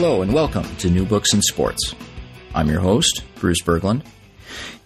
Hello 0.00 0.22
and 0.22 0.32
welcome 0.32 0.76
to 0.76 0.88
New 0.88 1.04
Books 1.04 1.34
in 1.34 1.42
Sports. 1.42 1.92
I'm 2.54 2.68
your 2.68 2.78
host, 2.78 3.24
Bruce 3.34 3.60
Berglund. 3.60 4.02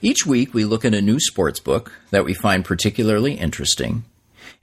Each 0.00 0.24
week 0.24 0.54
we 0.54 0.64
look 0.64 0.86
at 0.86 0.94
a 0.94 1.02
new 1.02 1.20
sports 1.20 1.60
book 1.60 1.92
that 2.08 2.24
we 2.24 2.32
find 2.32 2.64
particularly 2.64 3.34
interesting 3.34 4.04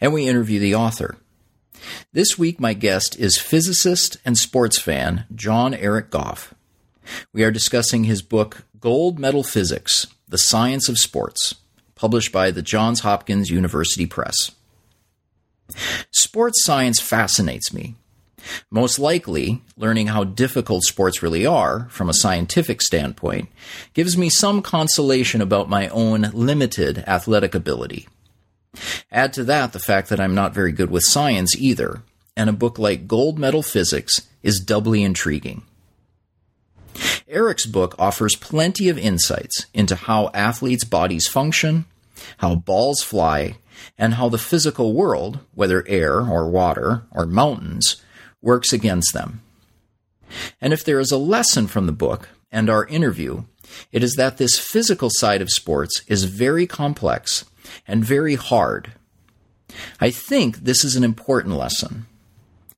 and 0.02 0.12
we 0.12 0.28
interview 0.28 0.60
the 0.60 0.74
author. 0.74 1.18
This 2.14 2.40
week 2.40 2.60
my 2.60 2.74
guest 2.74 3.16
is 3.20 3.38
physicist 3.38 4.18
and 4.26 4.40
sports 4.40 4.80
fan 4.80 5.26
John 5.36 5.76
Eric 5.76 6.10
Goff. 6.10 6.56
We 7.32 7.44
are 7.44 7.52
discussing 7.52 8.06
his 8.06 8.24
book 8.24 8.66
Gold 8.80 9.20
Medal 9.20 9.44
Physics: 9.44 10.08
The 10.28 10.40
Science 10.40 10.90
of 10.90 10.98
Sports, 10.98 11.54
published 11.94 12.32
by 12.32 12.50
the 12.50 12.64
Johns 12.64 13.02
Hopkins 13.02 13.52
University 13.52 14.08
Press. 14.08 14.50
Sports 16.10 16.66
science 16.66 17.00
fascinates 17.00 17.72
me 17.72 17.98
most 18.72 19.00
likely, 19.00 19.62
learning 19.78 20.08
how 20.08 20.24
difficult 20.24 20.84
sports 20.84 21.22
really 21.22 21.46
are 21.46 21.88
from 21.90 22.10
a 22.10 22.14
scientific 22.14 22.82
standpoint 22.82 23.50
gives 23.94 24.18
me 24.18 24.30
some 24.30 24.62
consolation 24.62 25.42
about 25.42 25.70
my 25.70 25.88
own 25.90 26.30
limited 26.34 27.04
athletic 27.08 27.54
ability. 27.56 28.08
Add 29.12 29.34
to 29.34 29.44
that 29.46 29.74
the 29.74 29.80
fact 29.80 30.10
that 30.10 30.20
I'm 30.20 30.36
not 30.36 30.54
very 30.54 30.72
good 30.72 30.92
with 30.92 31.04
science 31.04 31.56
either, 31.58 32.04
and 32.38 32.50
a 32.50 32.54
book 32.54 32.80
like 32.80 33.08
Gold 33.08 33.40
Medal 33.40 33.64
Physics 33.64 34.28
is 34.44 34.60
doubly 34.60 35.04
intriguing. 35.04 35.64
Eric's 37.28 37.66
book 37.66 37.96
offers 38.00 38.36
plenty 38.36 38.90
of 38.90 38.98
insights 38.98 39.66
into 39.74 39.96
how 39.96 40.30
athletes' 40.34 40.84
bodies 40.84 41.28
function, 41.28 41.86
how 42.38 42.56
balls 42.56 43.02
fly, 43.02 43.58
and 43.98 44.16
how 44.16 44.30
the 44.30 44.38
physical 44.38 44.94
world, 44.94 45.40
whether 45.54 45.88
air 45.88 46.22
or 46.22 46.50
water 46.50 47.04
or 47.12 47.26
mountains, 47.26 48.02
works 48.42 48.74
against 48.74 49.14
them. 49.14 49.42
And 50.62 50.74
if 50.74 50.84
there 50.84 51.00
is 51.00 51.12
a 51.12 51.18
lesson 51.18 51.68
from 51.68 51.86
the 51.86 51.92
book 51.92 52.30
and 52.52 52.70
our 52.70 52.86
interview, 52.86 53.44
it 53.92 54.04
is 54.04 54.16
that 54.16 54.38
this 54.38 54.60
physical 54.60 55.10
side 55.10 55.42
of 55.42 55.50
sports 55.50 56.02
is 56.08 56.24
very 56.26 56.68
complex 56.68 57.46
and 57.88 58.04
very 58.04 58.36
hard. 58.36 58.94
I 60.00 60.10
think 60.10 60.58
this 60.58 60.84
is 60.84 60.96
an 60.96 61.04
important 61.04 61.56
lesson. 61.56 62.06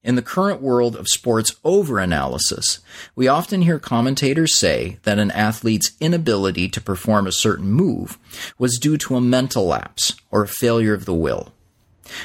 In 0.04 0.16
the 0.16 0.24
current 0.24 0.62
world 0.62 0.96
of 0.96 1.08
sports 1.08 1.54
overanalysis, 1.64 2.80
we 3.16 3.28
often 3.28 3.62
hear 3.62 3.78
commentators 3.78 4.58
say 4.58 4.98
that 5.04 5.20
an 5.20 5.30
athlete's 5.30 5.92
inability 6.00 6.68
to 6.70 6.82
perform 6.82 7.28
a 7.28 7.32
certain 7.32 7.72
move 7.72 8.18
was 8.58 8.80
due 8.80 8.98
to 8.98 9.16
a 9.16 9.22
mental 9.22 9.68
lapse 9.68 10.16
or 10.32 10.44
a 10.44 10.48
failure 10.48 10.96
of 10.96 11.06
the 11.06 11.14
will. 11.14 11.54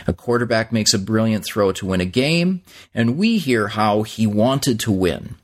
A 0.06 0.12
quarterback 0.12 0.73
makes 0.73 0.95
a 0.95 0.98
brilliant 0.98 1.45
throw 1.45 1.73
to 1.73 1.87
win 1.87 2.01
a 2.01 2.06
game, 2.06 2.62
and 2.95 3.17
we 3.17 3.39
hear 3.39 3.69
how 3.69 4.03
he 4.03 4.27
wanted 4.27 4.81
to 4.81 4.93
win. 4.93 5.37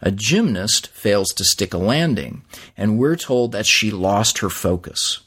A 0.00 0.10
gymnast 0.10 0.88
fails 0.88 1.28
to 1.28 1.44
stick 1.44 1.72
a 1.72 1.78
landing, 1.78 2.42
and 2.76 2.98
we're 2.98 3.16
told 3.16 3.52
that 3.52 3.66
she 3.66 3.90
lost 3.90 4.38
her 4.38 4.50
focus. 4.50 5.20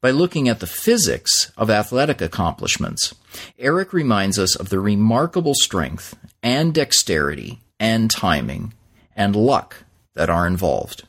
By 0.00 0.10
looking 0.10 0.48
at 0.48 0.60
the 0.60 0.66
physics 0.66 1.52
of 1.56 1.70
athletic 1.70 2.20
accomplishments, 2.20 3.14
Eric 3.58 3.92
reminds 3.92 4.38
us 4.38 4.56
of 4.56 4.68
the 4.68 4.80
remarkable 4.80 5.54
strength 5.54 6.16
and 6.42 6.72
dexterity 6.72 7.60
and 7.78 8.10
timing 8.10 8.72
and 9.14 9.36
luck 9.36 9.84
that 10.14 10.30
are 10.30 10.46
involved. 10.46 11.06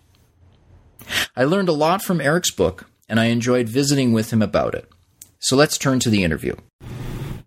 I 1.35 1.45
learned 1.45 1.69
a 1.69 1.73
lot 1.73 2.01
from 2.01 2.19
Eric's 2.19 2.51
book, 2.51 2.85
and 3.07 3.19
I 3.19 3.25
enjoyed 3.25 3.69
visiting 3.69 4.11
with 4.11 4.33
him 4.33 4.41
about 4.41 4.75
it. 4.75 4.89
So 5.39 5.55
let's 5.55 5.77
turn 5.77 5.99
to 5.99 6.09
the 6.09 6.23
interview. 6.23 6.55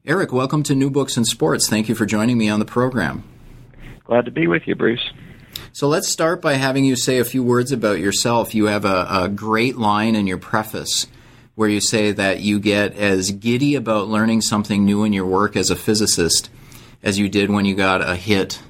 Eric, 0.07 0.33
welcome 0.33 0.63
to 0.65 0.75
New 0.75 0.91
Books 0.91 1.17
and 1.17 1.27
Sports. 1.27 1.69
Thank 1.69 1.89
you 1.89 1.95
for 1.95 2.07
joining 2.07 2.39
me 2.39 2.49
on 2.49 2.59
the 2.59 2.65
program. 2.65 3.25
Glad 4.05 4.25
to 4.25 4.31
be 4.31 4.47
with 4.47 4.63
you, 4.67 4.75
Bruce. 4.75 5.11
So 5.73 5.89
let's 5.89 6.09
start 6.09 6.41
by 6.41 6.55
having 6.55 6.85
you 6.85 6.97
say 6.97 7.19
a 7.19 7.25
few 7.25 7.43
words 7.43 7.73
about 7.73 7.99
yourself. 7.99 8.55
You 8.55 8.67
have 8.67 8.85
a, 8.85 9.07
a 9.11 9.29
great 9.29 9.77
line 9.77 10.17
in 10.17 10.27
your 10.27 10.39
preface 10.39 11.07
where 11.55 11.69
you 11.69 11.81
say 11.81 12.13
that 12.13 12.41
you 12.41 12.59
get 12.59 12.97
as 12.97 13.33
giddy 13.33 13.75
about 13.75 14.09
learning 14.09 14.41
something 14.41 14.85
new 14.85 15.05
in 15.05 15.13
your 15.13 15.27
work 15.27 15.57
as 15.57 15.71
a 15.71 15.77
physicist 15.77 16.49
as 17.03 17.19
you 17.19 17.29
did 17.29 17.51
when 17.51 17.65
you 17.65 17.75
got 17.75 18.01
a 18.01 18.17
hit 18.17 18.63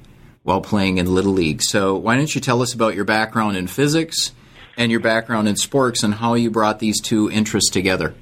while 0.43 0.61
playing 0.61 0.97
in 0.97 1.13
Little 1.13 1.33
League. 1.33 1.61
So 1.61 1.95
why 1.95 2.17
don't 2.17 2.33
you 2.33 2.41
tell 2.41 2.61
us 2.61 2.73
about 2.73 2.95
your 2.95 3.05
background 3.05 3.55
in 3.55 3.67
physics 3.67 4.31
and 4.77 4.91
your 4.91 4.99
background 4.99 5.47
in 5.47 5.55
sports 5.55 6.03
and 6.03 6.15
how 6.15 6.33
you 6.33 6.49
brought 6.49 6.79
these 6.79 6.99
two 6.99 7.31
interests 7.31 7.69
together? 7.69 8.13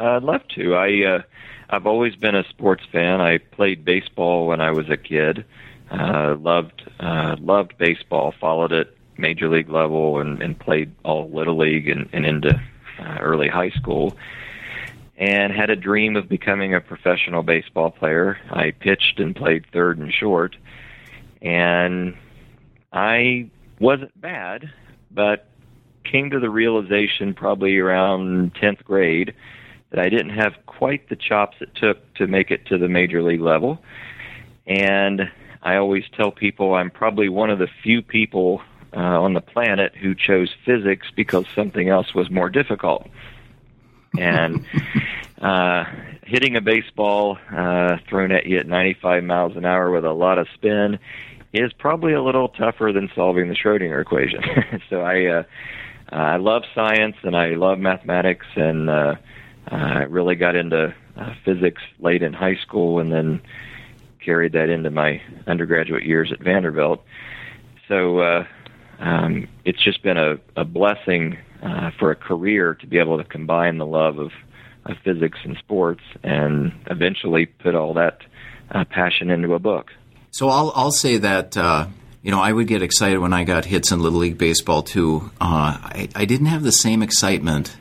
I'd 0.00 0.22
love 0.22 0.46
to. 0.56 0.74
I 0.74 1.04
uh, 1.04 1.22
I've 1.68 1.86
always 1.86 2.16
been 2.16 2.34
a 2.34 2.44
sports 2.48 2.84
fan. 2.90 3.20
I 3.20 3.38
played 3.38 3.84
baseball 3.84 4.46
when 4.46 4.60
I 4.60 4.70
was 4.70 4.88
a 4.90 4.96
kid. 4.96 5.44
Uh, 5.90 6.36
loved 6.38 6.82
uh, 6.98 7.36
loved 7.38 7.76
baseball. 7.78 8.34
Followed 8.40 8.72
it 8.72 8.96
major 9.16 9.48
league 9.48 9.68
level 9.68 10.18
and, 10.18 10.42
and 10.42 10.58
played 10.58 10.92
all 11.04 11.30
little 11.30 11.58
league 11.58 11.88
and, 11.88 12.08
and 12.12 12.24
into 12.24 12.60
uh, 12.98 13.18
early 13.20 13.48
high 13.48 13.70
school. 13.70 14.16
And 15.16 15.52
had 15.52 15.68
a 15.68 15.76
dream 15.76 16.16
of 16.16 16.28
becoming 16.28 16.74
a 16.74 16.80
professional 16.80 17.42
baseball 17.42 17.90
player. 17.90 18.38
I 18.50 18.70
pitched 18.70 19.20
and 19.20 19.36
played 19.36 19.66
third 19.70 19.98
and 19.98 20.10
short, 20.10 20.56
and 21.42 22.16
I 22.90 23.50
wasn't 23.78 24.18
bad, 24.18 24.72
but 25.10 25.46
came 26.04 26.30
to 26.30 26.40
the 26.40 26.48
realization 26.48 27.34
probably 27.34 27.76
around 27.76 28.54
10th 28.54 28.82
grade 28.84 29.34
that 29.90 29.98
I 29.98 30.08
didn't 30.08 30.30
have 30.30 30.54
quite 30.66 31.08
the 31.08 31.16
chops 31.16 31.56
it 31.60 31.74
took 31.74 32.14
to 32.14 32.26
make 32.26 32.50
it 32.50 32.66
to 32.66 32.78
the 32.78 32.88
major 32.88 33.22
league 33.22 33.40
level. 33.40 33.82
And 34.66 35.22
I 35.62 35.76
always 35.76 36.04
tell 36.16 36.30
people 36.30 36.74
I'm 36.74 36.90
probably 36.90 37.28
one 37.28 37.50
of 37.50 37.58
the 37.58 37.68
few 37.82 38.02
people 38.02 38.62
uh, 38.94 38.98
on 38.98 39.34
the 39.34 39.40
planet 39.40 39.94
who 39.96 40.14
chose 40.14 40.50
physics 40.64 41.08
because 41.14 41.46
something 41.54 41.88
else 41.88 42.14
was 42.14 42.30
more 42.30 42.48
difficult. 42.48 43.08
And 44.18 44.64
uh, 45.40 45.84
hitting 46.22 46.56
a 46.56 46.60
baseball 46.60 47.38
uh, 47.50 47.98
thrown 48.08 48.32
at 48.32 48.46
you 48.46 48.58
at 48.58 48.66
95 48.66 49.24
miles 49.24 49.56
an 49.56 49.64
hour 49.64 49.90
with 49.90 50.04
a 50.04 50.12
lot 50.12 50.38
of 50.38 50.46
spin 50.54 50.98
is 51.52 51.72
probably 51.72 52.12
a 52.12 52.22
little 52.22 52.48
tougher 52.48 52.92
than 52.92 53.10
solving 53.14 53.48
the 53.48 53.56
Schrodinger 53.56 54.00
equation. 54.00 54.42
so 54.88 55.00
I 55.00 55.26
uh, 55.26 55.42
I 56.12 56.36
love 56.36 56.62
science 56.74 57.16
and 57.22 57.36
I 57.36 57.50
love 57.50 57.78
mathematics 57.78 58.46
and 58.56 58.90
uh, 58.90 58.92
uh, 58.92 59.16
I 59.70 60.02
really 60.04 60.34
got 60.34 60.56
into 60.56 60.94
uh, 61.16 61.34
physics 61.44 61.82
late 61.98 62.22
in 62.22 62.32
high 62.32 62.56
school 62.56 62.98
and 62.98 63.12
then 63.12 63.42
carried 64.24 64.52
that 64.52 64.68
into 64.68 64.90
my 64.90 65.22
undergraduate 65.46 66.04
years 66.04 66.32
at 66.32 66.40
Vanderbilt. 66.40 67.04
So 67.88 68.18
uh, 68.18 68.46
um, 68.98 69.48
it's 69.64 69.82
just 69.82 70.02
been 70.02 70.18
a, 70.18 70.36
a 70.56 70.64
blessing 70.64 71.38
uh, 71.62 71.90
for 71.98 72.10
a 72.10 72.16
career 72.16 72.74
to 72.74 72.86
be 72.86 72.98
able 72.98 73.18
to 73.18 73.24
combine 73.24 73.78
the 73.78 73.86
love 73.86 74.18
of, 74.18 74.32
of 74.86 74.96
physics 75.04 75.38
and 75.44 75.56
sports 75.58 76.02
and 76.22 76.72
eventually 76.90 77.46
put 77.46 77.74
all 77.74 77.94
that 77.94 78.20
passion 78.90 79.30
into 79.30 79.54
a 79.54 79.58
book. 79.58 79.90
So 80.30 80.48
I'll, 80.48 80.72
I'll 80.74 80.92
say 80.92 81.18
that. 81.18 81.56
You 82.22 82.30
know, 82.30 82.40
I 82.40 82.52
would 82.52 82.66
get 82.66 82.82
excited 82.82 83.18
when 83.18 83.32
I 83.32 83.44
got 83.44 83.64
hits 83.64 83.92
in 83.92 84.00
Little 84.00 84.18
League 84.18 84.36
Baseball 84.36 84.82
too. 84.82 85.30
Uh, 85.40 85.72
I, 85.80 86.08
I 86.14 86.26
didn't 86.26 86.48
have 86.48 86.62
the 86.62 86.70
same 86.70 87.02
excitement 87.02 87.74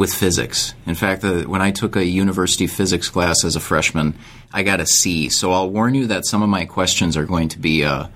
with 0.00 0.14
physics. 0.14 0.72
In 0.86 0.94
fact, 0.94 1.22
uh, 1.24 1.42
when 1.42 1.60
I 1.60 1.72
took 1.72 1.94
a 1.94 2.02
university 2.02 2.66
physics 2.66 3.10
class 3.10 3.44
as 3.44 3.54
a 3.54 3.60
freshman, 3.60 4.14
I 4.50 4.62
got 4.62 4.80
a 4.80 4.86
C. 4.86 5.28
So 5.28 5.52
I'll 5.52 5.68
warn 5.68 5.94
you 5.94 6.06
that 6.06 6.24
some 6.24 6.42
of 6.42 6.48
my 6.48 6.64
questions 6.64 7.18
are 7.18 7.26
going 7.26 7.50
to 7.50 7.58
be 7.58 7.84
uh, 7.84 8.06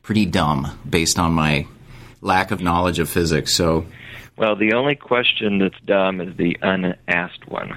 pretty 0.00 0.24
dumb 0.24 0.78
based 0.88 1.18
on 1.18 1.34
my 1.34 1.66
lack 2.22 2.50
of 2.50 2.62
knowledge 2.62 2.98
of 2.98 3.10
physics. 3.10 3.54
So, 3.54 3.84
well, 4.38 4.56
the 4.56 4.72
only 4.72 4.94
question 4.94 5.58
that's 5.58 5.78
dumb 5.84 6.22
is 6.22 6.34
the 6.38 6.56
unasked 6.62 7.46
one. 7.46 7.76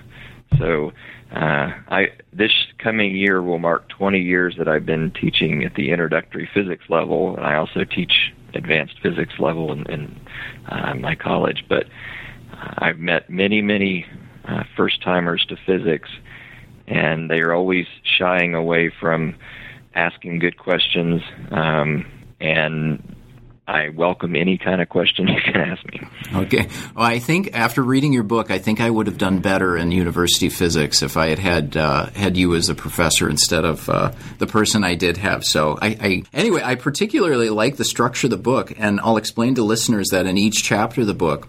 So, 0.57 0.93
uh, 1.29 1.73
I 1.89 2.11
this 2.31 2.53
coming 2.77 3.17
year 3.17 3.41
will 3.41 3.59
mark 3.59 3.89
20 3.89 4.21
years 4.21 4.55
that 4.59 4.69
I've 4.69 4.85
been 4.85 5.11
teaching 5.11 5.65
at 5.65 5.75
the 5.75 5.91
introductory 5.91 6.49
physics 6.53 6.85
level, 6.87 7.35
and 7.35 7.45
I 7.45 7.55
also 7.55 7.83
teach 7.83 8.33
advanced 8.53 8.95
physics 9.03 9.33
level 9.39 9.73
in, 9.73 9.85
in 9.91 10.19
uh, 10.69 10.93
my 10.93 11.15
college. 11.15 11.65
But 11.67 11.87
I've 12.59 13.00
met 13.00 13.30
many, 13.30 13.62
many 13.62 14.06
uh, 14.45 14.63
first 14.75 15.01
timers 15.04 15.45
to 15.50 15.57
physics, 15.65 16.09
and 16.88 17.30
they 17.30 17.39
are 17.39 17.54
always 17.54 17.86
shying 18.18 18.56
away 18.56 18.92
from 19.00 19.36
asking 19.94 20.39
good 20.39 20.57
questions, 20.57 21.21
um, 21.51 22.06
and 22.39 23.15
I 23.68 23.89
welcome 23.89 24.36
any 24.36 24.57
kind 24.57 24.81
of 24.81 24.88
question 24.88 25.27
you 25.27 25.42
can 25.42 25.57
ask 25.57 25.83
me. 25.92 26.00
Okay. 26.33 26.69
Well, 26.95 27.06
I 27.06 27.19
think 27.19 27.50
after 27.54 27.83
reading 27.83 28.13
your 28.13 28.24
book, 28.24 28.50
I 28.50 28.59
think 28.59 28.80
I 28.80 28.89
would 28.89 29.07
have 29.07 29.18
done 29.18 29.39
better 29.39 29.75
in 29.75 29.92
university 29.92 30.50
physics 30.50 31.01
if 31.01 31.18
I 31.18 31.27
had 31.27 31.39
had 31.39 31.77
uh, 31.77 32.06
had 32.12 32.38
you 32.38 32.56
as 32.56 32.69
a 32.69 32.75
professor 32.75 33.30
instead 33.30 33.65
of 33.65 33.89
uh, 33.89 34.13
the 34.38 34.48
person 34.48 34.83
I 34.83 34.95
did 34.95 35.18
have. 35.18 35.44
So, 35.44 35.77
I, 35.81 35.88
I 36.00 36.24
anyway, 36.33 36.62
I 36.63 36.75
particularly 36.75 37.50
like 37.50 37.75
the 37.75 37.86
structure 37.86 38.27
of 38.27 38.31
the 38.31 38.38
book, 38.38 38.71
and 38.77 39.01
I'll 39.01 39.18
explain 39.18 39.56
to 39.56 39.63
listeners 39.63 40.09
that 40.12 40.25
in 40.25 40.38
each 40.38 40.63
chapter 40.63 41.01
of 41.01 41.07
the 41.07 41.13
book. 41.13 41.48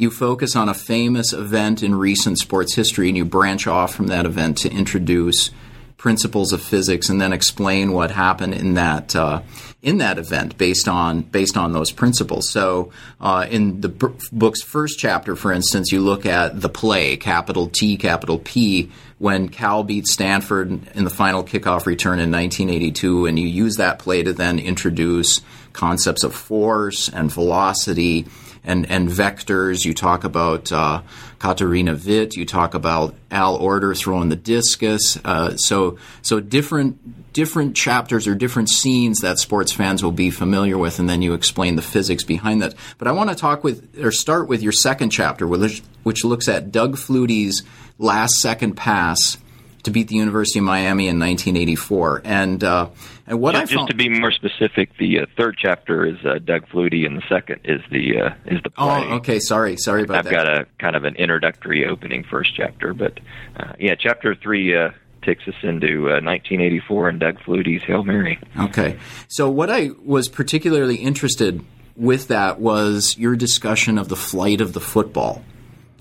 You 0.00 0.12
focus 0.12 0.54
on 0.54 0.68
a 0.68 0.74
famous 0.74 1.32
event 1.32 1.82
in 1.82 1.92
recent 1.92 2.38
sports 2.38 2.76
history 2.76 3.08
and 3.08 3.16
you 3.16 3.24
branch 3.24 3.66
off 3.66 3.92
from 3.92 4.06
that 4.06 4.26
event 4.26 4.58
to 4.58 4.70
introduce 4.70 5.50
principles 5.96 6.52
of 6.52 6.62
physics 6.62 7.08
and 7.08 7.20
then 7.20 7.32
explain 7.32 7.90
what 7.90 8.12
happened 8.12 8.54
in 8.54 8.74
that 8.74 9.16
uh, 9.16 9.42
in 9.82 9.98
that 9.98 10.16
event 10.16 10.56
based 10.56 10.86
on 10.86 11.22
based 11.22 11.56
on 11.56 11.72
those 11.72 11.90
principles. 11.90 12.48
So, 12.52 12.92
uh, 13.20 13.48
in 13.50 13.80
the 13.80 13.88
b- 13.88 14.14
book's 14.30 14.62
first 14.62 15.00
chapter, 15.00 15.34
for 15.34 15.52
instance, 15.52 15.90
you 15.90 15.98
look 15.98 16.24
at 16.24 16.60
the 16.60 16.68
play, 16.68 17.16
capital 17.16 17.66
T, 17.66 17.96
capital 17.96 18.38
P, 18.38 18.92
when 19.18 19.48
Cal 19.48 19.82
beat 19.82 20.06
Stanford 20.06 20.70
in 20.94 21.02
the 21.02 21.10
final 21.10 21.42
kickoff 21.42 21.86
return 21.86 22.20
in 22.20 22.30
1982, 22.30 23.26
and 23.26 23.36
you 23.36 23.48
use 23.48 23.74
that 23.78 23.98
play 23.98 24.22
to 24.22 24.32
then 24.32 24.60
introduce 24.60 25.40
concepts 25.72 26.22
of 26.22 26.32
force 26.36 27.08
and 27.08 27.32
velocity 27.32 28.26
and, 28.64 28.90
and 28.90 29.08
vectors. 29.08 29.84
You 29.84 29.94
talk 29.94 30.24
about 30.24 30.70
uh, 30.72 31.02
Katarina 31.38 31.94
Witt. 31.94 32.36
You 32.36 32.44
talk 32.44 32.74
about 32.74 33.14
Al 33.30 33.58
Oerter 33.58 33.96
throwing 33.96 34.28
the 34.28 34.36
discus. 34.36 35.18
Uh, 35.24 35.56
so 35.56 35.98
so 36.22 36.40
different 36.40 37.32
different 37.32 37.76
chapters 37.76 38.26
or 38.26 38.34
different 38.34 38.68
scenes 38.68 39.20
that 39.20 39.38
sports 39.38 39.72
fans 39.72 40.02
will 40.02 40.12
be 40.12 40.30
familiar 40.30 40.76
with, 40.76 40.98
and 40.98 41.08
then 41.08 41.22
you 41.22 41.34
explain 41.34 41.76
the 41.76 41.82
physics 41.82 42.24
behind 42.24 42.62
that. 42.62 42.74
But 42.98 43.08
I 43.08 43.12
want 43.12 43.30
to 43.30 43.36
talk 43.36 43.62
with 43.62 43.96
or 44.02 44.10
start 44.10 44.48
with 44.48 44.62
your 44.62 44.72
second 44.72 45.10
chapter, 45.10 45.46
which, 45.46 45.82
which 46.02 46.24
looks 46.24 46.48
at 46.48 46.72
Doug 46.72 46.96
Flutie's 46.96 47.62
last 47.98 48.36
second 48.36 48.74
pass 48.74 49.38
to 49.84 49.90
beat 49.90 50.08
the 50.08 50.16
University 50.16 50.58
of 50.58 50.64
Miami 50.64 51.08
in 51.08 51.18
1984. 51.18 52.22
And 52.24 52.64
uh, 52.64 52.88
and 53.28 53.40
what 53.40 53.52
just, 53.52 53.72
I 53.72 53.76
found, 53.76 53.88
just 53.88 53.90
to 53.90 53.96
be 53.96 54.08
more 54.08 54.32
specific, 54.32 54.96
the 54.96 55.20
uh, 55.20 55.26
third 55.36 55.56
chapter 55.58 56.06
is 56.06 56.16
uh, 56.24 56.38
Doug 56.38 56.66
Flutie, 56.68 57.04
and 57.04 57.16
the 57.16 57.22
second 57.28 57.60
is 57.64 57.80
the 57.90 58.20
uh, 58.20 58.34
is 58.46 58.62
the 58.62 58.70
play. 58.70 59.06
Oh, 59.08 59.16
okay. 59.16 59.38
Sorry, 59.38 59.76
sorry 59.76 60.02
about 60.02 60.18
I've 60.18 60.24
that. 60.24 60.30
got 60.30 60.48
a 60.48 60.66
kind 60.78 60.96
of 60.96 61.04
an 61.04 61.14
introductory 61.16 61.86
opening 61.86 62.24
first 62.24 62.54
chapter, 62.56 62.94
but 62.94 63.20
uh, 63.56 63.74
yeah, 63.78 63.94
chapter 63.98 64.34
three 64.34 64.74
uh, 64.74 64.90
takes 65.22 65.46
us 65.46 65.54
into 65.62 66.04
1984 66.04 67.08
and 67.10 67.20
Doug 67.20 67.38
Flutie's 67.40 67.82
Hail 67.82 68.02
Mary. 68.02 68.38
Okay, 68.58 68.98
so 69.28 69.50
what 69.50 69.70
I 69.70 69.90
was 70.04 70.28
particularly 70.28 70.96
interested 70.96 71.64
with 71.96 72.28
that 72.28 72.60
was 72.60 73.16
your 73.18 73.36
discussion 73.36 73.98
of 73.98 74.08
the 74.08 74.16
flight 74.16 74.60
of 74.60 74.72
the 74.72 74.80
football. 74.80 75.44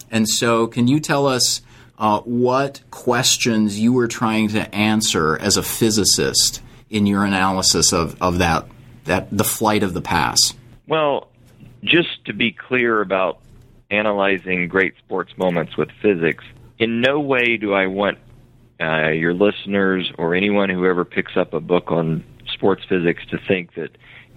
And 0.09 0.29
so, 0.29 0.67
can 0.67 0.87
you 0.87 1.01
tell 1.01 1.27
us 1.27 1.61
uh, 1.99 2.21
what 2.21 2.81
questions 2.91 3.79
you 3.79 3.91
were 3.91 4.07
trying 4.07 4.47
to 4.49 4.73
answer 4.73 5.37
as 5.37 5.57
a 5.57 5.63
physicist 5.63 6.61
in 6.89 7.05
your 7.05 7.23
analysis 7.23 7.93
of, 7.93 8.21
of 8.21 8.39
that 8.39 8.67
that 9.05 9.29
the 9.31 9.43
flight 9.43 9.83
of 9.83 9.93
the 9.93 10.01
pass? 10.01 10.53
Well, 10.87 11.29
just 11.83 12.25
to 12.25 12.33
be 12.33 12.51
clear 12.51 13.01
about 13.01 13.39
analyzing 13.89 14.67
great 14.67 14.95
sports 14.97 15.31
moments 15.37 15.77
with 15.77 15.89
physics, 16.01 16.43
in 16.77 17.01
no 17.01 17.19
way 17.19 17.57
do 17.57 17.73
I 17.73 17.87
want 17.87 18.17
uh, 18.79 19.09
your 19.09 19.33
listeners 19.33 20.11
or 20.17 20.35
anyone 20.35 20.69
who 20.69 20.85
ever 20.85 21.05
picks 21.05 21.35
up 21.35 21.53
a 21.53 21.59
book 21.59 21.91
on 21.91 22.23
sports 22.53 22.83
physics 22.87 23.23
to 23.31 23.37
think 23.47 23.73
that 23.75 23.89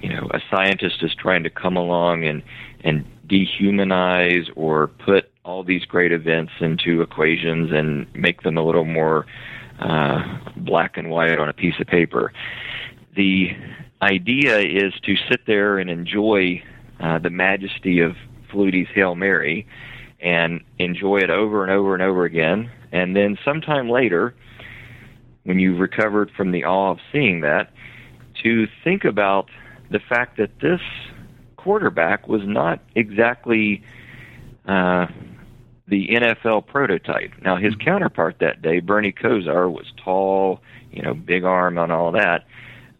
you 0.03 0.09
know 0.09 0.29
a 0.33 0.41
scientist 0.51 1.03
is 1.03 1.15
trying 1.15 1.43
to 1.43 1.51
come 1.51 1.77
along 1.77 2.25
and 2.25 2.43
and 2.83 3.05
dehumanize 3.27 4.51
or 4.57 4.89
put 4.89 5.31
all 5.45 5.63
these 5.63 5.85
great 5.85 6.13
events 6.13 6.53
into 6.61 7.03
equations 7.03 7.71
and 7.73 8.13
make 8.15 8.43
them 8.43 8.57
a 8.57 8.65
little 8.65 8.85
more 8.85 9.27
uh, 9.81 10.39
black 10.57 10.97
and 10.97 11.11
white 11.11 11.39
on 11.39 11.49
a 11.49 11.53
piece 11.53 11.75
of 11.81 11.87
paper. 11.87 12.33
The 13.17 13.51
idea 14.03 14.59
is 14.59 14.93
to 15.05 15.15
sit 15.29 15.47
there 15.47 15.79
and 15.79 15.91
enjoy 15.91 16.63
uh, 17.01 17.19
the 17.19 17.31
majesty 17.31 18.01
of 18.01 18.17
Flutie's 18.51 18.89
Hail 18.95 19.15
Mary 19.15 19.67
and 20.21 20.61
enjoy 20.79 21.19
it 21.19 21.31
over 21.31 21.63
and 21.63 21.73
over 21.73 21.95
and 21.95 22.03
over 22.03 22.25
again. 22.25 22.71
And 22.93 23.17
then 23.17 23.39
sometime 23.45 23.89
later, 23.89 24.35
when 25.45 25.59
you've 25.59 25.81
recovered 25.81 26.31
from 26.37 26.53
the 26.53 26.65
awe 26.65 26.91
of 26.91 26.99
seeing 27.13 27.41
that, 27.41 27.73
to 28.43 28.67
think 28.85 29.05
about 29.05 29.49
the 29.91 29.99
fact 29.99 30.37
that 30.37 30.51
this 30.61 30.81
quarterback 31.57 32.29
was 32.29 32.43
not 32.45 32.81
exactly 32.95 33.83
uh, 34.67 35.07
the 35.91 36.09
NFL 36.09 36.67
prototype. 36.67 37.33
Now, 37.43 37.57
his 37.57 37.75
counterpart 37.75 38.37
that 38.41 38.63
day, 38.63 38.81
Bernie 38.81 39.13
Kosar, 39.13 39.71
was 39.71 39.87
tall, 40.03 40.61
you 40.93 41.03
know, 41.03 41.15
big 41.15 41.45
arm 41.45 41.77
and 41.77 41.93
all 41.93 42.13
that. 42.13 42.47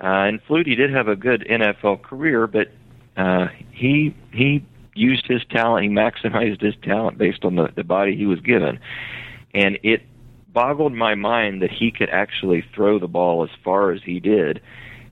Uh, 0.03 0.27
and 0.27 0.43
Flutie 0.45 0.77
did 0.77 0.93
have 0.93 1.09
a 1.09 1.17
good 1.17 1.47
NFL 1.49 2.03
career, 2.03 2.47
but 2.47 2.69
uh, 3.17 3.47
he 3.73 4.15
he 4.33 4.65
used 4.95 5.27
his 5.27 5.43
talent, 5.51 5.85
he 5.85 5.91
maximized 5.91 6.61
his 6.61 6.75
talent 6.83 7.17
based 7.17 7.45
on 7.45 7.57
the, 7.57 7.69
the 7.77 7.85
body 7.85 8.17
he 8.17 8.27
was 8.27 8.41
given. 8.41 8.81
And 9.55 9.79
it 9.83 10.03
boggled 10.53 10.93
my 10.93 11.15
mind 11.15 11.63
that 11.63 11.71
he 11.71 11.91
could 11.91 12.11
actually 12.11 12.65
throw 12.75 12.99
the 12.99 13.09
ball 13.09 13.45
as 13.45 13.51
far 13.65 13.93
as 13.93 14.03
he 14.05 14.21
did. 14.21 14.61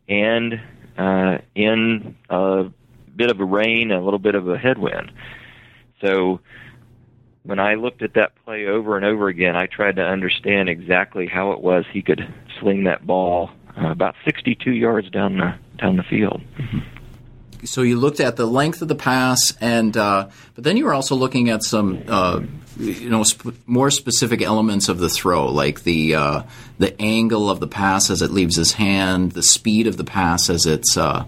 And 0.08 0.60
uh, 0.96 1.38
in 1.54 2.16
a 2.28 2.70
bit 3.14 3.30
of 3.30 3.40
a 3.40 3.44
rain, 3.44 3.92
a 3.92 4.02
little 4.02 4.18
bit 4.18 4.34
of 4.34 4.48
a 4.48 4.58
headwind. 4.58 5.12
So 6.00 6.40
when 7.48 7.58
I 7.58 7.76
looked 7.76 8.02
at 8.02 8.12
that 8.12 8.32
play 8.44 8.66
over 8.66 8.94
and 8.96 9.06
over 9.06 9.28
again, 9.28 9.56
I 9.56 9.64
tried 9.64 9.96
to 9.96 10.02
understand 10.02 10.68
exactly 10.68 11.26
how 11.26 11.52
it 11.52 11.62
was 11.62 11.86
he 11.90 12.02
could 12.02 12.20
sling 12.60 12.84
that 12.84 13.06
ball 13.06 13.48
uh, 13.74 13.90
about 13.90 14.16
62 14.26 14.70
yards 14.70 15.08
down 15.08 15.38
the 15.38 15.54
down 15.78 15.96
the 15.96 16.02
field. 16.02 16.42
Mm-hmm. 16.58 17.64
So 17.64 17.80
you 17.80 17.98
looked 17.98 18.20
at 18.20 18.36
the 18.36 18.44
length 18.44 18.82
of 18.82 18.88
the 18.88 18.94
pass, 18.94 19.56
and 19.62 19.96
uh, 19.96 20.28
but 20.56 20.64
then 20.64 20.76
you 20.76 20.84
were 20.84 20.92
also 20.92 21.14
looking 21.14 21.48
at 21.48 21.62
some, 21.62 22.04
uh, 22.06 22.42
you 22.76 23.08
know, 23.08 23.22
sp- 23.24 23.56
more 23.64 23.90
specific 23.90 24.42
elements 24.42 24.90
of 24.90 24.98
the 24.98 25.08
throw, 25.08 25.50
like 25.50 25.84
the 25.84 26.16
uh, 26.16 26.42
the 26.78 27.00
angle 27.00 27.48
of 27.48 27.60
the 27.60 27.66
pass 27.66 28.10
as 28.10 28.20
it 28.20 28.30
leaves 28.30 28.56
his 28.56 28.72
hand, 28.74 29.32
the 29.32 29.42
speed 29.42 29.86
of 29.86 29.96
the 29.96 30.04
pass 30.04 30.50
as 30.50 30.66
it's 30.66 30.98
uh, 30.98 31.24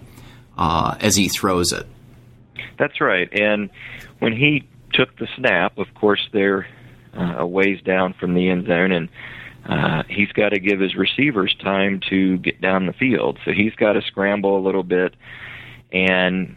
uh, 0.55 0.95
as 0.99 1.15
he 1.15 1.29
throws 1.29 1.71
it. 1.71 1.87
That's 2.77 3.01
right, 3.01 3.27
and 3.33 3.71
when 4.19 4.33
he 4.33 4.67
took 4.93 5.17
the 5.17 5.27
snap, 5.37 5.77
of 5.77 5.87
course 5.95 6.27
they're 6.33 6.67
uh, 7.17 7.35
a 7.39 7.47
ways 7.47 7.81
down 7.83 8.13
from 8.19 8.33
the 8.33 8.49
end 8.49 8.67
zone, 8.67 8.91
and 8.91 9.09
uh, 9.65 10.03
he's 10.09 10.31
got 10.31 10.49
to 10.49 10.59
give 10.59 10.79
his 10.79 10.95
receivers 10.95 11.55
time 11.61 11.99
to 12.09 12.37
get 12.39 12.61
down 12.61 12.87
the 12.87 12.93
field. 12.93 13.37
So 13.45 13.51
he's 13.51 13.73
got 13.75 13.93
to 13.93 14.01
scramble 14.01 14.57
a 14.57 14.63
little 14.63 14.83
bit, 14.83 15.15
and 15.91 16.55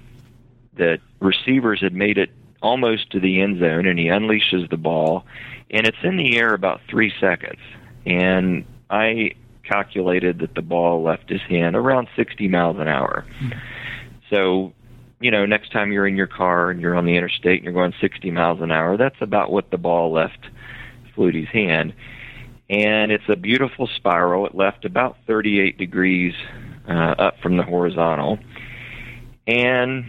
the 0.77 0.99
receivers 1.21 1.81
had 1.81 1.95
made 1.95 2.19
it 2.19 2.31
almost 2.63 3.11
to 3.11 3.21
the 3.21 3.41
end 3.41 3.61
zone, 3.61 3.87
and 3.87 3.99
he 3.99 4.07
unleashes 4.07 4.71
the 4.71 4.77
ball, 4.77 5.25
and 5.71 5.87
it's 5.87 5.99
in 6.03 6.17
the 6.17 6.39
air 6.39 6.55
about 6.55 6.81
three 6.89 7.13
seconds. 7.21 7.61
And 8.07 8.65
I 8.91 9.33
calculated 9.65 10.39
that 10.41 10.55
the 10.55 10.63
ball 10.63 11.03
left 11.03 11.29
his 11.31 11.41
hand 11.43 11.77
around 11.77 12.09
60 12.17 12.49
miles 12.49 12.77
an 12.79 12.89
hour. 12.89 13.25
So 14.31 14.73
you 15.21 15.31
know, 15.31 15.47
next 15.47 15.73
time 15.73 15.93
you're 15.93 16.07
in 16.07 16.17
your 16.17 16.27
car 16.27 16.71
and 16.71 16.81
you're 16.81 16.95
on 16.95 17.07
the 17.07 17.17
interstate 17.17 17.57
and 17.57 17.65
you're 17.65 17.73
going 17.73 17.95
60 18.01 18.31
miles 18.31 18.61
an 18.61 18.71
hour, 18.71 18.97
that's 18.97 19.21
about 19.21 19.51
what 19.51 19.71
the 19.71 19.79
ball 19.79 20.13
left 20.13 20.39
Flutie's 21.15 21.49
hand. 21.49 21.95
And 22.69 23.13
it's 23.13 23.29
a 23.29 23.37
beautiful 23.37 23.89
spiral. 23.97 24.47
It 24.47 24.55
left 24.55 24.85
about 24.85 25.17
38 25.27 25.79
degrees 25.79 26.35
uh, 26.89 27.15
up 27.19 27.41
from 27.41 27.57
the 27.57 27.63
horizontal 27.63 28.39
and 29.47 30.05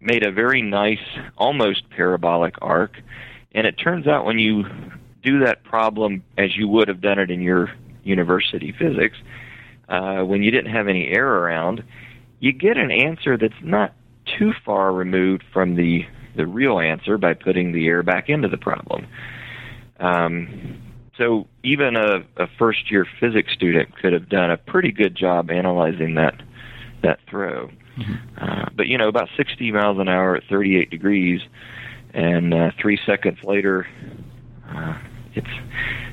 made 0.00 0.24
a 0.24 0.32
very 0.32 0.62
nice, 0.62 0.98
almost 1.36 1.88
parabolic 1.90 2.54
arc. 2.62 2.96
And 3.52 3.66
it 3.66 3.72
turns 3.72 4.06
out 4.06 4.24
when 4.24 4.38
you 4.38 4.64
do 5.22 5.40
that 5.40 5.64
problem 5.64 6.22
as 6.38 6.56
you 6.56 6.68
would 6.68 6.88
have 6.88 7.00
done 7.00 7.18
it 7.18 7.30
in 7.30 7.42
your 7.42 7.70
university 8.04 8.72
physics, 8.78 9.16
uh, 9.88 10.22
when 10.22 10.42
you 10.42 10.50
didn't 10.50 10.72
have 10.72 10.88
any 10.88 11.08
air 11.08 11.26
around, 11.26 11.82
you 12.38 12.52
get 12.52 12.76
an 12.76 12.90
answer 12.90 13.36
that's 13.36 13.52
not 13.62 13.92
too 14.38 14.52
far 14.64 14.92
removed 14.92 15.44
from 15.52 15.76
the 15.76 16.06
the 16.36 16.46
real 16.46 16.78
answer 16.78 17.18
by 17.18 17.34
putting 17.34 17.72
the 17.72 17.86
air 17.86 18.02
back 18.02 18.28
into 18.28 18.48
the 18.48 18.56
problem. 18.56 19.06
Um, 19.98 20.80
so 21.18 21.48
even 21.62 21.96
a, 21.96 22.20
a 22.36 22.46
first 22.58 22.90
year 22.90 23.06
physics 23.18 23.52
student 23.52 23.96
could 24.00 24.12
have 24.12 24.28
done 24.28 24.50
a 24.50 24.56
pretty 24.56 24.92
good 24.92 25.14
job 25.14 25.50
analyzing 25.50 26.14
that 26.14 26.40
that 27.02 27.18
throw. 27.28 27.70
Mm-hmm. 27.98 28.14
Uh, 28.38 28.66
but 28.74 28.86
you 28.86 28.96
know, 28.96 29.08
about 29.08 29.28
60 29.36 29.72
miles 29.72 29.98
an 29.98 30.08
hour 30.08 30.36
at 30.36 30.44
38 30.48 30.90
degrees, 30.90 31.40
and 32.14 32.54
uh, 32.54 32.70
three 32.80 32.98
seconds 33.04 33.38
later, 33.44 33.86
uh, 34.68 34.98
it's 35.34 35.46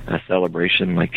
a 0.07 0.19
celebration 0.27 0.95
like 0.95 1.13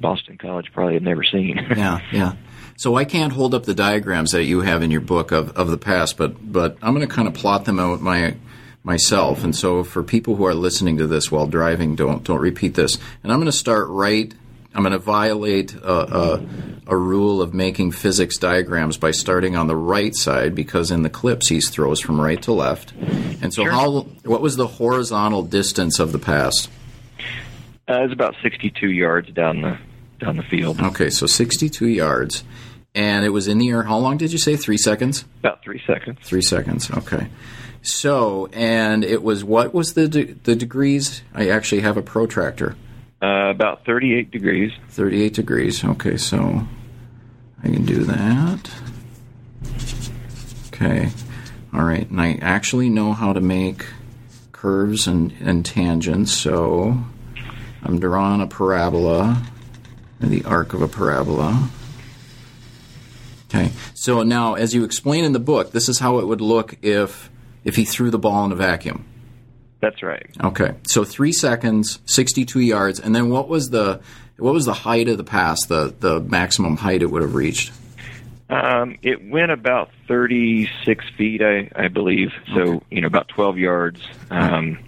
Boston 0.00 0.38
College 0.38 0.70
probably 0.72 0.94
had 0.94 1.02
never 1.02 1.24
seen. 1.24 1.58
yeah, 1.76 1.98
yeah. 2.12 2.32
So 2.76 2.96
I 2.96 3.04
can't 3.04 3.32
hold 3.32 3.54
up 3.54 3.64
the 3.64 3.74
diagrams 3.74 4.32
that 4.32 4.44
you 4.44 4.60
have 4.62 4.82
in 4.82 4.90
your 4.90 5.00
book 5.00 5.30
of, 5.32 5.56
of 5.56 5.68
the 5.68 5.78
past, 5.78 6.16
but 6.16 6.34
but 6.52 6.76
I'm 6.82 6.94
going 6.94 7.06
to 7.06 7.12
kind 7.14 7.28
of 7.28 7.34
plot 7.34 7.64
them 7.64 7.78
out 7.78 8.00
my 8.00 8.36
myself. 8.82 9.44
And 9.44 9.54
so 9.56 9.84
for 9.84 10.02
people 10.02 10.36
who 10.36 10.44
are 10.46 10.54
listening 10.54 10.98
to 10.98 11.06
this 11.06 11.30
while 11.30 11.46
driving, 11.46 11.94
don't 11.96 12.24
don't 12.24 12.40
repeat 12.40 12.74
this. 12.74 12.98
And 13.22 13.32
I'm 13.32 13.38
going 13.38 13.50
to 13.50 13.56
start 13.56 13.88
right. 13.88 14.32
I'm 14.76 14.82
going 14.82 14.92
to 14.92 14.98
violate 14.98 15.72
a, 15.76 16.16
a, 16.16 16.46
a 16.88 16.96
rule 16.96 17.40
of 17.40 17.54
making 17.54 17.92
physics 17.92 18.38
diagrams 18.38 18.96
by 18.98 19.12
starting 19.12 19.54
on 19.54 19.68
the 19.68 19.76
right 19.76 20.12
side 20.16 20.56
because 20.56 20.90
in 20.90 21.02
the 21.02 21.10
clips 21.10 21.48
he 21.48 21.60
throws 21.60 22.00
from 22.00 22.20
right 22.20 22.42
to 22.42 22.52
left. 22.52 22.92
And 23.40 23.54
so 23.54 23.62
Sure. 23.62 23.70
how 23.70 24.00
what 24.24 24.40
was 24.40 24.56
the 24.56 24.66
horizontal 24.66 25.44
distance 25.44 26.00
of 26.00 26.10
the 26.10 26.18
pass? 26.18 26.66
Uh, 27.88 28.02
it's 28.02 28.12
about 28.12 28.34
62 28.42 28.90
yards 28.90 29.30
down 29.30 29.60
the 29.60 29.78
down 30.24 30.36
the 30.36 30.42
field, 30.42 30.80
Okay, 30.80 31.10
so 31.10 31.26
62 31.26 31.86
yards. 31.86 32.44
And 32.96 33.24
it 33.24 33.30
was 33.30 33.48
in 33.48 33.58
the 33.58 33.70
air. 33.70 33.82
How 33.82 33.98
long 33.98 34.16
did 34.18 34.30
you 34.32 34.38
say? 34.38 34.56
Three 34.56 34.78
seconds? 34.78 35.24
about 35.40 35.62
three 35.64 35.82
seconds. 35.86 36.18
Three 36.22 36.42
seconds. 36.42 36.90
Okay. 36.90 37.28
So, 37.82 38.46
and 38.52 39.04
it 39.04 39.22
was 39.22 39.42
what 39.44 39.74
was 39.74 39.94
the 39.94 40.06
de- 40.08 40.32
the 40.32 40.54
degrees? 40.54 41.22
I 41.34 41.48
actually 41.50 41.80
have 41.82 41.96
a 41.96 42.02
protractor. 42.02 42.76
Uh, 43.20 43.50
about 43.50 43.84
38 43.84 44.30
degrees. 44.30 44.70
38 44.90 45.34
degrees. 45.34 45.84
Okay, 45.84 46.16
so 46.16 46.66
I 47.62 47.66
can 47.68 47.84
do 47.84 48.04
that. 48.04 48.70
Okay. 50.68 51.08
All 51.72 51.82
right. 51.84 52.08
And 52.08 52.20
I 52.20 52.34
actually 52.40 52.88
know 52.90 53.12
how 53.12 53.32
to 53.32 53.40
make 53.40 53.86
curves 54.52 55.06
and, 55.06 55.32
and 55.40 55.64
tangents, 55.64 56.32
so 56.32 56.96
I'm 57.82 57.98
drawing 58.00 58.40
a 58.40 58.46
parabola, 58.46 59.42
the 60.20 60.44
arc 60.44 60.74
of 60.74 60.82
a 60.82 60.88
parabola. 60.88 61.68
Okay. 63.46 63.70
So 63.94 64.22
now, 64.22 64.54
as 64.54 64.74
you 64.74 64.84
explain 64.84 65.24
in 65.24 65.32
the 65.32 65.38
book, 65.38 65.70
this 65.70 65.88
is 65.88 65.98
how 65.98 66.18
it 66.18 66.26
would 66.26 66.40
look 66.40 66.76
if 66.82 67.30
if 67.64 67.76
he 67.76 67.84
threw 67.84 68.10
the 68.10 68.18
ball 68.18 68.44
in 68.44 68.52
a 68.52 68.56
vacuum. 68.56 69.04
That's 69.80 70.02
right. 70.02 70.26
Okay, 70.42 70.74
so 70.86 71.04
three 71.04 71.32
seconds, 71.32 71.98
sixty-two 72.06 72.60
yards, 72.60 73.00
and 73.00 73.14
then 73.14 73.28
what 73.28 73.48
was 73.48 73.68
the 73.68 74.00
what 74.38 74.54
was 74.54 74.64
the 74.64 74.72
height 74.72 75.08
of 75.08 75.18
the 75.18 75.24
pass? 75.24 75.66
The 75.66 75.94
the 76.00 76.20
maximum 76.20 76.78
height 76.78 77.02
it 77.02 77.10
would 77.10 77.20
have 77.20 77.34
reached. 77.34 77.70
Um, 78.48 78.96
it 79.02 79.26
went 79.28 79.50
about 79.50 79.90
36 80.06 81.04
feet, 81.16 81.40
I, 81.42 81.70
I 81.74 81.88
believe. 81.88 82.30
So 82.54 82.82
you 82.90 83.00
know, 83.00 83.06
about 83.06 83.28
12 83.28 83.58
yards. 83.58 84.00
Um, 84.30 84.78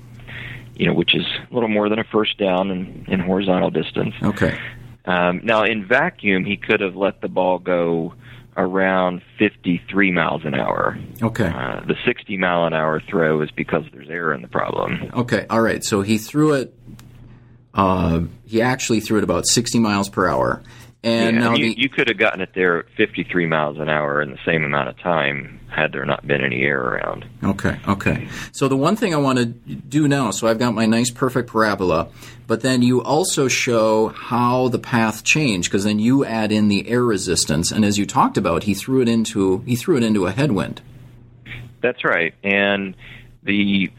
you 0.75 0.87
know, 0.87 0.93
which 0.93 1.15
is 1.15 1.25
a 1.51 1.55
little 1.55 1.71
more 1.71 1.89
than 1.89 1.99
a 1.99 2.05
first 2.05 2.37
down 2.37 2.71
in, 2.71 3.07
in 3.09 3.21
horizontal 3.21 3.71
distance. 3.71 4.15
Okay, 4.23 4.59
Um, 5.07 5.41
now, 5.45 5.63
in 5.65 5.87
vacuum, 5.87 6.45
he 6.45 6.57
could 6.57 6.81
have 6.81 6.97
let 6.97 7.21
the 7.21 7.29
ball 7.29 7.59
go 7.59 8.15
around 8.57 9.23
53 9.39 10.11
miles 10.13 10.43
an 10.45 10.55
hour. 10.55 10.99
okay, 11.23 11.47
Uh, 11.47 11.81
the 11.87 11.95
60 12.07 12.37
mile 12.39 12.65
an 12.67 12.73
hour 12.73 13.01
throw 13.09 13.43
is 13.43 13.51
because 13.51 13.85
there's 13.93 14.09
air 14.09 14.33
in 14.33 14.41
the 14.43 14.49
problem. 14.49 15.11
okay. 15.15 15.47
All 15.51 15.61
right. 15.61 15.85
So 15.85 16.01
he 16.03 16.19
threw 16.19 16.55
it. 16.55 16.75
Uh, 17.75 18.23
he 18.47 18.63
actually 18.63 19.01
threw 19.01 19.19
it 19.19 19.25
about 19.25 19.47
sixty 19.47 19.79
miles 19.79 20.09
per 20.09 20.27
hour, 20.27 20.63
and 21.05 21.37
Yeah, 21.37 21.43
now 21.43 21.55
you, 21.55 21.75
the 21.75 21.81
you 21.83 21.89
could 21.91 22.09
have 22.09 22.17
gotten 22.17 22.41
it 22.41 22.49
there 22.55 22.79
at 22.79 22.87
53 22.97 23.45
miles 23.45 23.77
an 23.79 23.91
hour 23.91 24.23
in 24.23 24.31
the 24.31 24.39
same 24.47 24.65
amount 24.65 24.89
of 24.89 24.99
time 25.01 25.56
had 25.69 25.93
there 25.93 26.05
not 26.05 26.27
been 26.27 26.43
any 26.43 26.63
air 26.63 26.81
around. 26.81 27.27
Okay, 27.43 27.79
okay. 27.87 28.29
So 28.53 28.69
the 28.69 28.77
one 28.77 28.97
thing 28.97 29.15
I 29.15 29.19
want 29.19 29.39
to 29.39 29.45
do 29.45 30.09
now, 30.09 30.31
so 30.31 30.47
I've 30.47 30.59
got 30.59 30.75
my 30.75 30.87
nice 30.87 31.11
perfect 31.11 31.51
parabola, 31.51 32.09
but 32.47 32.63
then 32.63 32.83
you 32.83 33.03
also 33.03 33.49
show 33.49 34.09
how 34.09 34.69
the 34.69 34.79
path 34.79 35.25
changed 35.25 35.71
because 35.71 35.85
then 35.85 35.99
you 35.99 36.25
add 36.25 36.53
in 36.53 36.69
the 36.69 36.89
air 36.89 37.03
resistance, 37.03 37.73
and 37.73 37.85
as 37.85 37.99
you 37.99 38.07
talked 38.07 38.37
about, 38.37 38.63
he 38.65 38.75
threw 38.75 39.03
it 39.03 39.09
into 39.09 39.59
he 39.67 39.77
threw 39.77 39.97
it 39.97 40.03
into 40.03 40.27
a 40.27 40.33
headwind. 40.33 40.81
That's 41.83 42.05
right. 42.05 42.35
And 42.43 42.97
the 43.43 43.91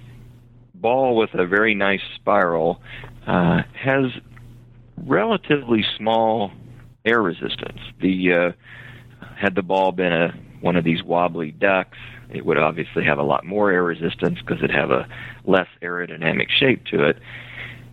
ball 0.73 1.15
with 1.15 1.33
a 1.33 1.45
very 1.45 1.75
nice 1.75 2.01
spiral 2.15 2.81
uh, 3.25 3.61
has 3.73 4.05
relatively 4.97 5.85
small 5.97 6.51
air 7.05 7.21
resistance. 7.21 7.79
The 8.01 8.33
uh, 8.33 8.51
had 9.35 9.55
the 9.55 9.61
ball 9.61 9.91
been 9.91 10.13
a 10.13 10.33
one 10.61 10.75
of 10.75 10.83
these 10.83 11.03
wobbly 11.03 11.51
ducks, 11.51 11.97
it 12.29 12.45
would 12.45 12.57
obviously 12.57 13.03
have 13.05 13.19
a 13.19 13.23
lot 13.23 13.45
more 13.45 13.71
air 13.71 13.83
resistance 13.83 14.39
because 14.39 14.57
it'd 14.57 14.71
have 14.71 14.91
a 14.91 15.07
less 15.45 15.67
aerodynamic 15.81 16.49
shape 16.49 16.85
to 16.85 17.07
it. 17.07 17.17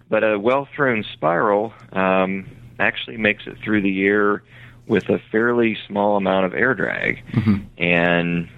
But 0.09 0.25
a 0.25 0.39
well 0.39 0.69
thrown 0.75 1.05
spiral 1.13 1.73
um, 1.93 2.47
actually 2.79 3.17
makes 3.17 3.47
it 3.47 3.57
through 3.65 3.83
the 3.83 4.05
air 4.05 4.43
with 4.87 5.09
a 5.09 5.19
fairly 5.33 5.77
small 5.87 6.17
amount 6.17 6.47
of 6.47 6.55
air 6.55 6.75
drag, 6.75 7.23
and 7.79 8.49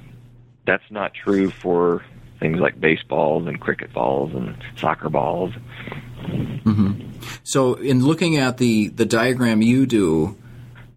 that's 0.66 0.90
not 0.90 1.12
true 1.14 1.50
for 1.50 2.04
things 2.40 2.58
like 2.58 2.80
baseballs 2.80 3.46
and 3.46 3.60
cricket 3.60 3.92
balls 3.92 4.32
and 4.34 4.56
soccer 4.76 5.08
balls. 5.08 5.52
So 7.44 7.74
in 7.74 8.04
looking 8.04 8.36
at 8.36 8.58
the 8.58 8.88
the 8.88 9.06
diagram 9.06 9.62
you 9.62 9.86
do, 9.86 10.36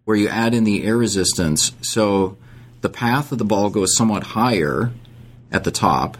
where 0.05 0.17
you 0.17 0.27
add 0.27 0.53
in 0.53 0.63
the 0.63 0.83
air 0.83 0.97
resistance, 0.97 1.73
so 1.81 2.37
the 2.81 2.89
path 2.89 3.31
of 3.31 3.37
the 3.37 3.45
ball 3.45 3.69
goes 3.69 3.95
somewhat 3.95 4.23
higher 4.23 4.91
at 5.51 5.63
the 5.63 5.71
top. 5.71 6.17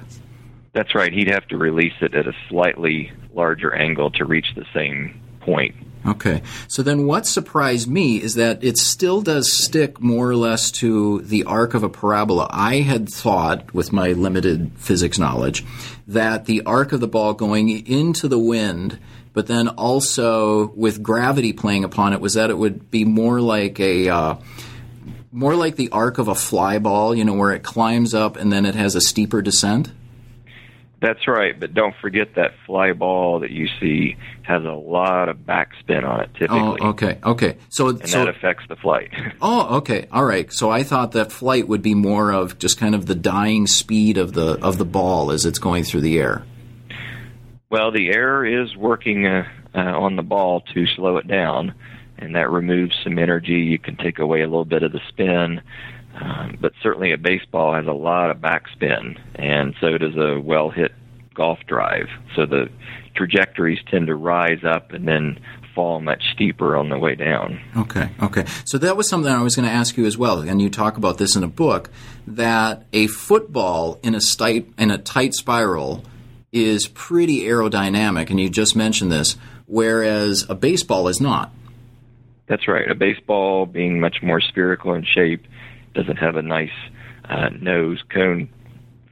That's 0.74 0.94
right. 0.94 1.12
He'd 1.12 1.32
have 1.32 1.48
to 1.48 1.58
release 1.58 1.94
it 2.02 2.14
at 2.14 2.28
a 2.28 2.34
slightly 2.48 3.12
larger 3.34 3.74
angle 3.74 4.12
to 4.12 4.26
reach 4.26 4.54
the 4.56 4.66
same 4.74 5.20
point. 5.42 5.76
Okay. 6.06 6.42
So 6.68 6.82
then 6.82 7.06
what 7.06 7.26
surprised 7.26 7.90
me 7.90 8.22
is 8.22 8.36
that 8.36 8.64
it 8.64 8.78
still 8.78 9.22
does 9.22 9.52
stick 9.52 10.00
more 10.00 10.30
or 10.30 10.36
less 10.36 10.72
to 10.72 11.22
the 11.22 11.44
arc 11.44 11.74
of 11.74 11.84
a 11.84 11.90
parabola. 11.90 12.48
I 12.50 12.78
had 12.78 13.10
thought, 13.10 13.74
with 13.74 13.92
my 13.92 14.14
limited 14.14 14.72
physics 14.78 15.20
knowledge, 15.20 15.66
that 16.08 16.46
the 16.46 16.62
arc 16.66 16.94
of 16.94 17.02
the 17.02 17.08
ball 17.08 17.34
going 17.34 17.86
into 17.86 18.28
the 18.28 18.40
wind, 18.40 18.98
but 19.34 19.48
then 19.48 19.68
also 19.68 20.68
with 20.70 21.04
gravity 21.04 21.52
playing 21.52 21.84
upon 21.84 22.14
it, 22.14 22.22
was 22.22 22.36
that 22.36 22.50
it 22.50 22.58
would 22.58 22.90
be 22.90 23.06
more 23.06 23.42
like 23.42 23.80
a. 23.80 24.10
Uh, 24.10 24.36
more 25.32 25.56
like 25.56 25.76
the 25.76 25.90
arc 25.90 26.18
of 26.18 26.28
a 26.28 26.36
fly 26.36 26.80
ball, 26.80 27.16
you 27.16 27.24
know, 27.24 27.34
where 27.34 27.52
it 27.52 27.64
climbs 27.64 28.14
up 28.14 28.36
and 28.38 28.52
then 28.52 28.66
it 28.66 28.76
has 28.76 28.96
a 28.96 29.02
steeper 29.02 29.42
descent. 29.42 29.92
That's 31.02 31.30
right, 31.30 31.58
but 31.58 31.74
don't 31.74 31.96
forget 32.02 32.36
that 32.36 32.52
fly 32.66 32.92
ball 32.92 33.40
that 33.40 33.52
you 33.52 33.70
see 33.80 34.18
has 34.42 34.66
a 34.66 34.74
lot 34.74 35.30
of 35.30 35.38
backspin 35.38 36.04
on 36.04 36.22
it 36.22 36.34
typically, 36.34 36.78
Oh, 36.82 36.90
okay, 36.90 37.20
okay. 37.24 37.58
So, 37.70 37.88
and 37.90 38.10
so 38.10 38.26
that 38.26 38.36
affects 38.36 38.66
the 38.68 38.76
flight. 38.76 39.10
Oh, 39.42 39.78
okay. 39.78 40.08
All 40.12 40.26
right. 40.26 40.52
So 40.52 40.70
I 40.70 40.84
thought 40.84 41.14
that 41.14 41.32
flight 41.32 41.70
would 41.70 41.82
be 41.82 41.96
more 41.96 42.32
of 42.34 42.60
just 42.60 42.78
kind 42.78 42.94
of 42.94 43.06
the 43.06 43.16
dying 43.16 43.66
speed 43.68 44.18
of 44.18 44.34
the 44.34 44.60
of 44.62 44.78
the 44.78 44.84
ball 44.84 45.32
as 45.32 45.46
it's 45.46 45.60
going 45.60 45.86
through 45.86 46.02
the 46.02 46.20
air. 46.20 46.44
well, 47.70 47.92
the 47.92 48.10
air 48.10 48.44
is 48.44 48.76
working 48.76 49.26
uh, 49.26 49.48
uh, 49.74 49.80
on 49.80 50.18
the 50.18 50.24
ball 50.24 50.62
to 50.74 50.86
slow 50.98 51.16
it 51.18 51.28
down, 51.28 51.74
and 52.22 52.36
that 52.36 52.50
removes 52.50 52.96
some 53.04 53.18
energy. 53.18 53.54
You 53.54 53.80
can 53.80 53.96
take 53.96 54.20
away 54.20 54.42
a 54.42 54.48
little 54.48 54.66
bit 54.66 54.84
of 54.84 54.92
the 54.92 55.02
spin. 55.10 55.62
Um, 56.20 56.58
but 56.60 56.74
certainly 56.82 57.14
a 57.14 57.18
baseball 57.18 57.74
has 57.74 57.88
a 57.88 57.94
lot 57.94 58.30
of 58.30 58.38
backspin, 58.38 59.20
and 59.36 59.76
so 59.80 59.98
does 59.98 60.18
a 60.18 60.40
well 60.40 60.70
hit 60.70 60.92
golf 61.34 61.60
drive. 61.68 62.08
So 62.36 62.46
the 62.46 62.70
trajectories 63.16 63.80
tend 63.90 64.08
to 64.08 64.16
rise 64.16 64.64
up 64.66 64.92
and 64.92 65.08
then 65.08 65.40
fall 65.74 66.02
much 66.02 66.24
steeper 66.34 66.76
on 66.76 66.90
the 66.90 66.98
way 66.98 67.16
down. 67.16 67.62
Okay. 67.78 68.10
Okay. 68.22 68.46
So 68.66 68.78
that 68.80 68.98
was 68.98 69.08
something 69.08 69.32
I 69.32 69.42
was 69.42 69.56
going 69.56 69.68
to 69.68 69.74
ask 69.74 69.96
you 69.98 70.06
as 70.06 70.18
well, 70.18 70.42
and 70.42 70.62
you 70.62 70.70
talk 70.70 70.98
about 70.98 71.18
this 71.20 71.36
in 71.36 71.44
a 71.44 71.48
book 71.48 71.90
that 72.28 72.86
a 72.92 73.08
football 73.08 74.00
in 74.04 74.16
a 74.16 74.20
tight 74.20 74.68
in 74.78 74.92
a 74.92 74.98
tight 74.98 75.34
spiral 75.34 76.04
is 76.52 76.88
pretty 76.88 77.42
aerodynamic, 77.42 78.30
and 78.30 78.40
you 78.40 78.50
just 78.50 78.76
mentioned 78.76 79.12
this, 79.12 79.38
whereas 79.68 80.46
a 80.50 80.56
baseball 80.56 81.08
is 81.08 81.22
not. 81.22 81.54
That's 82.50 82.68
right. 82.68 82.90
A 82.90 82.96
baseball, 82.96 83.66
being 83.66 84.00
much 84.02 84.18
more 84.22 84.42
spherical 84.42 84.94
in 84.96 85.06
shape, 85.06 85.46
doesn't 85.94 86.18
have 86.18 86.36
a 86.36 86.42
nice 86.42 86.72
uh, 87.30 87.50
nose 87.62 88.04
cone 88.14 88.50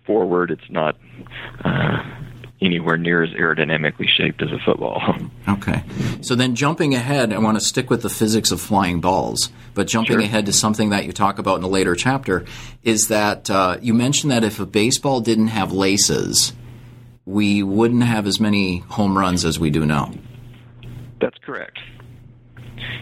forward. 0.05 0.49
It's 0.51 0.69
not 0.69 0.97
uh, 1.63 2.03
anywhere 2.59 2.97
near 2.97 3.21
as 3.23 3.29
aerodynamically 3.31 4.07
shaped 4.09 4.41
as 4.41 4.51
a 4.51 4.59
football. 4.65 5.01
Okay. 5.47 5.81
So 6.21 6.35
then 6.35 6.55
jumping 6.55 6.93
ahead, 6.93 7.31
I 7.31 7.37
want 7.37 7.57
to 7.57 7.63
stick 7.63 7.89
with 7.89 8.01
the 8.01 8.09
physics 8.09 8.51
of 8.51 8.59
flying 8.59 8.99
balls, 8.99 9.49
but 9.73 9.87
jumping 9.87 10.17
Sure. 10.17 10.21
ahead 10.21 10.45
to 10.47 10.53
something 10.53 10.89
that 10.89 11.05
you 11.05 11.13
talk 11.13 11.39
about 11.39 11.57
in 11.57 11.63
a 11.63 11.69
later 11.69 11.95
chapter 11.95 12.43
is 12.83 13.07
that 13.07 13.49
uh, 13.49 13.77
you 13.81 13.93
mentioned 13.93 14.31
that 14.33 14.43
if 14.43 14.59
a 14.59 14.65
baseball 14.65 15.21
didn't 15.21 15.47
have 15.47 15.71
laces, 15.71 16.51
we 17.25 17.63
wouldn't 17.63 18.03
have 18.03 18.27
as 18.27 18.41
many 18.41 18.79
home 18.79 19.17
runs 19.17 19.45
as 19.45 19.57
we 19.57 19.69
do 19.69 19.85
now. 19.85 20.11
That's 21.21 21.37
correct. 21.45 21.79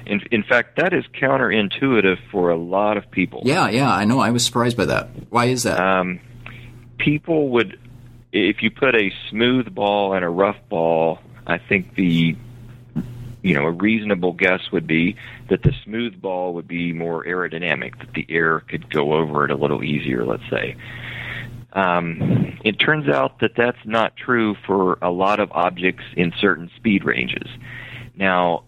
In, 0.06 0.22
in 0.32 0.44
fact, 0.44 0.78
that 0.78 0.94
is 0.94 1.04
counterintuitive 1.20 2.18
for 2.32 2.50
a 2.50 2.58
lot 2.58 2.98
of 2.98 3.10
people. 3.10 3.42
Yeah, 3.46 3.70
yeah, 3.70 3.92
I 3.92 4.06
know. 4.06 4.20
I 4.20 4.32
was 4.32 4.46
surprised 4.46 4.78
by 4.78 4.86
that. 4.86 5.10
Why 5.30 5.46
is 5.46 5.64
that? 5.64 5.80
Um, 5.80 6.20
people 6.98 7.50
would, 7.50 7.80
if 8.32 8.62
you 8.62 8.72
put 8.72 8.96
a 8.96 9.12
smooth 9.30 9.74
ball 9.74 10.14
and 10.14 10.24
a 10.24 10.30
rough 10.30 10.58
ball, 10.70 11.20
I 11.48 11.58
think 11.58 11.96
the 11.96 12.36
you 13.46 13.54
know, 13.54 13.68
a 13.68 13.72
reasonable 13.72 14.34
guess 14.34 14.72
would 14.72 14.88
be 14.88 15.16
that 15.50 15.62
the 15.62 15.72
smooth 15.84 16.20
ball 16.20 16.56
would 16.56 16.68
be 16.68 16.94
more 16.94 17.24
aerodynamic, 17.24 17.96
that 18.00 18.12
the 18.16 18.26
air 18.28 18.62
could 18.62 18.90
go 18.90 19.14
over 19.14 19.46
it 19.46 19.52
a 19.52 19.56
little 19.56 19.84
easier, 19.84 20.26
let's 20.26 20.50
say. 20.50 20.76
Um, 21.74 22.58
it 22.66 22.80
turns 22.80 23.08
out 23.08 23.42
that 23.42 23.52
that's 23.56 23.78
not 23.86 24.18
true 24.18 24.56
for 24.66 24.98
a 25.00 25.12
lot 25.12 25.40
of 25.40 25.52
objects 25.52 26.06
in 26.18 26.34
certain 26.42 26.72
speed 26.76 27.06
ranges. 27.06 27.48
Now, 28.16 28.64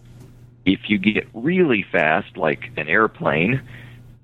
if 0.67 0.89
you 0.89 0.97
get 0.97 1.27
really 1.33 1.86
fast, 1.91 2.36
like 2.36 2.71
an 2.75 2.89
airplane, 2.89 3.62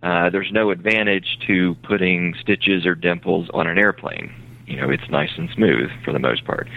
uh, 0.04 0.30
there's 0.30 0.52
no 0.52 0.72
advantage 0.72 1.40
to 1.48 1.76
putting 1.84 2.36
stitches 2.42 2.86
or 2.86 2.96
dimples 2.96 3.50
on 3.54 3.66
an 3.68 3.78
airplane. 3.78 4.32
You 4.68 4.76
know, 4.76 4.90
it's 4.90 5.10
nice 5.10 5.32
and 5.38 5.50
smooth 5.52 5.90
for 6.04 6.12
the 6.12 6.20
most 6.20 6.46
part. 6.46 6.68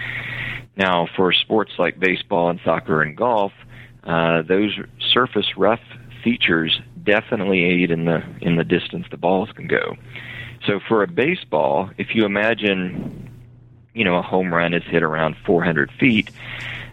Now, 0.77 1.07
for 1.15 1.33
sports 1.33 1.73
like 1.77 1.99
baseball 1.99 2.49
and 2.49 2.59
soccer 2.63 3.01
and 3.01 3.15
golf, 3.15 3.51
uh, 4.03 4.43
those 4.43 4.77
surface 5.11 5.57
rough 5.57 5.81
features 6.23 6.79
definitely 7.03 7.63
aid 7.63 7.91
in 7.91 8.05
the 8.05 8.23
in 8.41 8.55
the 8.55 8.63
distance 8.63 9.05
the 9.11 9.17
balls 9.17 9.49
can 9.53 9.67
go. 9.67 9.97
So 10.65 10.79
for 10.87 11.03
a 11.03 11.07
baseball, 11.07 11.89
if 11.97 12.15
you 12.15 12.25
imagine, 12.25 13.29
you 13.93 14.05
know, 14.05 14.15
a 14.15 14.21
home 14.21 14.53
run 14.53 14.73
is 14.73 14.83
hit 14.83 15.03
around 15.03 15.35
400 15.45 15.91
feet, 15.99 16.29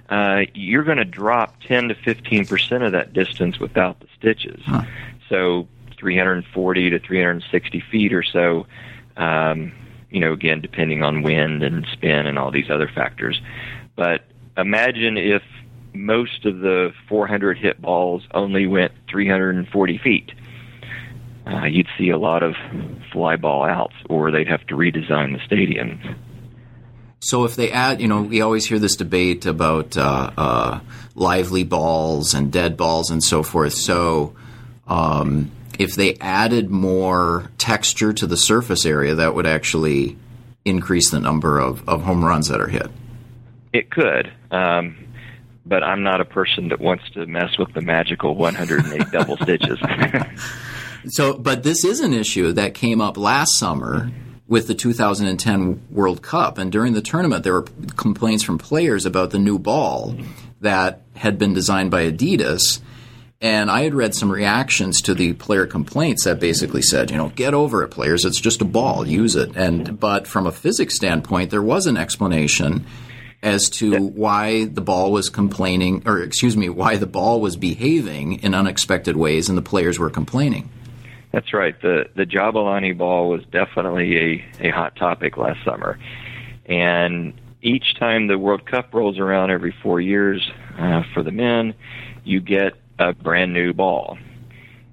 uh, 0.09 0.43
you're 0.55 0.85
going 0.85 0.99
to 0.99 1.05
drop 1.05 1.61
10 1.63 1.89
to 1.89 1.95
15 1.95 2.47
percent 2.47 2.83
of 2.83 2.93
that 2.93 3.13
distance 3.13 3.59
without 3.59 4.01
the 4.01 4.07
stitches. 4.19 4.61
Huh. 4.65 4.83
So 5.29 5.69
340 5.99 6.91
to 6.91 6.99
360 6.99 7.81
feet 7.91 8.13
or 8.13 8.23
so. 8.23 8.67
Um, 9.17 9.73
you 10.11 10.21
know, 10.21 10.33
again, 10.33 10.61
depending 10.61 11.03
on 11.03 11.23
wind 11.23 11.63
and 11.63 11.87
spin 11.93 12.27
and 12.27 12.39
all 12.39 12.51
these 12.51 12.71
other 12.71 12.89
factors. 12.89 13.41
But 13.97 14.23
imagine 14.57 15.17
if 15.17 15.43
most 15.95 16.45
of 16.45 16.61
the 16.61 16.93
400 17.09 17.57
hit 17.57 17.81
balls 17.81 18.27
only 18.35 18.67
went 18.67 18.93
340 19.09 19.99
feet. 19.99 20.33
Uh, 21.47 21.65
you'd 21.65 21.89
see 21.99 22.11
a 22.11 22.19
lot 22.19 22.43
of 22.43 22.55
fly 23.13 23.37
ball 23.37 23.65
outs, 23.65 23.95
or 24.09 24.31
they'd 24.31 24.49
have 24.49 24.67
to 24.67 24.77
redesign 24.77 25.37
the 25.37 25.45
stadium. 25.45 26.01
So 27.25 27.45
if 27.45 27.57
they 27.57 27.71
add, 27.71 28.03
you 28.03 28.09
know, 28.09 28.21
we 28.21 28.43
always 28.43 28.67
hear 28.67 28.79
this 28.79 28.97
debate 28.97 29.47
about 29.47 29.97
uh, 29.97 30.31
uh, 30.37 30.81
lively 31.15 31.65
balls 31.65 32.35
and 32.35 32.53
dead 32.53 32.77
balls 32.77 33.11
and 33.11 33.25
so 33.25 33.43
forth. 33.43 33.73
So 33.73 34.37
um, 34.87 35.51
if 35.79 35.95
they 35.95 36.17
added 36.17 36.69
more 36.69 37.51
texture 37.57 38.13
to 38.13 38.27
the 38.27 38.37
surface 38.37 38.85
area, 38.85 39.15
that 39.15 39.35
would 39.35 39.47
actually 39.47 40.19
increase 40.67 41.11
the 41.11 41.19
number 41.19 41.59
of, 41.59 41.89
of 41.89 42.03
home 42.03 42.23
runs 42.23 42.49
that 42.49 42.61
are 42.61 42.69
hit. 42.69 42.91
It 43.73 43.91
could. 43.91 44.31
Um, 44.51 44.95
but 45.65 45.83
I'm 45.83 46.03
not 46.03 46.21
a 46.21 46.27
person 46.27 46.69
that 46.69 46.79
wants 46.79 47.09
to 47.15 47.25
mess 47.25 47.57
with 47.59 47.73
the 47.73 47.81
magical 47.81 48.35
108 48.35 49.11
double 49.11 49.39
stitches. 49.39 49.79
so, 51.07 51.39
but 51.39 51.63
this 51.63 51.87
is 51.87 52.01
an 52.01 52.13
issue 52.13 52.53
that 52.53 52.75
came 52.75 53.01
up 53.01 53.17
last 53.17 53.59
summer 53.59 54.11
with 54.47 54.67
the 54.67 54.75
2010 54.75 55.83
World 55.91 56.23
Cup. 56.23 56.59
And 56.59 56.71
during 56.71 56.93
the 56.93 57.01
tournament, 57.01 57.45
there 57.45 57.55
were 57.55 57.67
complaints 57.97 58.45
from 58.45 58.59
players 58.59 59.07
about 59.07 59.31
the 59.31 59.39
new 59.39 59.59
ball 59.59 60.17
that 60.61 61.03
had 61.15 61.39
been 61.39 61.55
designed 61.55 61.91
by 61.91 62.11
Adidas. 62.11 62.81
And 63.41 63.71
I 63.71 63.83
had 63.83 63.95
read 63.95 64.15
some 64.15 64.31
reactions 64.31 65.01
to 65.03 65.15
the 65.15 65.35
player 65.35 65.67
complaints 65.67 66.25
that 66.25 66.41
basically 66.41 66.83
said, 66.83 67.11
you 67.11 67.17
know, 67.17 67.29
get 67.31 67.53
over 67.53 67.83
it, 67.83 67.89
players. 67.89 68.25
It's 68.25 68.41
just 68.41 68.63
a 68.63 68.65
ball. 68.65 69.07
Use 69.07 69.37
it. 69.37 69.57
And 69.57 69.99
but 69.99 70.27
from 70.27 70.47
a 70.47 70.53
physics 70.53 70.95
standpoint, 70.95 71.51
there 71.51 71.63
was 71.63 71.87
an 71.87 71.97
explanation 71.97 72.87
as 73.43 73.69
to 73.69 74.01
why 74.01 74.65
the 74.65 74.81
ball 74.81 75.13
was 75.13 75.29
complaining, 75.29 76.03
or 76.07 76.21
excuse 76.21 76.57
me, 76.57 76.71
why 76.71 76.97
the 76.97 77.07
ball 77.07 77.43
was 77.43 77.57
behaving 77.57 78.43
in 78.43 78.55
unexpected 78.55 79.15
ways, 79.15 79.51
and 79.51 79.59
the 79.59 79.63
players 79.63 79.99
were 79.99 80.09
complaining. 80.09 80.71
That's 81.35 81.53
right. 81.53 81.75
The 81.83 82.05
the 82.15 82.27
Jabulani 82.27 82.97
ball 82.97 83.29
was 83.29 83.43
definitely 83.51 84.17
a, 84.61 84.69
a 84.69 84.71
hot 84.71 84.95
topic 84.95 85.37
last 85.37 85.65
summer, 85.65 85.99
and 86.65 87.35
each 87.61 87.97
time 87.99 88.29
the 88.29 88.39
World 88.39 88.71
Cup 88.71 88.95
rolls 88.95 89.19
around 89.19 89.51
every 89.51 89.75
four 89.83 90.01
years 90.01 90.49
uh, 90.79 91.03
for 91.13 91.25
the 91.25 91.33
men, 91.33 91.75
you 92.23 92.41
get 92.41 92.75
a 93.01 93.13
brand 93.15 93.53
new 93.53 93.73
ball. 93.73 94.17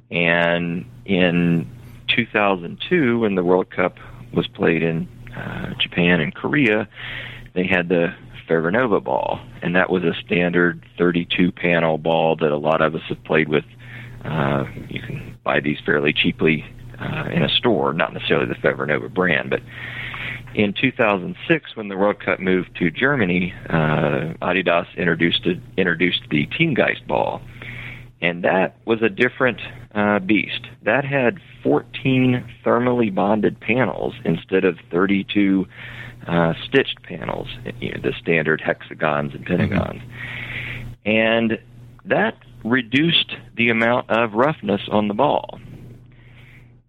And 0.09 0.89
in 1.05 1.69
2002, 2.07 3.19
when 3.19 3.35
the 3.35 3.43
World 3.43 3.69
Cup 3.69 3.99
was 4.33 4.47
played 4.47 4.81
in 4.81 5.07
uh, 5.35 5.75
Japan 5.75 6.21
and 6.21 6.33
Korea, 6.33 6.89
they 7.53 7.67
had 7.67 7.87
the 7.87 8.15
Fevernova 8.49 9.03
ball, 9.03 9.41
and 9.61 9.75
that 9.75 9.91
was 9.91 10.03
a 10.03 10.15
standard 10.25 10.83
32 10.97 11.51
panel 11.51 11.99
ball 11.99 12.35
that 12.37 12.49
a 12.49 12.57
lot 12.57 12.81
of 12.81 12.95
us 12.95 13.03
have 13.09 13.23
played 13.25 13.47
with. 13.47 13.65
Uh, 14.25 14.65
you 14.89 15.01
can 15.01 15.30
buy 15.43 15.59
these 15.59 15.77
fairly 15.85 16.13
cheaply 16.13 16.65
uh, 16.99 17.29
in 17.31 17.43
a 17.43 17.49
store, 17.49 17.93
not 17.93 18.13
necessarily 18.13 18.45
the 18.45 18.55
Fevernova 18.55 19.13
brand, 19.13 19.49
but 19.49 19.61
in 20.53 20.73
2006, 20.73 21.75
when 21.75 21.87
the 21.87 21.97
World 21.97 22.19
Cup 22.19 22.39
moved 22.39 22.75
to 22.77 22.91
Germany, 22.91 23.53
uh, 23.69 24.33
Adidas 24.41 24.85
introduced 24.97 25.45
a, 25.45 25.59
introduced 25.77 26.23
the 26.29 26.45
Teamgeist 26.47 27.07
ball, 27.07 27.41
and 28.21 28.43
that 28.43 28.75
was 28.85 29.01
a 29.01 29.09
different 29.09 29.61
uh, 29.95 30.19
beast. 30.19 30.67
That 30.83 31.05
had 31.05 31.39
14 31.63 32.43
thermally 32.65 33.13
bonded 33.13 33.59
panels 33.59 34.13
instead 34.25 34.65
of 34.65 34.77
32 34.91 35.65
uh, 36.27 36.53
stitched 36.67 37.01
panels, 37.03 37.47
you 37.79 37.91
know, 37.93 38.01
the 38.01 38.13
standard 38.19 38.61
hexagons 38.61 39.33
and 39.33 39.45
pentagons. 39.45 40.01
Mm-hmm. 40.01 41.09
And 41.09 41.59
that 42.05 42.37
reduced 42.63 43.33
the 43.55 43.69
amount 43.69 44.09
of 44.09 44.33
roughness 44.33 44.81
on 44.91 45.07
the 45.07 45.13
ball. 45.13 45.59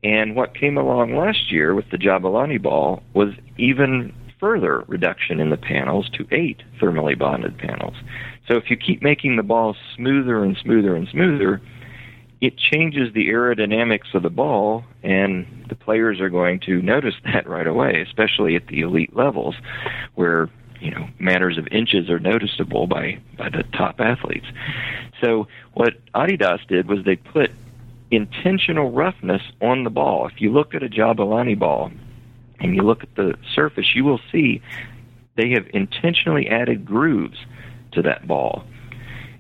And 0.05 0.35
what 0.35 0.55
came 0.55 0.77
along 0.77 1.17
last 1.17 1.53
year 1.53 1.75
with 1.75 1.91
the 1.91 1.97
Jabulani 1.97 2.61
ball 2.61 3.03
was 3.15 3.35
even 3.57 4.13
further 4.41 4.85
reduction 4.89 5.39
in 5.39 5.51
the 5.51 5.57
panels 5.57 6.11
to 6.11 6.27
eight 6.33 6.63
thermally 6.81 7.17
bonded 7.17 7.57
panels. 7.59 7.95
So 8.49 8.57
if 8.57 8.65
you 8.69 8.77
keep 8.77 9.01
making 9.01 9.37
the 9.37 9.45
ball 9.45 9.77
smoother 9.95 10.43
and 10.43 10.57
smoother 10.57 10.97
and 10.97 11.07
smoother, 11.09 11.63
it 12.41 12.59
changes 12.59 13.15
the 13.15 13.29
aerodynamics 13.29 14.13
of 14.15 14.25
the 14.25 14.31
ball, 14.31 14.85
and 15.05 15.47
the 15.69 15.77
players 15.77 16.21
are 16.21 16.29
going 16.29 16.59
to 16.67 16.83
notice 16.83 17.15
that 17.25 17.49
right 17.49 17.69
away, 17.69 18.05
especially 18.05 18.57
at 18.57 18.67
the 18.67 18.81
elite 18.81 19.15
levels, 19.15 19.55
where 20.17 20.51
you 20.83 20.91
know 20.91 21.09
matters 21.19 21.59
of 21.59 21.69
inches 21.69 22.11
are 22.11 22.19
noticeable 22.19 22.87
by 22.87 23.19
by 23.39 23.49
the 23.49 23.63
top 23.73 24.01
athletes. 24.01 24.47
So 25.23 25.47
what 25.75 25.95
Adidas 26.15 26.67
did 26.67 26.89
was 26.89 27.05
they 27.05 27.17
put 27.17 27.53
intentional 28.11 28.91
roughness 28.91 29.43
on 29.61 29.85
the 29.85 29.91
ball. 29.91 30.27
If 30.27 30.41
you 30.41 30.53
look 30.53 30.75
at 30.75 30.83
a 30.83 30.89
Jabulani 30.89 31.59
ball 31.59 31.91
and 32.61 32.75
you 32.75 32.83
look 32.83 33.03
at 33.03 33.15
the 33.15 33.35
surface, 33.55 33.95
you 33.95 34.05
will 34.05 34.21
see 34.31 34.61
they 35.37 35.51
have 35.51 35.67
intentionally 35.73 36.49
added 36.49 36.85
grooves 36.85 37.39
to 37.93 38.03
that 38.03 38.27
ball. 38.27 38.65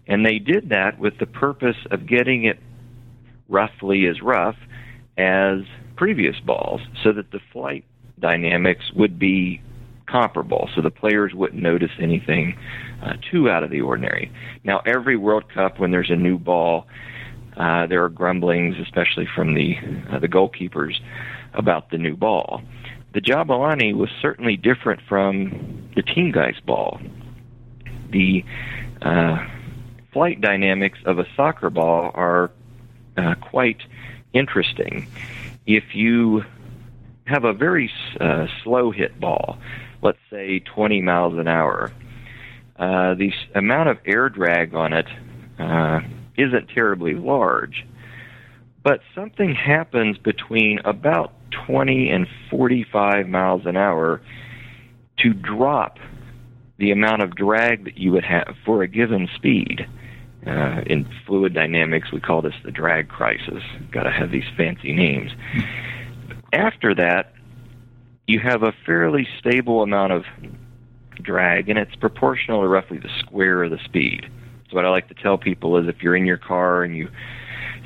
And 0.07 0.24
they 0.24 0.38
did 0.38 0.70
that 0.70 0.98
with 0.98 1.18
the 1.18 1.26
purpose 1.26 1.76
of 1.90 2.07
getting 2.07 2.44
it 2.44 2.59
roughly 3.48 4.07
as 4.07 4.22
rough 4.22 4.57
as 5.18 5.61
previous 5.96 6.38
balls 6.40 6.81
so 7.02 7.12
that 7.12 7.31
the 7.31 7.40
flight 7.52 7.85
dynamics 8.18 8.90
would 8.94 9.18
be 9.18 9.61
comparable 10.12 10.68
so 10.75 10.83
the 10.83 10.90
players 10.90 11.33
wouldn't 11.35 11.62
notice 11.62 11.90
anything 11.98 12.59
uh, 13.03 13.14
too 13.31 13.48
out 13.48 13.62
of 13.62 13.70
the 13.70 13.81
ordinary. 13.81 14.31
Now, 14.62 14.83
every 14.85 15.16
World 15.16 15.44
Cup, 15.53 15.81
when 15.81 15.90
there's 15.90 16.11
a 16.11 16.16
new 16.16 16.38
ball, 16.38 16.87
uh, 17.57 17.87
there 17.87 18.05
are 18.05 18.09
grumblings, 18.11 18.77
especially 18.79 19.27
from 19.35 19.55
the 19.55 19.77
uh, 20.11 20.18
the 20.18 20.29
goalkeepers, 20.29 21.01
about 21.55 21.90
the 21.90 21.98
new 21.98 22.16
ball. 22.16 22.62
The 23.14 23.20
Jabulani 23.20 23.94
was 23.94 24.09
certainly 24.20 24.57
different 24.57 25.01
from 25.09 25.90
the 25.94 26.03
Teamgeist 26.03 26.64
ball. 26.64 27.01
The 28.11 28.44
uh, 29.03 29.46
flight 30.12 30.40
dynamics 30.40 30.98
of 31.05 31.18
a 31.18 31.27
soccer 31.37 31.70
ball 31.70 32.11
are 32.14 32.51
uh, 33.16 33.35
quite 33.35 33.83
interesting. 34.33 35.07
If 35.66 35.94
you 35.94 36.44
have 37.25 37.44
a 37.44 37.53
very 37.53 37.90
uh, 38.18 38.46
slow 38.62 38.90
hit 38.90 39.18
ball, 39.20 39.59
let's 40.03 40.19
say 40.31 40.61
20 40.61 41.01
miles 41.01 41.38
an 41.38 41.49
hour, 41.49 41.93
uh, 42.77 43.15
the 43.15 43.33
amount 43.55 43.88
of 43.88 43.99
air 44.05 44.29
drag 44.29 44.75
on 44.75 44.93
it 44.93 45.07
uh, 45.59 46.01
isn't 46.37 46.69
terribly 46.69 47.15
large. 47.15 47.87
But 48.83 49.01
something 49.15 49.55
happens 49.55 50.19
between 50.19 50.81
about 50.85 51.33
20 51.67 52.11
and 52.11 52.27
45 52.51 53.29
miles 53.29 53.62
an 53.65 53.77
hour 53.77 54.21
to 55.19 55.33
drop 55.33 55.99
the 56.79 56.91
amount 56.91 57.23
of 57.23 57.37
drag 57.37 57.85
that 57.85 57.97
you 57.97 58.11
would 58.11 58.25
have 58.25 58.57
for 58.65 58.83
a 58.83 58.88
given 58.88 59.29
speed. 59.37 59.87
Uh, 60.45 60.81
in 60.87 61.09
fluid 61.25 61.55
dynamics, 61.55 62.11
we 62.11 62.19
call 62.19 62.43
this 62.43 62.55
the 62.65 62.73
drag 62.73 63.09
crisis. 63.09 63.62
Got 63.93 64.03
to 64.03 64.11
have 64.11 64.33
these 64.33 64.49
fancy 64.57 64.93
names. 64.93 65.31
After 66.53 66.93
that, 66.97 67.32
you 68.26 68.40
have 68.40 68.62
a 68.62 68.72
fairly 68.87 69.26
stable 69.38 69.82
amount 69.82 70.12
of 70.12 70.24
drag, 71.20 71.68
and 71.68 71.78
it's 71.78 71.94
proportional 71.96 72.62
to 72.62 72.68
roughly 72.68 72.98
the 72.98 73.11
square 73.20 73.62
of 73.64 73.70
the 73.70 73.78
speed. 73.85 74.26
So 74.70 74.76
what 74.76 74.85
I 74.85 74.88
like 74.88 75.08
to 75.08 75.14
tell 75.14 75.38
people 75.38 75.76
is 75.76 75.88
if 75.88 76.02
you're 76.02 76.16
in 76.16 76.26
your 76.26 76.38
car 76.38 76.82
and 76.82 76.96
you 76.96 77.08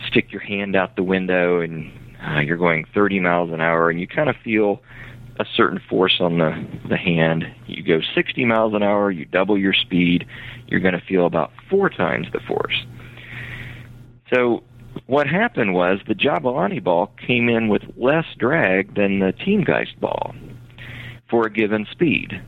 stick 0.09 0.31
your 0.31 0.43
hand 0.43 0.77
out 0.77 0.97
the 0.97 1.03
window 1.03 1.61
and 1.61 1.91
uh, 2.25 2.41
you're 2.41 2.57
going 2.57 2.87
30 2.95 3.21
miles 3.21 3.51
an 3.53 3.61
hour 3.61 3.91
and 3.91 4.01
you 4.01 4.07
kind 4.07 4.29
of 4.29 4.37
feel 4.45 4.83
a 5.39 5.45
certain 5.55 5.81
force 5.89 6.17
on 6.21 6.39
the 6.39 6.67
the 6.89 6.97
hand. 6.97 7.45
You 7.67 7.83
go 7.83 8.01
60 8.15 8.45
miles 8.45 8.73
an 8.75 8.83
hour, 8.83 9.11
you 9.11 9.25
double 9.25 9.59
your 9.59 9.75
speed, 9.75 10.27
you're 10.67 10.81
going 10.81 10.95
to 10.95 11.05
feel 11.07 11.27
about 11.27 11.53
four 11.69 11.91
times 11.91 12.27
the 12.33 12.41
force. 12.41 12.87
So 14.33 14.63
what 15.07 15.27
happened 15.27 15.75
was 15.75 16.01
the 16.07 16.15
Jabulani 16.15 16.83
ball 16.83 17.13
came 17.27 17.49
in 17.49 17.69
with 17.69 17.83
less 17.97 18.27
drag 18.39 18.95
than 18.95 19.19
the 19.19 19.33
Teamgeist 19.33 19.99
ball 20.01 20.35
for 21.29 21.47
a 21.47 21.51
given 21.51 21.87
speed. 21.91 22.41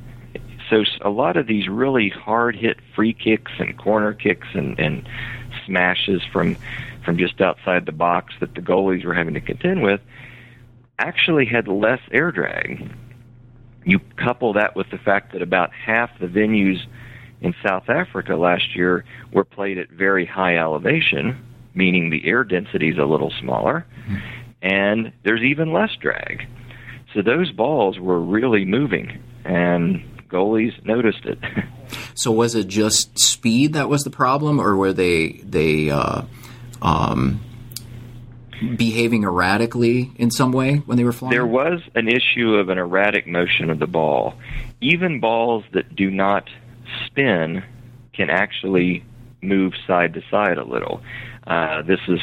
So 0.71 0.85
a 1.03 1.11
lot 1.11 1.37
of 1.37 1.47
these 1.47 1.69
really 1.69 2.11
hard 2.11 2.55
hit 2.57 2.79
free 2.95 3.15
kicks 3.15 3.53
and 3.59 3.79
corner 3.79 4.13
kicks 4.13 4.49
and, 4.55 4.79
and 4.79 5.09
smashes 5.67 6.23
from 6.33 6.57
from 7.05 7.17
just 7.17 7.41
outside 7.41 7.87
the 7.87 7.93
box 7.93 8.35
that 8.41 8.55
the 8.55 8.61
goalies 8.61 9.03
were 9.03 9.15
having 9.15 9.33
to 9.33 9.41
contend 9.41 9.83
with 9.83 10.01
actually 10.99 11.47
had 11.47 11.69
less 11.69 12.01
air 12.13 12.31
drag. 12.31 12.91
You 13.85 14.01
couple 14.17 14.53
that 14.55 14.77
with 14.77 14.91
the 14.91 14.99
fact 14.99 15.33
that 15.33 15.41
about 15.41 15.73
half 15.73 16.11
the 16.21 16.27
venues 16.27 16.81
in 17.41 17.55
South 17.67 17.89
Africa 17.89 18.37
last 18.37 18.77
year 18.77 19.05
were 19.33 19.45
played 19.45 19.79
at 19.79 19.89
very 19.89 20.27
high 20.27 20.59
elevation, 20.59 21.43
meaning 21.79 22.11
the 22.11 22.29
air 22.29 22.43
density 22.43 22.89
is 22.91 22.99
a 22.99 23.05
little 23.05 23.33
smaller, 23.41 23.87
and 24.61 25.13
there's 25.23 25.43
even 25.43 25.73
less 25.73 25.91
drag. 26.01 26.47
So 27.15 27.23
those 27.23 27.53
balls 27.53 27.99
were 27.99 28.21
really 28.21 28.65
moving, 28.65 29.23
and 29.45 30.03
goalies 30.29 30.73
noticed 30.85 31.25
it. 31.25 31.39
so 32.15 32.33
was 32.33 32.55
it 32.55 32.67
just 32.67 33.17
speed 33.19 33.75
that 33.75 33.89
was 33.89 34.03
the 34.03 34.11
problem, 34.11 34.61
or 34.61 34.77
were 34.77 34.93
they 34.93 35.41
they 35.45 35.89
uh, 35.89 36.23
um, 36.83 37.41
behaving 38.77 39.23
erratically 39.23 40.11
in 40.17 40.33
some 40.33 40.51
way 40.51 40.77
when 40.79 40.99
they 40.99 41.05
were 41.05 41.13
flying? 41.13 41.31
There 41.31 41.47
was 41.47 41.81
an 41.95 42.09
issue 42.09 42.55
of 42.55 42.69
an 42.69 42.79
erratic 42.79 43.27
motion 43.27 43.71
of 43.71 43.79
the 43.79 43.87
ball. 43.87 44.35
Even 44.81 45.21
balls 45.21 45.65
that 45.73 45.95
do 45.95 46.11
not 46.11 46.49
spin 47.07 47.63
can 48.13 48.31
actually 48.31 49.05
move 49.41 49.73
side 49.87 50.15
to 50.15 50.23
side 50.31 50.59
a 50.59 50.65
little. 50.65 51.01
Uh, 51.49 51.81
this 51.83 52.01
is 52.09 52.21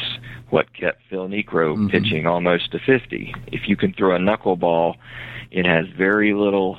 what 0.50 0.72
kept 0.72 1.02
Phil 1.10 1.28
Niekro 1.28 1.74
mm-hmm. 1.74 1.88
pitching 1.88 2.26
almost 2.26 2.70
to 2.70 2.78
50. 2.78 3.34
If 3.48 3.62
you 3.68 3.76
can 3.76 3.92
throw 3.92 4.14
a 4.14 4.18
knuckleball, 4.18 4.94
it 5.50 5.66
has 5.66 5.86
very 5.98 6.32
little 6.32 6.78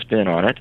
spin 0.00 0.26
on 0.26 0.44
it. 0.44 0.58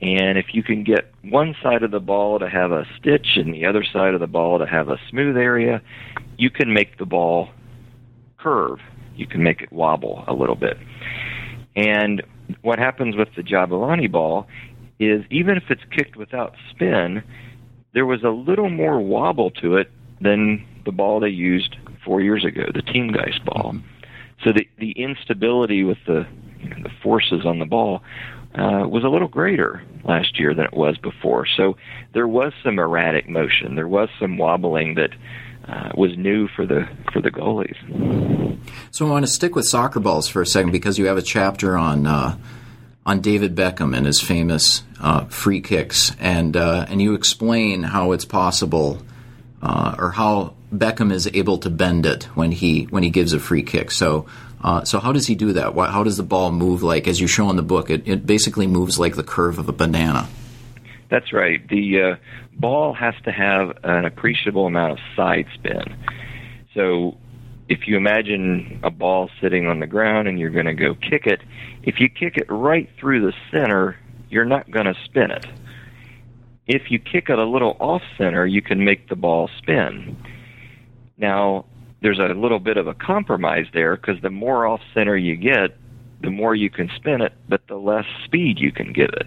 And 0.00 0.38
if 0.38 0.46
you 0.52 0.62
can 0.62 0.82
get 0.82 1.12
one 1.22 1.54
side 1.62 1.82
of 1.82 1.90
the 1.90 2.00
ball 2.00 2.38
to 2.38 2.48
have 2.48 2.72
a 2.72 2.86
stitch 2.98 3.36
and 3.36 3.54
the 3.54 3.66
other 3.66 3.84
side 3.84 4.14
of 4.14 4.20
the 4.20 4.26
ball 4.26 4.58
to 4.58 4.66
have 4.66 4.88
a 4.88 4.98
smooth 5.10 5.36
area, 5.36 5.82
you 6.38 6.50
can 6.50 6.72
make 6.72 6.98
the 6.98 7.06
ball 7.06 7.50
curve. 8.38 8.80
You 9.14 9.26
can 9.26 9.42
make 9.42 9.60
it 9.60 9.72
wobble 9.72 10.24
a 10.26 10.32
little 10.32 10.56
bit. 10.56 10.78
And 11.76 12.22
what 12.62 12.78
happens 12.78 13.14
with 13.14 13.28
the 13.36 13.42
Jabulani 13.42 14.10
ball 14.10 14.48
is 14.98 15.22
even 15.30 15.56
if 15.56 15.64
it's 15.68 15.82
kicked 15.96 16.16
without 16.16 16.54
spin, 16.70 17.22
there 17.92 18.06
was 18.06 18.22
a 18.24 18.30
little 18.30 18.70
more 18.70 18.98
wobble 18.98 19.50
to 19.50 19.76
it 19.76 19.90
than 20.22 20.64
the 20.84 20.92
ball 20.92 21.20
they 21.20 21.28
used 21.28 21.76
four 22.04 22.20
years 22.20 22.44
ago, 22.44 22.64
the 22.72 22.82
Teamgeist 22.82 23.44
ball. 23.44 23.76
So 24.44 24.52
the 24.52 24.66
the 24.78 24.92
instability 24.92 25.84
with 25.84 25.98
the 26.06 26.26
you 26.60 26.70
know, 26.70 26.82
the 26.82 26.90
forces 27.02 27.44
on 27.44 27.58
the 27.58 27.66
ball 27.66 28.02
uh, 28.54 28.86
was 28.88 29.04
a 29.04 29.08
little 29.08 29.28
greater 29.28 29.82
last 30.04 30.38
year 30.38 30.54
than 30.54 30.64
it 30.66 30.74
was 30.74 30.98
before. 30.98 31.46
So 31.46 31.76
there 32.12 32.28
was 32.28 32.52
some 32.62 32.78
erratic 32.78 33.28
motion. 33.28 33.76
There 33.76 33.88
was 33.88 34.08
some 34.20 34.36
wobbling 34.36 34.94
that 34.96 35.10
uh, 35.66 35.90
was 35.94 36.16
new 36.16 36.48
for 36.48 36.66
the 36.66 36.88
for 37.12 37.20
the 37.20 37.30
goalies. 37.30 37.78
So 38.90 39.06
I 39.06 39.10
want 39.10 39.24
to 39.24 39.30
stick 39.30 39.54
with 39.54 39.66
soccer 39.66 40.00
balls 40.00 40.28
for 40.28 40.42
a 40.42 40.46
second 40.46 40.72
because 40.72 40.98
you 40.98 41.06
have 41.06 41.16
a 41.16 41.22
chapter 41.22 41.76
on 41.76 42.06
uh, 42.06 42.36
on 43.06 43.20
David 43.20 43.54
Beckham 43.54 43.96
and 43.96 44.06
his 44.06 44.20
famous 44.20 44.82
uh, 45.00 45.24
free 45.26 45.60
kicks, 45.60 46.14
and 46.18 46.56
uh, 46.56 46.86
and 46.88 47.00
you 47.00 47.14
explain 47.14 47.84
how 47.84 48.12
it's 48.12 48.24
possible 48.24 49.02
uh, 49.62 49.94
or 49.98 50.10
how 50.10 50.54
Beckham 50.74 51.12
is 51.12 51.28
able 51.32 51.58
to 51.58 51.70
bend 51.70 52.06
it 52.06 52.24
when 52.34 52.52
he 52.52 52.84
when 52.84 53.02
he 53.02 53.10
gives 53.10 53.32
a 53.32 53.40
free 53.40 53.62
kick. 53.62 53.90
So. 53.90 54.26
Uh, 54.64 54.84
so 54.84 55.00
how 55.00 55.10
does 55.10 55.26
he 55.26 55.34
do 55.34 55.54
that? 55.54 55.74
How 55.74 56.04
does 56.04 56.16
the 56.16 56.22
ball 56.22 56.52
move? 56.52 56.84
Like 56.84 57.08
as 57.08 57.20
you 57.20 57.26
show 57.26 57.50
in 57.50 57.56
the 57.56 57.64
book, 57.64 57.90
it, 57.90 58.06
it 58.06 58.24
basically 58.24 58.68
moves 58.68 58.96
like 58.96 59.16
the 59.16 59.24
curve 59.24 59.58
of 59.58 59.68
a 59.68 59.72
banana. 59.72 60.28
That's 61.10 61.32
right. 61.32 61.68
The 61.68 62.00
uh, 62.00 62.16
ball 62.60 62.94
has 62.94 63.14
to 63.24 63.32
have 63.32 63.76
an 63.82 64.04
appreciable 64.04 64.66
amount 64.66 64.92
of 64.92 64.98
side 65.16 65.46
spin. 65.54 65.96
So 66.74 67.18
if 67.68 67.86
you 67.88 67.96
imagine 67.96 68.80
a 68.82 68.90
ball 68.90 69.30
sitting 69.40 69.66
on 69.66 69.80
the 69.80 69.86
ground 69.86 70.28
and 70.28 70.38
you're 70.38 70.50
going 70.50 70.66
to 70.66 70.74
go 70.74 70.94
kick 70.94 71.26
it, 71.26 71.40
if 71.82 72.00
you 72.00 72.08
kick 72.08 72.36
it 72.36 72.46
right 72.48 72.88
through 72.98 73.26
the 73.26 73.32
center, 73.50 73.96
you're 74.30 74.44
not 74.44 74.70
going 74.70 74.86
to 74.86 74.94
spin 75.04 75.30
it. 75.30 75.44
If 76.66 76.90
you 76.90 76.98
kick 76.98 77.28
it 77.28 77.38
a 77.38 77.44
little 77.44 77.76
off 77.80 78.02
center, 78.16 78.46
you 78.46 78.62
can 78.62 78.84
make 78.84 79.08
the 79.08 79.16
ball 79.16 79.50
spin. 79.58 80.16
Now, 81.18 81.64
there's 82.02 82.18
a 82.18 82.34
little 82.34 82.58
bit 82.58 82.76
of 82.76 82.86
a 82.86 82.94
compromise 82.94 83.66
there 83.72 83.96
because 83.96 84.20
the 84.22 84.30
more 84.30 84.66
off 84.66 84.80
center 84.94 85.16
you 85.16 85.36
get, 85.36 85.76
the 86.20 86.30
more 86.30 86.54
you 86.54 86.70
can 86.70 86.90
spin 86.96 87.20
it, 87.20 87.32
but 87.48 87.66
the 87.68 87.76
less 87.76 88.04
speed 88.24 88.58
you 88.58 88.72
can 88.72 88.92
give 88.92 89.10
it. 89.12 89.26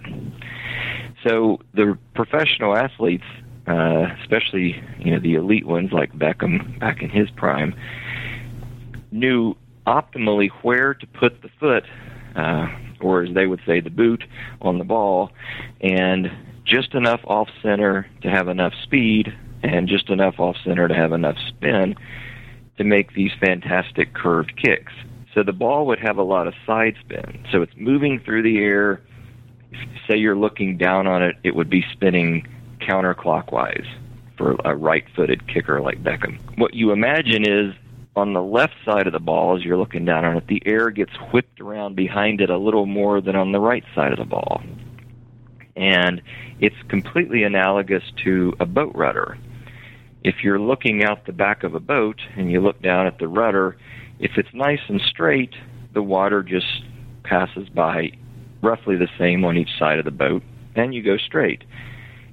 So 1.27 1.59
the 1.73 1.97
professional 2.13 2.75
athletes, 2.75 3.25
uh, 3.67 4.07
especially 4.21 4.81
you 4.99 5.11
know 5.11 5.19
the 5.19 5.35
elite 5.35 5.65
ones 5.65 5.91
like 5.91 6.13
Beckham 6.13 6.79
back 6.79 7.01
in 7.01 7.09
his 7.09 7.29
prime, 7.31 7.75
knew 9.11 9.55
optimally 9.87 10.49
where 10.61 10.93
to 10.93 11.07
put 11.07 11.41
the 11.41 11.49
foot, 11.59 11.83
uh, 12.35 12.67
or 13.01 13.23
as 13.23 13.33
they 13.33 13.47
would 13.47 13.61
say, 13.65 13.79
the 13.79 13.89
boot 13.89 14.23
on 14.61 14.77
the 14.77 14.83
ball, 14.83 15.31
and 15.81 16.31
just 16.65 16.93
enough 16.93 17.21
off 17.25 17.47
center 17.61 18.07
to 18.21 18.29
have 18.29 18.47
enough 18.47 18.73
speed, 18.83 19.33
and 19.63 19.87
just 19.87 20.09
enough 20.09 20.39
off 20.39 20.55
center 20.63 20.87
to 20.87 20.93
have 20.93 21.11
enough 21.11 21.37
spin 21.47 21.95
to 22.77 22.83
make 22.83 23.13
these 23.13 23.31
fantastic 23.39 24.13
curved 24.13 24.53
kicks. 24.61 24.93
So 25.33 25.43
the 25.43 25.53
ball 25.53 25.87
would 25.87 25.99
have 25.99 26.17
a 26.17 26.23
lot 26.23 26.47
of 26.47 26.53
side 26.65 26.95
spin. 27.01 27.45
So 27.51 27.61
it's 27.61 27.73
moving 27.77 28.19
through 28.19 28.43
the 28.43 28.57
air 28.57 29.01
say 30.07 30.17
you're 30.17 30.37
looking 30.37 30.77
down 30.77 31.07
on 31.07 31.23
it, 31.23 31.35
it 31.43 31.55
would 31.55 31.69
be 31.69 31.83
spinning 31.91 32.47
counterclockwise 32.79 33.85
for 34.37 34.55
a 34.65 34.75
right-footed 34.75 35.47
kicker 35.47 35.81
like 35.81 36.03
Beckham. 36.03 36.37
What 36.57 36.73
you 36.73 36.91
imagine 36.91 37.47
is 37.47 37.73
on 38.15 38.33
the 38.33 38.41
left 38.41 38.73
side 38.85 39.07
of 39.07 39.13
the 39.13 39.19
ball 39.19 39.57
as 39.57 39.63
you're 39.63 39.77
looking 39.77 40.05
down 40.05 40.25
on 40.25 40.37
it, 40.37 40.47
the 40.47 40.61
air 40.65 40.89
gets 40.89 41.11
whipped 41.31 41.59
around 41.59 41.95
behind 41.95 42.41
it 42.41 42.49
a 42.49 42.57
little 42.57 42.85
more 42.85 43.21
than 43.21 43.35
on 43.35 43.51
the 43.51 43.59
right 43.59 43.83
side 43.93 44.11
of 44.11 44.19
the 44.19 44.25
ball. 44.25 44.61
And 45.75 46.21
it's 46.59 46.75
completely 46.87 47.43
analogous 47.43 48.03
to 48.23 48.53
a 48.59 48.65
boat 48.65 48.93
rudder. 48.95 49.37
If 50.23 50.43
you're 50.43 50.59
looking 50.59 51.03
out 51.03 51.25
the 51.25 51.33
back 51.33 51.63
of 51.63 51.75
a 51.75 51.79
boat 51.79 52.19
and 52.35 52.51
you 52.51 52.61
look 52.61 52.81
down 52.81 53.07
at 53.07 53.19
the 53.19 53.27
rudder, 53.27 53.77
if 54.19 54.31
it's 54.37 54.53
nice 54.53 54.79
and 54.87 55.01
straight, 55.01 55.53
the 55.93 56.01
water 56.01 56.41
just 56.43 56.83
passes 57.23 57.69
by 57.69 58.11
roughly 58.61 58.95
the 58.95 59.09
same 59.19 59.43
on 59.45 59.57
each 59.57 59.77
side 59.77 59.99
of 59.99 60.05
the 60.05 60.11
boat, 60.11 60.41
and 60.75 60.93
you 60.93 61.03
go 61.03 61.17
straight. 61.17 61.63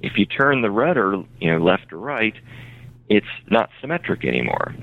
If 0.01 0.17
you 0.17 0.25
turn 0.25 0.61
the 0.61 0.71
rudder, 0.71 1.23
you 1.39 1.51
know, 1.51 1.63
left 1.63 1.93
or 1.93 1.97
right, 1.97 2.35
it's 3.09 3.25
not 3.49 3.69
symmetric 3.79 4.25
anymore. 4.25 4.73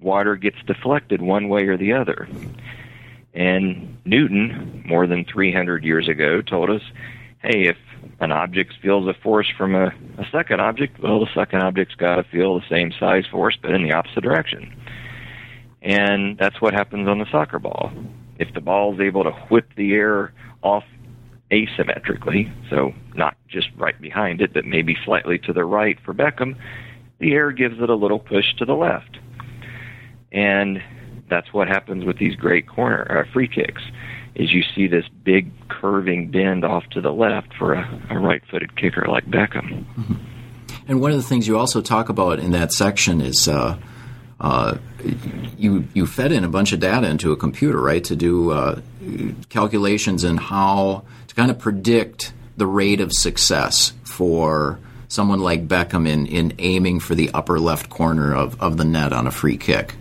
Water 0.00 0.36
gets 0.36 0.56
deflected 0.66 1.22
one 1.22 1.48
way 1.48 1.64
or 1.64 1.76
the 1.76 1.92
other. 1.92 2.28
And 3.34 3.98
Newton, 4.04 4.82
more 4.86 5.06
than 5.06 5.24
300 5.24 5.84
years 5.84 6.08
ago, 6.08 6.40
told 6.40 6.70
us, 6.70 6.82
hey, 7.42 7.68
if 7.68 7.76
an 8.24 8.32
object 8.32 8.72
feels 8.82 9.06
a 9.06 9.14
force 9.22 9.46
from 9.56 9.74
a, 9.74 9.88
a 10.18 10.26
second 10.32 10.60
object, 10.60 11.00
well, 11.00 11.20
the 11.20 11.28
second 11.34 11.62
object's 11.62 11.94
got 11.94 12.16
to 12.16 12.24
feel 12.24 12.58
the 12.58 12.66
same 12.68 12.90
size 12.98 13.24
force, 13.30 13.56
but 13.60 13.70
in 13.70 13.82
the 13.82 13.92
opposite 13.92 14.22
direction. 14.22 14.74
And 15.82 16.38
that's 16.38 16.60
what 16.60 16.72
happens 16.72 17.06
on 17.06 17.18
the 17.18 17.26
soccer 17.30 17.58
ball. 17.58 17.92
If 18.38 18.52
the 18.54 18.60
ball 18.60 18.94
is 18.94 19.00
able 19.00 19.24
to 19.24 19.30
whip 19.50 19.68
the 19.76 19.92
air 19.92 20.32
off 20.62 20.84
asymmetrically, 21.52 22.50
so 22.70 22.92
not 23.14 23.36
just 23.48 23.68
right 23.76 24.00
behind 24.00 24.40
it, 24.40 24.54
but 24.54 24.64
maybe 24.64 24.96
slightly 25.04 25.38
to 25.40 25.52
the 25.52 25.64
right 25.64 25.98
for 26.04 26.14
Beckham, 26.14 26.56
the 27.20 27.32
air 27.32 27.52
gives 27.52 27.80
it 27.80 27.90
a 27.90 27.94
little 27.94 28.18
push 28.18 28.54
to 28.58 28.64
the 28.64 28.72
left. 28.72 29.18
And 30.32 30.82
that's 31.28 31.52
what 31.52 31.68
happens 31.68 32.04
with 32.04 32.18
these 32.18 32.34
great 32.34 32.66
corner 32.66 33.24
uh, 33.26 33.32
free 33.32 33.48
kicks 33.48 33.82
is 34.34 34.52
you 34.52 34.62
see 34.74 34.86
this 34.86 35.04
big 35.22 35.50
curving 35.68 36.30
bend 36.30 36.64
off 36.64 36.84
to 36.90 37.00
the 37.00 37.12
left 37.12 37.54
for 37.54 37.74
a, 37.74 38.02
a 38.10 38.18
right-footed 38.18 38.76
kicker 38.76 39.06
like 39.08 39.24
Beckham. 39.26 39.84
Mm-hmm. 39.84 40.14
And 40.88 41.00
one 41.00 41.12
of 41.12 41.16
the 41.16 41.22
things 41.22 41.46
you 41.46 41.56
also 41.56 41.80
talk 41.80 42.08
about 42.08 42.38
in 42.40 42.50
that 42.50 42.72
section 42.72 43.20
is 43.20 43.48
uh, 43.48 43.78
uh, 44.40 44.76
you 45.56 45.88
you 45.94 46.06
fed 46.06 46.32
in 46.32 46.44
a 46.44 46.48
bunch 46.48 46.72
of 46.72 46.80
data 46.80 47.08
into 47.08 47.32
a 47.32 47.36
computer, 47.36 47.80
right, 47.80 48.04
to 48.04 48.16
do 48.16 48.50
uh, 48.50 48.80
calculations 49.48 50.24
and 50.24 50.38
how 50.38 51.04
to 51.28 51.34
kind 51.34 51.50
of 51.50 51.58
predict 51.58 52.34
the 52.56 52.66
rate 52.66 53.00
of 53.00 53.12
success 53.12 53.92
for 54.04 54.78
someone 55.08 55.40
like 55.40 55.68
Beckham 55.68 56.08
in, 56.08 56.26
in 56.26 56.54
aiming 56.58 57.00
for 57.00 57.14
the 57.14 57.30
upper 57.32 57.58
left 57.58 57.88
corner 57.88 58.34
of, 58.34 58.60
of 58.60 58.76
the 58.76 58.84
net 58.84 59.12
on 59.12 59.26
a 59.26 59.30
free 59.30 59.56
kick. 59.56 59.94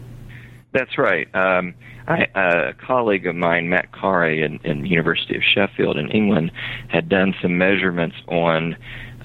That's 0.71 0.97
right. 0.97 1.33
Um, 1.35 1.75
I, 2.07 2.27
a 2.35 2.73
colleague 2.73 3.25
of 3.27 3.35
mine, 3.35 3.69
Matt 3.69 3.91
Carré, 3.91 4.43
in, 4.43 4.59
in 4.63 4.81
the 4.81 4.89
University 4.89 5.35
of 5.35 5.41
Sheffield 5.43 5.97
in 5.97 6.09
England, 6.11 6.51
had 6.89 7.09
done 7.09 7.33
some 7.41 7.57
measurements 7.57 8.17
on 8.27 8.75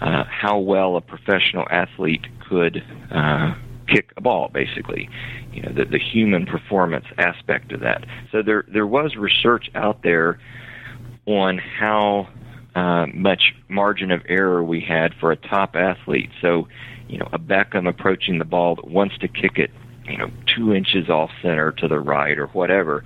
uh, 0.00 0.24
how 0.24 0.58
well 0.58 0.96
a 0.96 1.00
professional 1.00 1.66
athlete 1.70 2.26
could 2.48 2.82
uh, 3.10 3.54
kick 3.88 4.12
a 4.16 4.20
ball, 4.20 4.48
basically. 4.52 5.08
You 5.52 5.62
know, 5.62 5.72
the, 5.72 5.84
the 5.84 5.98
human 5.98 6.46
performance 6.46 7.06
aspect 7.18 7.72
of 7.72 7.80
that. 7.80 8.04
So 8.30 8.42
there 8.42 8.64
there 8.68 8.86
was 8.86 9.16
research 9.16 9.70
out 9.74 10.02
there 10.02 10.38
on 11.26 11.58
how 11.58 12.28
uh, 12.74 13.06
much 13.12 13.54
margin 13.68 14.10
of 14.10 14.22
error 14.28 14.62
we 14.62 14.80
had 14.80 15.14
for 15.14 15.32
a 15.32 15.36
top 15.36 15.74
athlete. 15.74 16.30
So, 16.40 16.68
you 17.08 17.18
know, 17.18 17.28
a 17.32 17.38
Beckham 17.38 17.88
approaching 17.88 18.38
the 18.38 18.44
ball 18.44 18.76
that 18.76 18.86
wants 18.86 19.18
to 19.18 19.28
kick 19.28 19.58
it, 19.58 19.70
you 20.08 20.16
know, 20.16 20.30
two 20.54 20.74
inches 20.74 21.08
off 21.08 21.30
center 21.42 21.72
to 21.72 21.88
the 21.88 22.00
right 22.00 22.38
or 22.38 22.46
whatever. 22.48 23.04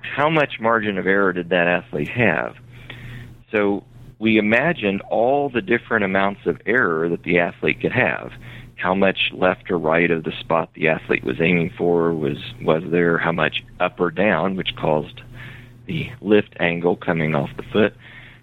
How 0.00 0.30
much 0.30 0.60
margin 0.60 0.98
of 0.98 1.06
error 1.06 1.32
did 1.32 1.50
that 1.50 1.66
athlete 1.66 2.08
have? 2.08 2.56
So 3.50 3.84
we 4.18 4.38
imagined 4.38 5.02
all 5.02 5.48
the 5.48 5.60
different 5.60 6.04
amounts 6.04 6.46
of 6.46 6.60
error 6.66 7.08
that 7.08 7.22
the 7.22 7.38
athlete 7.38 7.80
could 7.80 7.92
have. 7.92 8.32
How 8.76 8.94
much 8.94 9.30
left 9.32 9.70
or 9.70 9.78
right 9.78 10.10
of 10.10 10.24
the 10.24 10.32
spot 10.40 10.70
the 10.74 10.88
athlete 10.88 11.24
was 11.24 11.40
aiming 11.40 11.72
for 11.76 12.12
was 12.12 12.38
was 12.60 12.82
there? 12.90 13.18
How 13.18 13.32
much 13.32 13.64
up 13.80 14.00
or 14.00 14.10
down, 14.10 14.56
which 14.56 14.76
caused 14.76 15.22
the 15.86 16.10
lift 16.20 16.56
angle 16.60 16.96
coming 16.96 17.34
off 17.34 17.50
the 17.56 17.62
foot 17.62 17.94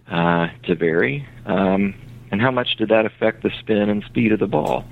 uh, 0.10 0.48
to 0.63 0.76
vary, 0.76 1.28
um, 1.46 1.94
and 2.32 2.41
how 2.41 2.52
much 2.52 2.76
did 2.78 2.89
that 2.89 3.06
affect 3.06 3.44
the 3.44 3.52
spin 3.60 3.89
and 3.89 4.04
speed 4.04 4.32
of 4.32 4.39
the 4.39 4.48
ball? 4.48 4.86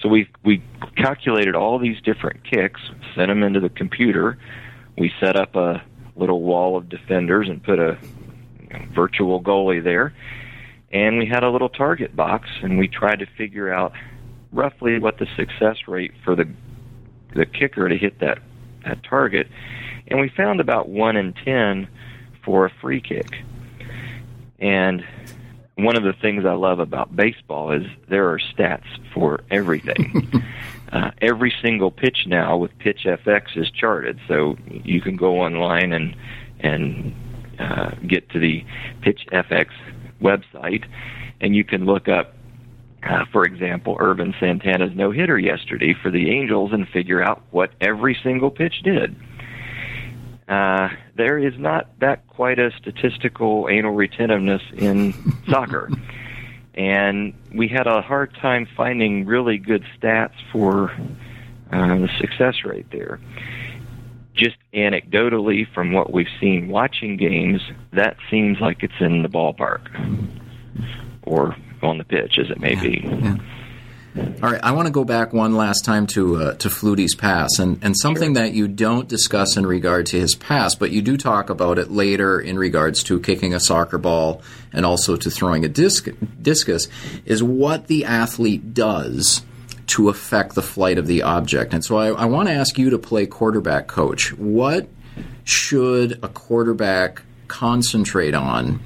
So 0.00 0.08
we 0.08 0.28
we 0.44 0.62
calculated 0.96 1.54
all 1.54 1.78
these 1.78 2.00
different 2.02 2.44
kicks, 2.44 2.80
sent 3.14 3.28
them 3.28 3.42
into 3.42 3.60
the 3.60 3.70
computer. 3.70 4.38
We 4.98 5.12
set 5.20 5.36
up 5.36 5.56
a 5.56 5.82
little 6.16 6.42
wall 6.42 6.76
of 6.76 6.88
defenders 6.88 7.48
and 7.48 7.62
put 7.62 7.78
a 7.78 7.98
virtual 8.94 9.42
goalie 9.42 9.82
there. 9.82 10.14
And 10.92 11.18
we 11.18 11.26
had 11.26 11.42
a 11.42 11.50
little 11.50 11.68
target 11.68 12.14
box, 12.14 12.48
and 12.62 12.78
we 12.78 12.88
tried 12.88 13.18
to 13.18 13.26
figure 13.36 13.72
out 13.72 13.92
roughly 14.52 14.98
what 14.98 15.18
the 15.18 15.26
success 15.36 15.76
rate 15.88 16.12
for 16.24 16.34
the 16.34 16.48
the 17.34 17.46
kicker 17.46 17.88
to 17.88 17.96
hit 17.96 18.20
that 18.20 18.38
that 18.84 19.02
target. 19.02 19.48
And 20.08 20.20
we 20.20 20.28
found 20.28 20.60
about 20.60 20.88
one 20.88 21.16
in 21.16 21.32
ten 21.32 21.88
for 22.44 22.66
a 22.66 22.70
free 22.80 23.00
kick. 23.00 23.44
And 24.58 25.04
one 25.76 25.96
of 25.96 26.02
the 26.02 26.14
things 26.14 26.44
I 26.46 26.54
love 26.54 26.80
about 26.80 27.14
baseball 27.14 27.70
is 27.72 27.86
there 28.08 28.30
are 28.30 28.38
stats 28.38 28.86
for 29.12 29.40
everything. 29.50 30.42
uh, 30.92 31.10
every 31.20 31.52
single 31.62 31.90
pitch 31.90 32.26
now 32.26 32.56
with 32.56 32.76
Pitch 32.78 33.04
FX 33.04 33.56
is 33.56 33.70
charted, 33.70 34.18
so 34.26 34.56
you 34.66 35.00
can 35.02 35.16
go 35.16 35.40
online 35.40 35.92
and 35.92 36.16
and 36.60 37.14
uh, 37.58 37.90
get 38.06 38.30
to 38.30 38.38
the 38.38 38.64
Pitch 39.02 39.26
FX 39.30 39.66
website, 40.20 40.84
and 41.42 41.54
you 41.54 41.64
can 41.64 41.84
look 41.84 42.08
up, 42.08 42.34
uh, 43.02 43.26
for 43.30 43.44
example, 43.44 43.98
Ervin 44.00 44.34
Santana's 44.40 44.96
no 44.96 45.10
hitter 45.10 45.38
yesterday 45.38 45.94
for 46.02 46.10
the 46.10 46.30
Angels 46.30 46.72
and 46.72 46.88
figure 46.88 47.22
out 47.22 47.42
what 47.50 47.72
every 47.82 48.18
single 48.22 48.50
pitch 48.50 48.80
did. 48.82 49.14
Uh, 50.48 50.88
there 51.16 51.38
is 51.38 51.58
not 51.58 51.88
that 52.00 52.26
quite 52.28 52.58
a 52.58 52.70
statistical 52.78 53.68
anal 53.70 53.92
retentiveness 53.92 54.62
in 54.74 55.12
soccer. 55.50 55.90
And 56.74 57.34
we 57.52 57.68
had 57.68 57.86
a 57.86 58.02
hard 58.02 58.34
time 58.34 58.68
finding 58.76 59.26
really 59.26 59.58
good 59.58 59.84
stats 59.98 60.34
for 60.52 60.90
uh, 61.72 61.98
the 61.98 62.08
success 62.18 62.64
rate 62.64 62.86
there 62.92 63.18
just 64.36 64.56
anecdotally 64.74 65.66
from 65.72 65.92
what 65.92 66.12
we've 66.12 66.28
seen 66.38 66.68
watching 66.68 67.16
games, 67.16 67.60
that 67.92 68.16
seems 68.30 68.60
like 68.60 68.82
it's 68.82 69.00
in 69.00 69.22
the 69.22 69.28
ballpark 69.28 69.88
or 71.22 71.56
on 71.82 71.98
the 71.98 72.04
pitch, 72.04 72.38
as 72.38 72.50
it 72.50 72.60
may 72.60 72.74
yeah, 72.74 72.82
be. 72.82 73.00
Yeah. 73.04 73.36
All 74.16 74.50
right, 74.50 74.60
I 74.62 74.72
want 74.72 74.86
to 74.86 74.92
go 74.92 75.04
back 75.04 75.34
one 75.34 75.56
last 75.56 75.84
time 75.84 76.06
to 76.08 76.36
uh, 76.36 76.54
to 76.54 76.70
Flutie's 76.70 77.14
pass, 77.14 77.58
and 77.58 77.78
and 77.82 77.94
something 77.96 78.34
sure. 78.34 78.42
that 78.42 78.54
you 78.54 78.66
don't 78.66 79.06
discuss 79.08 79.58
in 79.58 79.66
regard 79.66 80.06
to 80.06 80.18
his 80.18 80.34
pass, 80.34 80.74
but 80.74 80.90
you 80.90 81.02
do 81.02 81.18
talk 81.18 81.50
about 81.50 81.78
it 81.78 81.90
later 81.90 82.40
in 82.40 82.58
regards 82.58 83.02
to 83.04 83.20
kicking 83.20 83.52
a 83.52 83.60
soccer 83.60 83.98
ball 83.98 84.40
and 84.72 84.86
also 84.86 85.16
to 85.16 85.30
throwing 85.30 85.66
a 85.66 85.68
disc, 85.68 86.08
discus, 86.40 86.88
is 87.26 87.42
what 87.42 87.88
the 87.88 88.06
athlete 88.06 88.72
does 88.72 89.42
to 89.88 90.08
affect 90.08 90.54
the 90.54 90.62
flight 90.62 90.96
of 90.96 91.06
the 91.06 91.22
object. 91.22 91.74
And 91.74 91.84
so 91.84 91.96
I, 91.96 92.08
I 92.08 92.24
want 92.24 92.48
to 92.48 92.54
ask 92.54 92.78
you 92.78 92.90
to 92.90 92.98
play 92.98 93.26
quarterback 93.26 93.86
coach. 93.86 94.32
What 94.32 94.88
should 95.44 96.18
a 96.22 96.28
quarterback 96.28 97.22
concentrate 97.48 98.34
on 98.34 98.80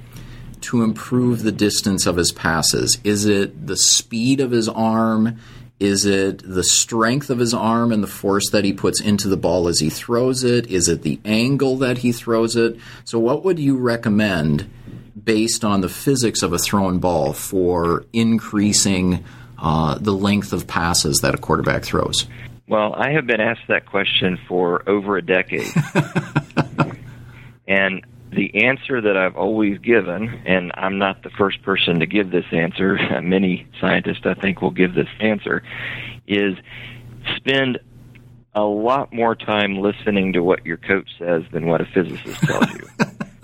to 0.62 0.82
improve 0.82 1.42
the 1.42 1.52
distance 1.52 2.06
of 2.06 2.16
his 2.16 2.32
passes? 2.32 2.98
Is 3.04 3.26
it 3.26 3.66
the 3.66 3.76
speed 3.76 4.40
of 4.40 4.50
his 4.50 4.68
arm? 4.68 5.38
Is 5.78 6.04
it 6.04 6.42
the 6.44 6.62
strength 6.62 7.30
of 7.30 7.38
his 7.38 7.54
arm 7.54 7.90
and 7.90 8.02
the 8.02 8.08
force 8.08 8.50
that 8.50 8.64
he 8.64 8.72
puts 8.72 9.00
into 9.00 9.28
the 9.28 9.36
ball 9.36 9.66
as 9.66 9.80
he 9.80 9.88
throws 9.88 10.44
it? 10.44 10.66
Is 10.66 10.88
it 10.88 11.02
the 11.02 11.18
angle 11.24 11.76
that 11.78 11.98
he 11.98 12.12
throws 12.12 12.54
it? 12.54 12.76
So, 13.04 13.18
what 13.18 13.44
would 13.44 13.58
you 13.58 13.78
recommend 13.78 14.70
based 15.22 15.64
on 15.64 15.80
the 15.80 15.88
physics 15.88 16.42
of 16.42 16.52
a 16.52 16.58
thrown 16.58 16.98
ball 16.98 17.32
for 17.32 18.04
increasing 18.12 19.24
uh, 19.58 19.96
the 19.98 20.12
length 20.12 20.52
of 20.52 20.66
passes 20.66 21.20
that 21.20 21.34
a 21.34 21.38
quarterback 21.38 21.84
throws? 21.84 22.26
Well, 22.68 22.94
I 22.94 23.10
have 23.10 23.26
been 23.26 23.40
asked 23.40 23.66
that 23.68 23.86
question 23.86 24.38
for 24.46 24.88
over 24.88 25.16
a 25.16 25.22
decade. 25.22 25.72
and 27.66 28.04
the 28.32 28.64
answer 28.64 29.00
that 29.00 29.16
I've 29.16 29.36
always 29.36 29.78
given, 29.78 30.42
and 30.46 30.70
I'm 30.74 30.98
not 30.98 31.22
the 31.22 31.30
first 31.30 31.62
person 31.62 32.00
to 32.00 32.06
give 32.06 32.30
this 32.30 32.44
answer, 32.52 32.98
many 33.22 33.66
scientists 33.80 34.24
I 34.24 34.34
think 34.34 34.62
will 34.62 34.70
give 34.70 34.94
this 34.94 35.08
answer, 35.20 35.62
is 36.26 36.56
spend 37.36 37.78
a 38.54 38.62
lot 38.62 39.12
more 39.12 39.34
time 39.34 39.78
listening 39.78 40.32
to 40.32 40.42
what 40.42 40.64
your 40.64 40.76
coach 40.76 41.08
says 41.18 41.42
than 41.52 41.66
what 41.66 41.80
a 41.80 41.84
physicist 41.86 42.40
tells 42.42 42.72
you. 42.72 42.88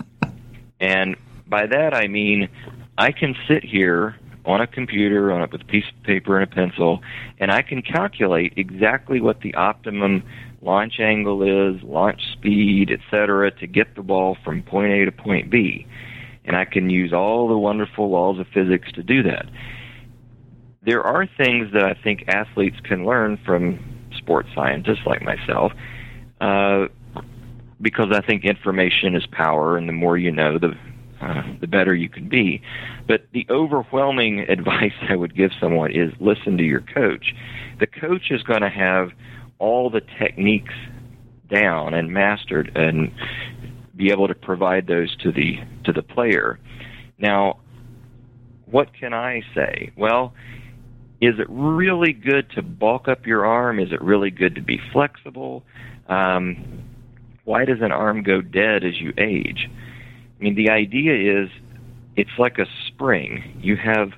and 0.79 1.15
by 1.47 1.65
that 1.65 1.93
I 1.93 2.07
mean 2.07 2.49
I 2.97 3.11
can 3.11 3.35
sit 3.47 3.63
here 3.63 4.15
on 4.45 4.61
a 4.61 4.67
computer 4.67 5.31
on 5.31 5.41
a, 5.41 5.47
with 5.51 5.61
a 5.61 5.65
piece 5.65 5.85
of 5.95 6.03
paper 6.03 6.39
and 6.39 6.51
a 6.51 6.55
pencil, 6.55 7.01
and 7.39 7.51
I 7.51 7.61
can 7.61 7.81
calculate 7.81 8.53
exactly 8.55 9.19
what 9.19 9.41
the 9.41 9.53
optimum 9.55 10.23
launch 10.61 10.99
angle 10.99 11.43
is, 11.43 11.81
launch 11.83 12.21
speed, 12.33 12.91
etc., 12.91 13.51
to 13.51 13.67
get 13.67 13.95
the 13.95 14.01
ball 14.01 14.37
from 14.43 14.63
point 14.63 14.91
A 14.91 15.05
to 15.05 15.11
point 15.11 15.49
B. 15.49 15.85
And 16.45 16.55
I 16.55 16.65
can 16.65 16.89
use 16.89 17.13
all 17.13 17.47
the 17.47 17.57
wonderful 17.57 18.09
laws 18.09 18.39
of 18.39 18.47
physics 18.53 18.91
to 18.93 19.03
do 19.03 19.23
that. 19.23 19.47
There 20.81 21.03
are 21.03 21.27
things 21.37 21.73
that 21.73 21.83
I 21.83 21.93
think 21.93 22.23
athletes 22.27 22.77
can 22.83 23.05
learn 23.05 23.37
from 23.45 23.79
sports 24.15 24.49
scientists 24.55 25.05
like 25.05 25.21
myself, 25.21 25.73
uh, 26.39 26.87
because 27.81 28.07
I 28.11 28.21
think 28.21 28.45
information 28.45 29.15
is 29.15 29.25
power, 29.27 29.77
and 29.77 29.87
the 29.87 29.93
more 29.93 30.17
you 30.17 30.31
know, 30.31 30.57
the 30.57 30.73
uh, 31.21 31.41
the 31.59 31.67
better 31.67 31.95
you 31.95 32.09
can 32.09 32.29
be. 32.29 32.61
But 33.07 33.25
the 33.33 33.45
overwhelming 33.49 34.39
advice 34.49 34.93
I 35.09 35.15
would 35.15 35.35
give 35.35 35.51
someone 35.59 35.91
is 35.91 36.13
listen 36.19 36.57
to 36.57 36.63
your 36.63 36.81
coach. 36.81 37.33
The 37.79 37.87
coach 37.87 38.31
is 38.31 38.43
going 38.43 38.61
to 38.61 38.69
have 38.69 39.11
all 39.59 39.89
the 39.89 40.01
techniques 40.19 40.73
down 41.49 41.93
and 41.93 42.11
mastered 42.11 42.71
and 42.75 43.11
be 43.95 44.11
able 44.11 44.27
to 44.27 44.35
provide 44.35 44.87
those 44.87 45.15
to 45.17 45.31
the 45.31 45.57
to 45.85 45.91
the 45.91 46.03
player. 46.03 46.59
Now, 47.17 47.59
what 48.65 48.93
can 48.93 49.13
I 49.13 49.41
say? 49.55 49.91
Well, 49.95 50.33
is 51.19 51.39
it 51.39 51.47
really 51.49 52.13
good 52.13 52.49
to 52.51 52.61
bulk 52.61 53.07
up 53.07 53.25
your 53.25 53.45
arm? 53.45 53.79
Is 53.79 53.91
it 53.91 54.01
really 54.01 54.29
good 54.29 54.55
to 54.55 54.61
be 54.61 54.79
flexible? 54.93 55.63
Um, 56.07 56.83
why 57.43 57.65
does 57.65 57.81
an 57.81 57.91
arm 57.91 58.23
go 58.23 58.41
dead 58.41 58.83
as 58.83 58.99
you 58.99 59.13
age? 59.17 59.69
I 59.69 60.43
mean, 60.43 60.55
the 60.55 60.69
idea 60.69 61.41
is 61.43 61.49
it's 62.15 62.37
like 62.37 62.59
a 62.59 62.65
spring. 62.87 63.59
You 63.61 63.77
have 63.77 64.11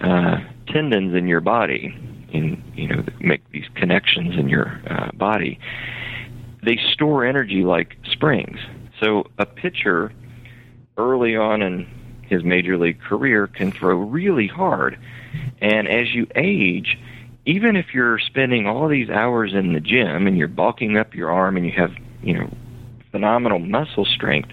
uh, 0.00 0.36
tendons 0.68 1.16
in 1.16 1.26
your 1.26 1.40
body, 1.40 1.94
in 2.30 2.62
you 2.74 2.88
know, 2.88 3.04
make 3.20 3.48
these 3.50 3.66
connections 3.74 4.36
in 4.36 4.48
your 4.48 4.80
uh, 4.88 5.10
body. 5.12 5.58
They 6.62 6.78
store 6.92 7.24
energy 7.24 7.62
like 7.62 7.96
springs. 8.10 8.58
So 9.00 9.24
a 9.38 9.46
pitcher 9.46 10.12
early 10.96 11.36
on 11.36 11.62
in 11.62 11.86
his 12.22 12.42
major 12.42 12.76
league 12.76 13.00
career 13.00 13.46
can 13.46 13.70
throw 13.70 13.96
really 13.96 14.48
hard, 14.48 14.98
and 15.60 15.86
as 15.86 16.12
you 16.14 16.26
age, 16.34 16.98
even 17.44 17.76
if 17.76 17.94
you're 17.94 18.18
spending 18.18 18.66
all 18.66 18.88
these 18.88 19.08
hours 19.08 19.54
in 19.54 19.72
the 19.72 19.80
gym 19.80 20.26
and 20.26 20.36
you're 20.36 20.48
bulking 20.48 20.96
up 20.96 21.14
your 21.14 21.30
arm 21.30 21.56
and 21.56 21.64
you 21.64 21.72
have 21.72 21.92
you 22.22 22.34
know 22.34 22.50
phenomenal 23.12 23.58
muscle 23.58 24.04
strength 24.04 24.50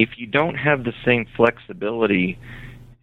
if 0.00 0.18
you 0.18 0.26
don't 0.26 0.54
have 0.54 0.84
the 0.84 0.94
same 1.04 1.26
flexibility 1.36 2.38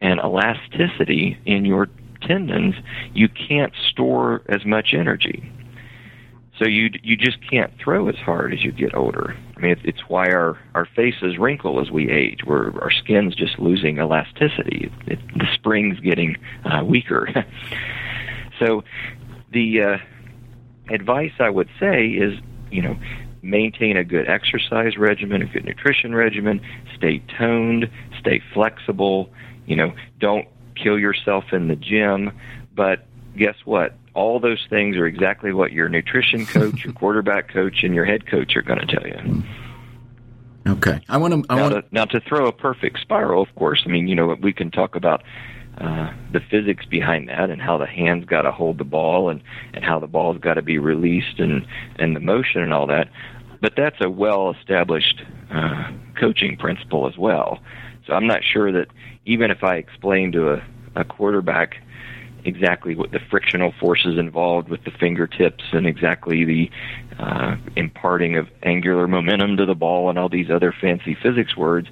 and 0.02 0.19
elasticity 0.19 1.38
in 1.45 1.63
your 1.63 1.88
tendons, 2.21 2.75
you 3.13 3.27
can't 3.30 3.73
store 3.89 4.41
as 4.49 4.65
much 4.65 4.93
energy. 4.93 5.51
So 6.60 6.65
you 6.67 6.89
you 7.03 7.15
just 7.15 7.38
can't 7.47 7.71
throw 7.77 8.10
as 8.10 8.15
hard 8.15 8.51
as 8.51 8.63
you 8.63 8.71
get 8.71 8.95
older. 8.95 9.38
I 9.56 9.60
mean, 9.60 9.71
it's, 9.71 9.82
it's 9.84 10.01
why 10.08 10.32
our 10.32 10.58
our 10.73 10.88
faces 10.95 11.38
wrinkle 11.38 11.80
as 11.80 11.91
we 11.91 12.10
age. 12.10 12.39
Where 12.45 12.73
our 12.82 12.91
skin's 12.91 13.36
just 13.36 13.60
losing 13.60 13.99
elasticity. 13.99 14.91
It, 15.06 15.19
the 15.36 15.45
spring's 15.53 15.99
getting 15.99 16.36
uh, 16.65 16.84
weaker. 16.84 17.30
so 18.60 18.84
the 19.51 19.82
uh, 19.84 19.97
advice 20.89 21.34
I 21.39 21.49
would 21.49 21.69
say 21.80 22.08
is, 22.08 22.39
you 22.71 22.82
know, 22.82 22.97
maintain 23.43 23.95
a 23.95 24.03
good 24.03 24.27
exercise 24.27 24.97
regimen, 24.97 25.43
a 25.43 25.45
good 25.45 25.65
nutrition 25.65 26.15
regimen, 26.15 26.60
stay 26.95 27.21
toned, 27.38 27.89
stay 28.19 28.41
flexible. 28.53 29.30
You 29.67 29.75
know, 29.75 29.93
don't 30.19 30.47
kill 30.81 30.99
yourself 30.99 31.45
in 31.51 31.67
the 31.67 31.75
gym. 31.75 32.31
But 32.75 33.05
guess 33.35 33.55
what? 33.65 33.95
All 34.13 34.39
those 34.39 34.65
things 34.69 34.97
are 34.97 35.05
exactly 35.05 35.53
what 35.53 35.71
your 35.71 35.89
nutrition 35.89 36.45
coach, 36.45 36.83
your 36.83 36.93
quarterback 37.01 37.49
coach, 37.49 37.83
and 37.83 37.93
your 37.93 38.05
head 38.05 38.27
coach 38.27 38.55
are 38.55 38.61
going 38.61 38.79
to 38.79 38.85
tell 38.85 39.07
you. 39.07 39.43
Okay, 40.67 40.99
I 41.07 41.17
want 41.17 41.33
to. 41.33 41.43
I 41.49 41.55
now, 41.55 41.61
want 41.61 41.73
to, 41.75 41.83
now 41.91 42.05
to 42.05 42.19
throw 42.19 42.47
a 42.47 42.51
perfect 42.51 42.99
spiral. 42.99 43.41
Of 43.41 43.53
course, 43.55 43.83
I 43.85 43.89
mean 43.89 44.07
you 44.07 44.15
know 44.15 44.35
we 44.41 44.51
can 44.51 44.69
talk 44.69 44.95
about 44.95 45.23
uh, 45.77 46.11
the 46.33 46.41
physics 46.51 46.85
behind 46.85 47.29
that 47.29 47.49
and 47.49 47.61
how 47.61 47.77
the 47.77 47.85
hands 47.85 48.25
got 48.25 48.41
to 48.41 48.51
hold 48.51 48.77
the 48.77 48.83
ball 48.83 49.29
and 49.29 49.41
and 49.73 49.85
how 49.85 49.99
the 49.99 50.07
ball's 50.07 50.37
got 50.39 50.55
to 50.55 50.61
be 50.61 50.77
released 50.77 51.39
and 51.39 51.65
and 51.97 52.15
the 52.15 52.19
motion 52.19 52.61
and 52.61 52.73
all 52.73 52.87
that. 52.87 53.09
But 53.61 53.73
that's 53.77 53.97
a 54.01 54.09
well 54.09 54.51
established 54.51 55.21
uh, 55.51 55.91
coaching 56.19 56.57
principle 56.57 57.07
as 57.07 57.17
well. 57.17 57.59
So 58.05 58.13
I'm 58.13 58.27
not 58.27 58.41
sure 58.43 58.71
that 58.71 58.87
even 59.27 59.51
if 59.51 59.63
I 59.63 59.75
explain 59.75 60.31
to 60.31 60.53
a, 60.53 60.63
a 60.95 61.03
quarterback 61.03 61.75
exactly 62.45 62.95
what 62.95 63.11
the 63.11 63.19
frictional 63.29 63.73
forces 63.79 64.17
involved 64.17 64.69
with 64.69 64.83
the 64.85 64.91
fingertips 64.91 65.65
and 65.73 65.85
exactly 65.85 66.45
the 66.45 66.71
uh, 67.19 67.57
imparting 67.75 68.37
of 68.37 68.47
angular 68.63 69.05
momentum 69.07 69.57
to 69.57 69.65
the 69.65 69.75
ball 69.75 70.09
and 70.09 70.17
all 70.17 70.29
these 70.29 70.49
other 70.49 70.73
fancy 70.79 71.15
physics 71.21 71.57
words, 71.57 71.89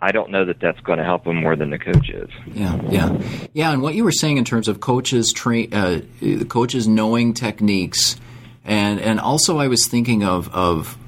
I 0.00 0.12
don't 0.12 0.30
know 0.30 0.46
that 0.46 0.60
that's 0.60 0.80
going 0.80 0.98
to 0.98 1.04
help 1.04 1.24
them 1.24 1.36
more 1.36 1.56
than 1.56 1.70
the 1.70 1.78
coach 1.78 2.08
is. 2.08 2.30
Yeah, 2.46 2.80
yeah, 2.88 3.18
yeah. 3.52 3.70
And 3.70 3.82
what 3.82 3.94
you 3.94 4.02
were 4.02 4.10
saying 4.10 4.38
in 4.38 4.44
terms 4.44 4.66
of 4.66 4.80
coaches 4.80 5.30
train, 5.32 5.72
uh, 5.74 6.00
coaches 6.48 6.88
knowing 6.88 7.34
techniques, 7.34 8.16
and 8.64 8.98
and 8.98 9.20
also 9.20 9.58
I 9.58 9.68
was 9.68 9.86
thinking 9.86 10.24
of 10.24 10.52
of 10.52 10.98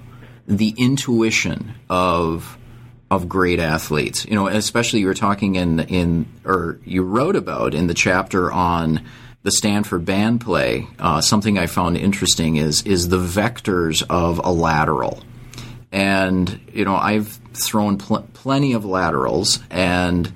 the 0.47 0.75
intuition 0.77 1.75
of 1.89 2.57
of 3.11 3.29
great 3.29 3.61
athletes. 3.61 4.25
You 4.27 4.35
know, 4.35 4.47
especially 4.49 5.01
you 5.01 5.07
were 5.07 5.15
talking 5.15 5.57
in 5.57 5.81
in 5.81 6.27
or 6.45 6.79
you 6.85 7.03
wrote 7.03 7.37
about 7.37 7.75
in 7.75 7.87
the 7.87 7.95
chapter 7.95 8.53
on 8.53 9.03
the 9.43 9.53
Stanford 9.53 10.05
band 10.05 10.41
play. 10.41 10.87
Uh, 10.99 11.21
something 11.21 11.59
I 11.59 11.67
found 11.67 11.97
interesting 11.97 12.57
is 12.57 12.83
is 12.83 13.09
the 13.09 13.19
vectors 13.19 14.03
of 14.09 14.39
a 14.39 14.51
lateral, 14.51 15.23
and 15.93 16.61
you 16.73 16.85
know 16.85 16.97
I've 16.97 17.39
thrown 17.53 17.99
pl- 17.99 18.29
plenty 18.33 18.73
of 18.73 18.85
laterals 18.85 19.61
and. 19.71 20.33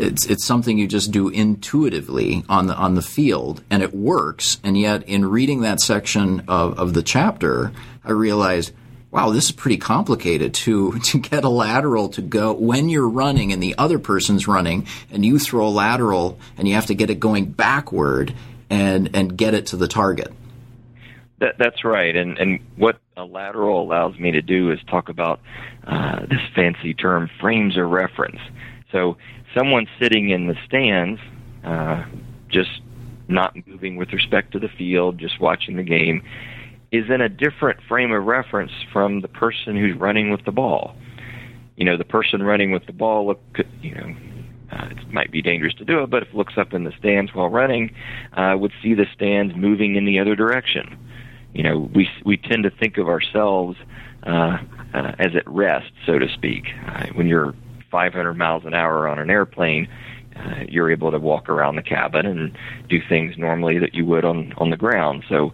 It's, 0.00 0.26
it's 0.26 0.46
something 0.46 0.78
you 0.78 0.86
just 0.86 1.10
do 1.10 1.28
intuitively 1.28 2.44
on 2.48 2.68
the 2.68 2.74
on 2.76 2.94
the 2.94 3.02
field, 3.02 3.64
and 3.68 3.82
it 3.82 3.92
works. 3.92 4.60
And 4.62 4.78
yet, 4.78 5.02
in 5.08 5.24
reading 5.24 5.62
that 5.62 5.80
section 5.80 6.44
of, 6.46 6.78
of 6.78 6.94
the 6.94 7.02
chapter, 7.02 7.72
I 8.04 8.12
realized 8.12 8.70
wow, 9.10 9.30
this 9.30 9.46
is 9.46 9.52
pretty 9.52 9.78
complicated 9.78 10.54
to 10.54 10.98
to 11.04 11.18
get 11.18 11.44
a 11.44 11.48
lateral 11.48 12.08
to 12.10 12.22
go 12.22 12.52
when 12.52 12.88
you're 12.88 13.08
running 13.08 13.52
and 13.52 13.62
the 13.62 13.74
other 13.78 13.98
person's 13.98 14.46
running 14.46 14.86
and 15.10 15.24
you 15.24 15.38
throw 15.38 15.66
a 15.66 15.70
lateral 15.70 16.38
and 16.56 16.68
you 16.68 16.74
have 16.74 16.86
to 16.86 16.94
get 16.94 17.10
it 17.10 17.20
going 17.20 17.46
backward 17.46 18.34
and 18.70 19.10
and 19.14 19.36
get 19.36 19.54
it 19.54 19.66
to 19.66 19.76
the 19.76 19.88
target. 19.88 20.32
That, 21.40 21.54
that's 21.56 21.84
right, 21.84 22.14
and 22.16 22.36
and 22.38 22.60
what 22.76 22.98
a 23.16 23.24
lateral 23.24 23.82
allows 23.82 24.18
me 24.18 24.32
to 24.32 24.42
do 24.42 24.72
is 24.72 24.80
talk 24.88 25.08
about 25.08 25.40
uh, 25.86 26.20
this 26.26 26.40
fancy 26.54 26.94
term 26.94 27.30
frames 27.40 27.76
of 27.76 27.88
reference. 27.88 28.40
So 28.90 29.16
someone 29.56 29.86
sitting 30.00 30.30
in 30.30 30.48
the 30.48 30.56
stands, 30.66 31.20
uh, 31.64 32.04
just 32.48 32.80
not 33.28 33.54
moving 33.66 33.96
with 33.96 34.12
respect 34.12 34.52
to 34.52 34.58
the 34.58 34.68
field, 34.68 35.18
just 35.18 35.38
watching 35.40 35.76
the 35.76 35.82
game 35.82 36.22
is 36.90 37.10
in 37.10 37.20
a 37.20 37.28
different 37.28 37.80
frame 37.88 38.12
of 38.12 38.24
reference 38.24 38.72
from 38.92 39.20
the 39.20 39.28
person 39.28 39.76
who's 39.76 39.96
running 39.96 40.30
with 40.30 40.44
the 40.44 40.52
ball. 40.52 40.94
You 41.76 41.84
know, 41.84 41.96
the 41.96 42.04
person 42.04 42.42
running 42.42 42.70
with 42.70 42.86
the 42.86 42.92
ball 42.92 43.26
look, 43.26 43.40
you 43.82 43.94
know, 43.94 44.16
uh, 44.72 44.88
it 44.90 45.12
might 45.12 45.30
be 45.30 45.40
dangerous 45.42 45.74
to 45.74 45.84
do 45.84 46.02
it, 46.02 46.10
but 46.10 46.22
if 46.22 46.28
it 46.28 46.34
looks 46.34 46.54
up 46.56 46.74
in 46.74 46.84
the 46.84 46.92
stands 46.98 47.34
while 47.34 47.48
running, 47.48 47.94
uh, 48.34 48.54
would 48.58 48.72
see 48.82 48.94
the 48.94 49.06
stands 49.14 49.54
moving 49.54 49.96
in 49.96 50.04
the 50.04 50.18
other 50.18 50.34
direction. 50.34 50.96
You 51.54 51.62
know, 51.62 51.90
we 51.94 52.08
we 52.24 52.36
tend 52.36 52.64
to 52.64 52.70
think 52.70 52.98
of 52.98 53.08
ourselves 53.08 53.78
uh, 54.24 54.58
uh, 54.92 55.12
as 55.18 55.34
at 55.34 55.48
rest, 55.48 55.92
so 56.04 56.18
to 56.18 56.28
speak. 56.28 56.66
Uh, 56.86 57.06
when 57.14 57.26
you're 57.26 57.54
500 57.90 58.34
miles 58.34 58.64
an 58.64 58.74
hour 58.74 59.08
on 59.08 59.18
an 59.18 59.30
airplane, 59.30 59.88
uh, 60.38 60.64
you're 60.68 60.90
able 60.90 61.10
to 61.10 61.18
walk 61.18 61.48
around 61.48 61.76
the 61.76 61.82
cabin 61.82 62.26
and 62.26 62.56
do 62.88 62.98
things 63.08 63.34
normally 63.36 63.78
that 63.78 63.94
you 63.94 64.04
would 64.06 64.24
on 64.24 64.52
on 64.58 64.70
the 64.70 64.76
ground. 64.76 65.24
So 65.28 65.52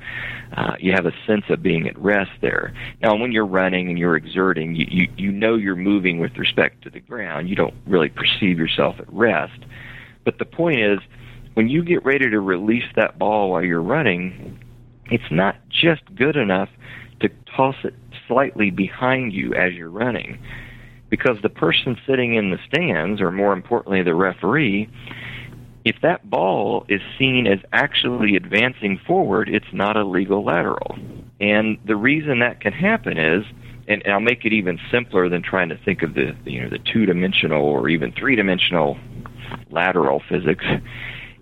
uh, 0.56 0.74
you 0.78 0.92
have 0.92 1.06
a 1.06 1.12
sense 1.26 1.44
of 1.48 1.62
being 1.62 1.88
at 1.88 1.98
rest 1.98 2.30
there. 2.40 2.72
Now, 3.02 3.16
when 3.16 3.32
you're 3.32 3.46
running 3.46 3.88
and 3.88 3.98
you're 3.98 4.16
exerting, 4.16 4.74
you, 4.74 4.86
you 4.88 5.08
you 5.16 5.32
know 5.32 5.56
you're 5.56 5.76
moving 5.76 6.18
with 6.18 6.36
respect 6.36 6.82
to 6.84 6.90
the 6.90 7.00
ground. 7.00 7.48
You 7.48 7.56
don't 7.56 7.74
really 7.86 8.10
perceive 8.10 8.58
yourself 8.58 8.96
at 8.98 9.12
rest. 9.12 9.58
But 10.24 10.38
the 10.38 10.44
point 10.44 10.80
is, 10.80 10.98
when 11.54 11.68
you 11.68 11.84
get 11.84 12.04
ready 12.04 12.30
to 12.30 12.40
release 12.40 12.90
that 12.96 13.18
ball 13.18 13.50
while 13.50 13.64
you're 13.64 13.82
running, 13.82 14.58
it's 15.06 15.30
not 15.30 15.56
just 15.68 16.02
good 16.14 16.36
enough 16.36 16.68
to 17.20 17.28
toss 17.56 17.76
it 17.84 17.94
slightly 18.26 18.70
behind 18.70 19.32
you 19.32 19.54
as 19.54 19.74
you're 19.74 19.90
running 19.90 20.38
because 21.14 21.38
the 21.42 21.48
person 21.48 21.96
sitting 22.08 22.34
in 22.34 22.50
the 22.50 22.58
stands, 22.66 23.20
or 23.20 23.30
more 23.30 23.52
importantly, 23.52 24.02
the 24.02 24.16
referee, 24.16 24.88
if 25.84 25.94
that 26.02 26.28
ball 26.28 26.84
is 26.88 27.00
seen 27.16 27.46
as 27.46 27.60
actually 27.72 28.34
advancing 28.34 28.98
forward, 29.06 29.48
it's 29.48 29.72
not 29.72 29.96
a 29.96 30.02
legal 30.02 30.42
lateral. 30.42 30.98
And 31.38 31.78
the 31.84 31.94
reason 31.94 32.40
that 32.40 32.60
can 32.60 32.72
happen 32.72 33.16
is, 33.16 33.44
and 33.86 34.02
I'll 34.08 34.18
make 34.18 34.44
it 34.44 34.52
even 34.52 34.80
simpler 34.90 35.28
than 35.28 35.40
trying 35.40 35.68
to 35.68 35.76
think 35.76 36.02
of 36.02 36.14
the 36.14 36.34
you 36.46 36.60
know 36.60 36.68
the 36.68 36.80
two 36.80 37.06
dimensional 37.06 37.62
or 37.62 37.88
even 37.88 38.10
three 38.10 38.34
dimensional 38.34 38.98
lateral 39.70 40.20
physics. 40.28 40.64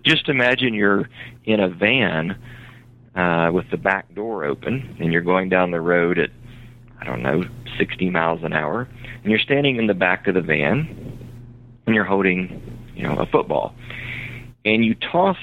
Just 0.03 0.29
imagine 0.29 0.75
you're 0.75 1.09
in 1.45 1.59
a 1.59 1.67
van 1.67 2.37
uh, 3.15 3.49
with 3.51 3.71
the 3.71 3.77
back 3.77 4.13
door 4.13 4.43
open, 4.43 4.97
and 4.99 5.11
you're 5.11 5.23
going 5.23 5.49
down 5.49 5.71
the 5.71 5.81
road 5.81 6.19
at 6.19 6.29
I 7.01 7.05
don't 7.05 7.23
know 7.23 7.43
60 7.77 8.09
miles 8.09 8.43
an 8.43 8.53
hour 8.53 8.87
and 9.23 9.31
you're 9.31 9.39
standing 9.39 9.77
in 9.77 9.87
the 9.87 9.93
back 9.93 10.27
of 10.27 10.35
the 10.35 10.41
van 10.41 11.19
and 11.85 11.95
you're 11.95 12.05
holding, 12.05 12.61
you 12.95 13.03
know, 13.03 13.17
a 13.17 13.25
football. 13.25 13.73
And 14.65 14.85
you 14.85 14.95
toss 14.95 15.37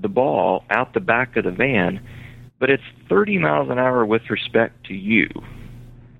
the 0.00 0.08
ball 0.08 0.64
out 0.70 0.94
the 0.94 1.00
back 1.00 1.36
of 1.36 1.44
the 1.44 1.50
van, 1.50 2.00
but 2.58 2.70
it's 2.70 2.82
30 3.08 3.38
miles 3.38 3.70
an 3.70 3.78
hour 3.78 4.04
with 4.04 4.28
respect 4.30 4.84
to 4.86 4.94
you. 4.94 5.28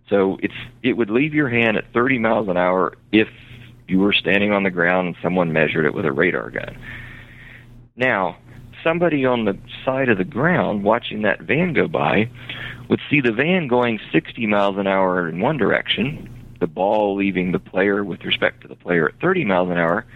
So 0.09 0.39
it's 0.43 0.55
it 0.83 0.95
would 0.95 1.11
leave 1.11 1.35
your 1.35 1.49
hand 1.49 1.77
at 1.77 1.93
30 1.93 2.19
miles 2.19 2.49
an 2.49 2.57
hour 2.57 2.95
if 3.13 3.29
you 3.87 3.99
were 3.99 4.13
standing 4.13 4.53
on 4.53 4.65
the 4.65 4.71
ground 4.71 5.09
and 5.09 5.17
someone 5.23 5.53
measured 5.53 5.87
it 5.87 5.95
with 5.95 6.05
a 6.05 6.13
radar 6.13 6.51
gun. 6.51 6.77
Now, 7.97 8.37
somebody 8.83 9.25
on 9.25 9.45
the 9.45 9.59
side 9.85 10.09
of 10.09 10.19
the 10.19 10.25
ground 10.25 10.85
watching 10.85 11.23
that 11.23 11.43
van 11.43 11.75
go 11.75 11.87
by 11.87 12.31
would 12.91 13.01
see 13.09 13.23
the 13.23 13.33
van 13.33 13.69
going 13.69 13.99
60 14.13 14.47
miles 14.47 14.77
an 14.77 14.87
hour 14.87 15.29
in 15.29 15.41
one 15.41 15.57
direction 15.57 16.29
the 16.61 16.67
ball 16.67 17.17
leaving 17.17 17.53
the 17.53 17.59
player 17.59 18.05
with 18.05 18.23
respect 18.25 18.61
to 18.61 18.69
the 18.69 18.77
player 18.77 19.09
at 19.09 19.21
30 19.21 19.45
miles 19.45 19.71
an 19.71 19.79
hour, 19.79 20.07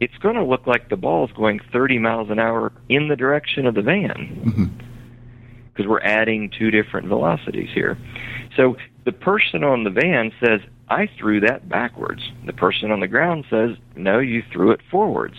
it's 0.00 0.16
going 0.18 0.34
to 0.34 0.44
look 0.44 0.66
like 0.66 0.90
the 0.90 0.96
ball 0.96 1.24
is 1.24 1.32
going 1.32 1.60
30 1.72 1.98
miles 2.00 2.30
an 2.30 2.38
hour 2.38 2.72
in 2.88 3.08
the 3.08 3.16
direction 3.16 3.66
of 3.66 3.74
the 3.74 3.82
van. 3.82 4.40
Because 4.44 5.84
mm-hmm. 5.84 5.88
we're 5.88 6.00
adding 6.00 6.50
two 6.50 6.70
different 6.70 7.06
velocities 7.06 7.70
here. 7.72 7.96
So 8.56 8.76
the 9.04 9.12
person 9.12 9.64
on 9.64 9.84
the 9.84 9.90
van 9.90 10.32
says, 10.44 10.60
I 10.88 11.08
threw 11.18 11.40
that 11.40 11.68
backwards. 11.68 12.22
The 12.44 12.52
person 12.52 12.90
on 12.90 13.00
the 13.00 13.08
ground 13.08 13.44
says, 13.48 13.76
No, 13.96 14.18
you 14.18 14.42
threw 14.52 14.72
it 14.72 14.80
forwards. 14.90 15.36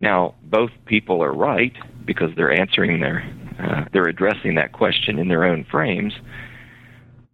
Now, 0.00 0.34
both 0.42 0.70
people 0.86 1.22
are 1.22 1.32
right 1.32 1.74
because 2.04 2.30
they're 2.34 2.52
answering 2.52 3.00
their, 3.00 3.28
uh, 3.58 3.84
they're 3.92 4.08
addressing 4.08 4.54
that 4.56 4.72
question 4.72 5.18
in 5.18 5.28
their 5.28 5.44
own 5.44 5.64
frames. 5.64 6.14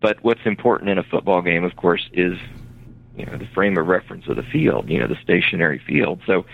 But 0.00 0.22
what's 0.22 0.40
important 0.44 0.90
in 0.90 0.98
a 0.98 1.04
football 1.04 1.42
game, 1.42 1.64
of 1.64 1.76
course, 1.76 2.08
is 2.12 2.38
you 3.16 3.26
know 3.26 3.38
the 3.38 3.48
frame 3.54 3.76
of 3.78 3.86
reference 3.86 4.26
of 4.28 4.36
the 4.36 4.42
field, 4.42 4.88
you 4.88 4.98
know 4.98 5.06
the 5.06 5.18
stationary 5.22 5.80
field. 5.86 6.20
So, 6.26 6.44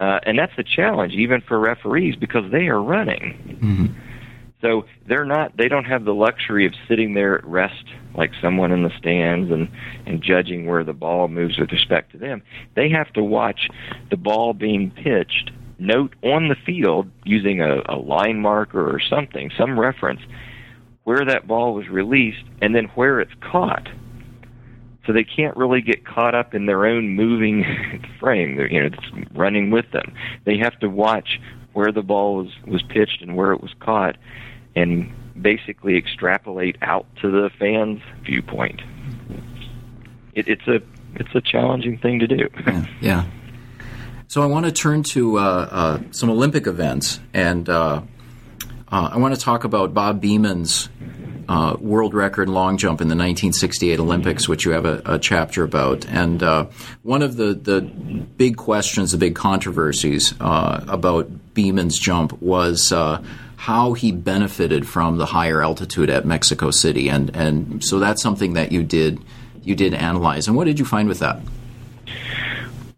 uh, 0.00 0.20
and 0.24 0.38
that's 0.38 0.52
a 0.58 0.64
challenge 0.64 1.12
even 1.12 1.40
for 1.40 1.58
referees 1.58 2.16
because 2.16 2.50
they 2.50 2.66
are 2.68 2.82
running. 2.82 3.58
Mm-hmm. 3.62 3.86
So 4.62 4.84
they're 5.06 5.24
not 5.24 5.56
they 5.56 5.68
don't 5.68 5.84
have 5.84 6.04
the 6.04 6.14
luxury 6.14 6.66
of 6.66 6.72
sitting 6.88 7.14
there 7.14 7.36
at 7.36 7.44
rest 7.44 7.84
like 8.14 8.30
someone 8.40 8.70
in 8.72 8.84
the 8.84 8.92
stands 8.96 9.50
and 9.50 9.68
and 10.06 10.22
judging 10.22 10.66
where 10.66 10.84
the 10.84 10.92
ball 10.92 11.28
moves 11.28 11.58
with 11.58 11.72
respect 11.72 12.12
to 12.12 12.18
them. 12.18 12.42
They 12.74 12.88
have 12.90 13.12
to 13.14 13.22
watch 13.22 13.68
the 14.10 14.16
ball 14.16 14.54
being 14.54 14.90
pitched, 14.90 15.50
note 15.86 16.14
on 16.22 16.48
the 16.48 16.54
field 16.54 17.10
using 17.24 17.60
a, 17.60 17.82
a 17.88 17.96
line 17.96 18.40
marker 18.40 18.88
or 18.88 19.00
something, 19.00 19.50
some 19.56 19.78
reference 19.78 20.20
where 21.04 21.24
that 21.24 21.46
ball 21.46 21.74
was 21.74 21.88
released 21.88 22.44
and 22.60 22.74
then 22.74 22.84
where 22.94 23.20
it's 23.20 23.32
caught. 23.40 23.88
So 25.06 25.12
they 25.12 25.24
can't 25.24 25.56
really 25.56 25.80
get 25.80 26.06
caught 26.06 26.34
up 26.34 26.54
in 26.54 26.66
their 26.66 26.86
own 26.86 27.10
moving 27.10 27.64
frame. 28.20 28.56
They're, 28.56 28.70
you 28.70 28.80
know, 28.80 28.86
it's 28.86 29.34
running 29.34 29.70
with 29.70 29.90
them. 29.90 30.14
They 30.44 30.58
have 30.58 30.78
to 30.78 30.88
watch 30.88 31.40
where 31.72 31.90
the 31.90 32.02
ball 32.02 32.36
was 32.36 32.52
was 32.66 32.82
pitched 32.82 33.22
and 33.22 33.34
where 33.34 33.52
it 33.52 33.60
was 33.60 33.72
caught, 33.80 34.16
and 34.76 35.10
basically 35.40 35.96
extrapolate 35.96 36.76
out 36.82 37.06
to 37.22 37.30
the 37.30 37.50
fans' 37.58 38.02
viewpoint. 38.24 38.80
It, 40.34 40.46
it's 40.46 40.68
a 40.68 40.80
it's 41.14 41.34
a 41.34 41.40
challenging 41.40 41.98
thing 41.98 42.20
to 42.20 42.26
do. 42.26 42.48
yeah. 42.66 42.86
yeah. 43.00 43.24
So 44.32 44.40
I 44.40 44.46
want 44.46 44.64
to 44.64 44.72
turn 44.72 45.02
to 45.10 45.38
uh, 45.38 45.42
uh, 45.42 46.00
some 46.10 46.30
Olympic 46.30 46.66
events, 46.66 47.20
and 47.34 47.68
uh, 47.68 48.00
uh 48.90 49.10
I 49.12 49.18
want 49.18 49.34
to 49.34 49.38
talk 49.38 49.64
about 49.64 49.92
Bob 49.92 50.22
Beamon's 50.22 50.88
uh, 51.50 51.76
world 51.78 52.14
record 52.14 52.48
long 52.48 52.78
jump 52.78 53.02
in 53.02 53.08
the 53.08 53.14
1968 53.14 54.00
Olympics, 54.00 54.48
which 54.48 54.64
you 54.64 54.70
have 54.70 54.86
a, 54.86 55.02
a 55.04 55.18
chapter 55.18 55.64
about. 55.64 56.06
And 56.06 56.42
uh, 56.42 56.68
one 57.02 57.20
of 57.20 57.36
the, 57.36 57.52
the 57.52 57.82
big 57.82 58.56
questions, 58.56 59.12
the 59.12 59.18
big 59.18 59.34
controversies 59.34 60.32
about 60.40 61.28
Beamon's 61.52 61.98
jump 61.98 62.40
was 62.40 62.90
how 63.56 63.92
he 63.92 64.12
benefited 64.12 64.88
from 64.88 65.18
the 65.18 65.26
higher 65.26 65.62
altitude 65.62 66.08
at 66.08 66.24
Mexico 66.24 66.70
City, 66.70 67.10
and 67.10 67.36
and 67.36 67.84
so 67.84 67.98
that's 67.98 68.22
something 68.22 68.54
that 68.54 68.72
you 68.72 68.82
did 68.82 69.22
you 69.62 69.74
did 69.74 69.92
analyze. 69.92 70.48
And 70.48 70.56
what 70.56 70.64
did 70.64 70.78
you 70.78 70.86
find 70.86 71.06
with 71.06 71.18
that? 71.18 71.38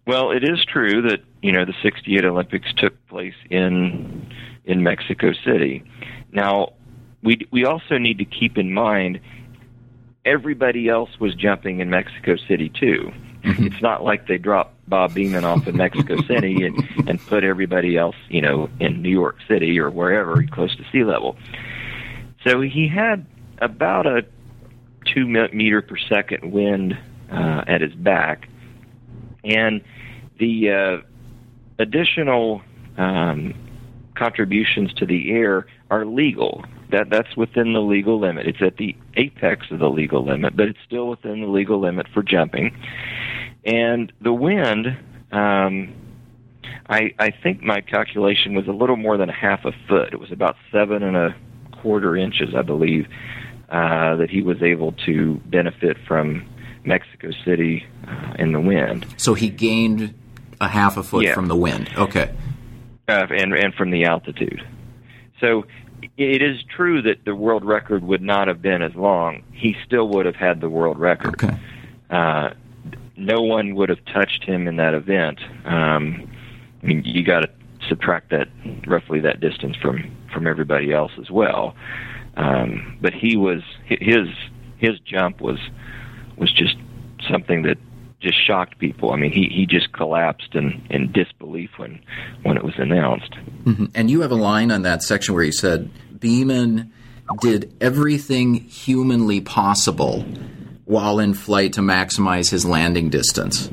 Well, 0.07 0.33
it 0.33 0.45
is 0.45 0.65
true 0.65 1.03
that 1.09 1.21
you 1.43 1.53
know 1.53 1.65
the 1.65 1.75
'68 1.83 2.25
Olympics 2.25 2.73
took 2.77 2.95
place 3.09 3.35
in 3.51 4.31
in 4.65 4.83
Mexico 4.83 5.33
City. 5.45 5.83
Now, 6.33 6.75
we 7.23 7.47
we 7.51 7.65
also 7.65 7.99
need 7.99 8.19
to 8.19 8.25
keep 8.25 8.59
in 8.59 8.73
mind 8.73 9.21
everybody 10.25 10.89
else 10.89 11.11
was 11.21 11.35
jumping 11.35 11.81
in 11.81 11.91
Mexico 11.91 12.37
City 12.49 12.69
too. 12.69 13.13
Mm-hmm. 13.43 13.67
It's 13.67 13.83
not 13.83 14.03
like 14.03 14.27
they 14.27 14.39
dropped 14.39 14.75
Bob 14.89 15.13
Beamon 15.13 15.45
off 15.45 15.67
in 15.67 15.77
Mexico 15.77 16.21
City 16.27 16.65
and 16.65 17.09
and 17.09 17.21
put 17.27 17.45
everybody 17.45 17.97
else, 17.97 18.17
you 18.29 18.41
know, 18.41 18.69
in 18.81 19.03
New 19.03 19.11
York 19.11 19.37
City 19.49 19.79
or 19.79 19.91
wherever 19.91 20.43
close 20.51 20.75
to 20.77 20.85
sea 20.93 21.05
level. 21.05 21.37
So 22.47 22.61
he 22.61 22.89
had 22.89 23.27
about 23.59 24.07
a 24.07 24.25
two 25.07 25.27
meter 25.27 25.83
per 25.83 25.97
second 25.97 26.53
wind 26.53 26.99
uh, 27.31 27.65
at 27.67 27.81
his 27.81 27.95
back, 27.95 28.49
and 29.45 29.83
the 30.39 30.71
uh, 30.71 30.97
additional 31.79 32.63
um, 32.97 33.55
contributions 34.17 34.93
to 34.95 35.07
the 35.07 35.31
air 35.33 35.67
are 35.91 36.05
legal. 36.05 36.65
That 36.91 37.11
that's 37.11 37.37
within 37.37 37.73
the 37.73 37.81
legal 37.81 38.21
limit. 38.21 38.47
It's 38.47 38.63
at 38.63 38.77
the 38.77 38.97
apex 39.17 39.67
of 39.71 39.79
the 39.81 39.91
legal 39.91 40.25
limit, 40.25 40.57
but 40.57 40.69
it's 40.69 40.79
still 40.87 41.09
within 41.09 41.41
the 41.41 41.49
legal 41.49 41.81
limit 41.81 42.07
for 42.13 42.23
jumping. 42.23 42.77
And 43.65 44.13
the 44.21 44.33
wind, 44.33 44.97
um, 45.33 45.95
I, 46.89 47.15
I 47.19 47.31
think 47.31 47.63
my 47.63 47.81
calculation 47.81 48.55
was 48.55 48.69
a 48.69 48.73
little 48.73 48.97
more 48.97 49.17
than 49.17 49.31
a 49.31 49.33
half 49.35 49.65
a 49.65 49.73
foot. 49.89 50.13
It 50.13 50.21
was 50.21 50.31
about 50.31 50.57
seven 50.71 51.03
and 51.03 51.17
a 51.17 51.35
quarter 51.81 52.17
inches, 52.17 52.55
I 52.55 52.63
believe, 52.63 53.07
uh, 53.71 54.17
that 54.17 54.29
he 54.31 54.43
was 54.43 54.63
able 54.63 54.93
to 55.07 55.41
benefit 55.47 55.97
from 56.07 56.47
Mexico 56.85 57.30
City 57.45 57.87
uh, 58.07 58.35
in 58.39 58.53
the 58.53 58.61
wind. 58.61 59.07
So 59.16 59.35
he 59.35 59.49
gained 59.49 60.14
a 60.61 60.68
half 60.68 60.97
a 60.97 61.03
foot 61.03 61.24
yeah. 61.24 61.35
from 61.35 61.49
the 61.49 61.57
wind. 61.57 61.91
Okay. 61.97 62.35
Uh, 63.09 63.26
and 63.30 63.53
and 63.53 63.74
from 63.74 63.91
the 63.91 64.05
altitude. 64.05 64.66
So 65.41 65.64
it 66.16 66.43
is 66.43 66.62
true 66.74 67.03
that 67.03 67.24
the 67.24 67.35
world 67.35 67.64
record 67.64 68.03
would 68.03 68.22
not 68.22 68.49
have 68.49 68.62
been 68.62 68.82
as 68.82 68.95
long. 68.95 69.43
He 69.53 69.76
still 69.85 70.09
would 70.09 70.26
have 70.26 70.37
had 70.37 70.61
the 70.61 70.68
world 70.68 70.99
record. 70.99 71.43
Okay. 71.43 71.57
Uh, 72.11 72.51
no 73.16 73.43
one 73.43 73.74
would 73.74 73.89
have 73.89 74.05
touched 74.07 74.45
him 74.45 74.66
in 74.68 74.76
that 74.76 74.95
event. 74.95 75.41
Um, 75.64 76.30
I 76.82 76.87
mean, 76.87 77.03
you 77.05 77.22
got 77.24 77.41
to 77.41 77.51
subtract 77.89 78.30
that 78.30 78.49
roughly 78.87 79.20
that 79.20 79.41
distance 79.41 79.76
from 79.76 80.14
from 80.32 80.47
everybody 80.47 80.93
else 80.93 81.12
as 81.20 81.30
well. 81.30 81.74
Um, 82.37 82.99
but 83.01 83.12
he 83.14 83.37
was 83.37 83.62
his 83.85 84.28
his 84.78 84.99
jump 85.01 85.41
was 85.41 85.59
was 86.37 86.53
just 86.53 86.76
something 87.28 87.62
that 87.62 87.78
just 88.20 88.45
shocked 88.45 88.78
people. 88.78 89.12
I 89.12 89.16
mean, 89.16 89.32
he, 89.32 89.49
he 89.53 89.66
just 89.66 89.93
collapsed 89.93 90.55
in, 90.55 90.85
in 90.91 91.12
disbelief 91.12 91.70
when 91.76 92.01
when 92.43 92.57
it 92.57 92.64
was 92.64 92.74
announced. 92.78 93.32
Mm-hmm. 93.64 93.87
And 93.95 94.11
you 94.11 94.22
have 94.22 94.32
a 94.32 94.37
line 94.37 94.70
on 94.70 94.82
that 94.82 95.03
section 95.03 95.35
where 95.35 95.45
you 95.45 95.53
said 95.53 95.91
Beamon 96.18 96.91
did 97.41 97.74
everything 97.80 98.55
humanly 98.55 99.41
possible 99.41 100.24
while 100.85 101.18
in 101.18 101.35
flight 101.35 101.74
to 101.74 101.80
maximize 101.80 102.51
his 102.51 102.64
landing 102.66 103.09
distance. 103.09 103.68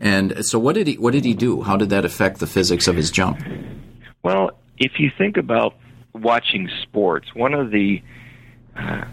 And 0.00 0.44
so, 0.44 0.58
what 0.58 0.74
did 0.74 0.86
he 0.86 0.94
what 0.94 1.12
did 1.12 1.24
he 1.24 1.34
do? 1.34 1.62
How 1.62 1.76
did 1.76 1.90
that 1.90 2.04
affect 2.04 2.40
the 2.40 2.46
physics 2.46 2.88
of 2.88 2.96
his 2.96 3.10
jump? 3.10 3.40
Well, 4.22 4.52
if 4.78 4.92
you 4.98 5.10
think 5.16 5.36
about 5.36 5.74
watching 6.14 6.68
sports, 6.82 7.34
one 7.34 7.54
of 7.54 7.70
the 7.70 8.02
uh, 8.76 9.04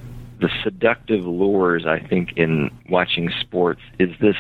the 0.42 0.50
seductive 0.64 1.26
lures 1.26 1.86
I 1.86 2.00
think 2.00 2.34
in 2.36 2.70
watching 2.90 3.32
sports 3.40 3.82
is 4.00 4.10
this 4.20 4.36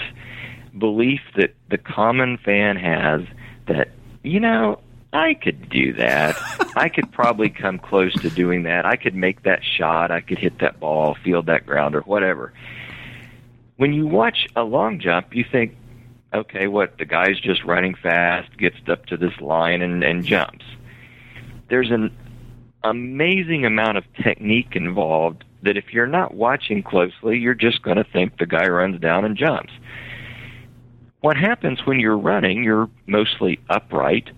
belief 0.77 1.21
that 1.37 1.53
the 1.69 1.77
common 1.77 2.37
fan 2.37 2.75
has 2.75 3.21
that 3.67 3.89
you 4.23 4.39
know 4.39 4.81
I 5.13 5.33
could 5.33 5.69
do 5.69 5.93
that. 5.93 6.35
I 6.75 6.89
could 6.89 7.11
probably 7.11 7.49
come 7.49 7.79
close 7.79 8.13
to 8.21 8.29
doing 8.29 8.63
that. 8.63 8.85
I 8.85 8.95
could 8.95 9.15
make 9.15 9.43
that 9.43 9.61
shot. 9.63 10.11
I 10.11 10.21
could 10.21 10.37
hit 10.37 10.59
that 10.59 10.79
ball, 10.79 11.15
field 11.23 11.45
that 11.47 11.65
ground, 11.65 11.95
or 11.95 12.01
whatever 12.01 12.53
when 13.81 13.93
you 13.93 14.05
watch 14.05 14.47
a 14.55 14.61
long 14.61 14.99
jump, 14.99 15.33
you 15.35 15.43
think, 15.51 15.75
okay, 16.31 16.67
what 16.67 16.99
the 16.99 17.05
guy's 17.05 17.39
just 17.39 17.63
running 17.63 17.95
fast, 17.95 18.55
gets 18.55 18.77
up 18.87 19.07
to 19.07 19.17
this 19.17 19.33
line 19.41 19.81
and, 19.81 20.03
and 20.03 20.23
jumps. 20.23 20.63
There's 21.67 21.89
an 21.89 22.15
amazing 22.83 23.65
amount 23.65 23.97
of 23.97 24.03
technique 24.23 24.75
involved 24.75 25.45
that 25.63 25.77
if 25.77 25.93
you're 25.93 26.07
not 26.07 26.33
watching 26.33 26.83
closely, 26.83 27.37
you're 27.37 27.53
just 27.53 27.81
going 27.81 27.97
to 27.97 28.03
think 28.03 28.37
the 28.37 28.45
guy 28.45 28.67
runs 28.67 28.99
down 28.99 29.25
and 29.25 29.37
jumps. 29.37 29.71
What 31.21 31.37
happens 31.37 31.85
when 31.85 31.99
you're 31.99 32.17
running, 32.17 32.63
you're 32.63 32.89
mostly 33.05 33.59
upright, 33.69 34.29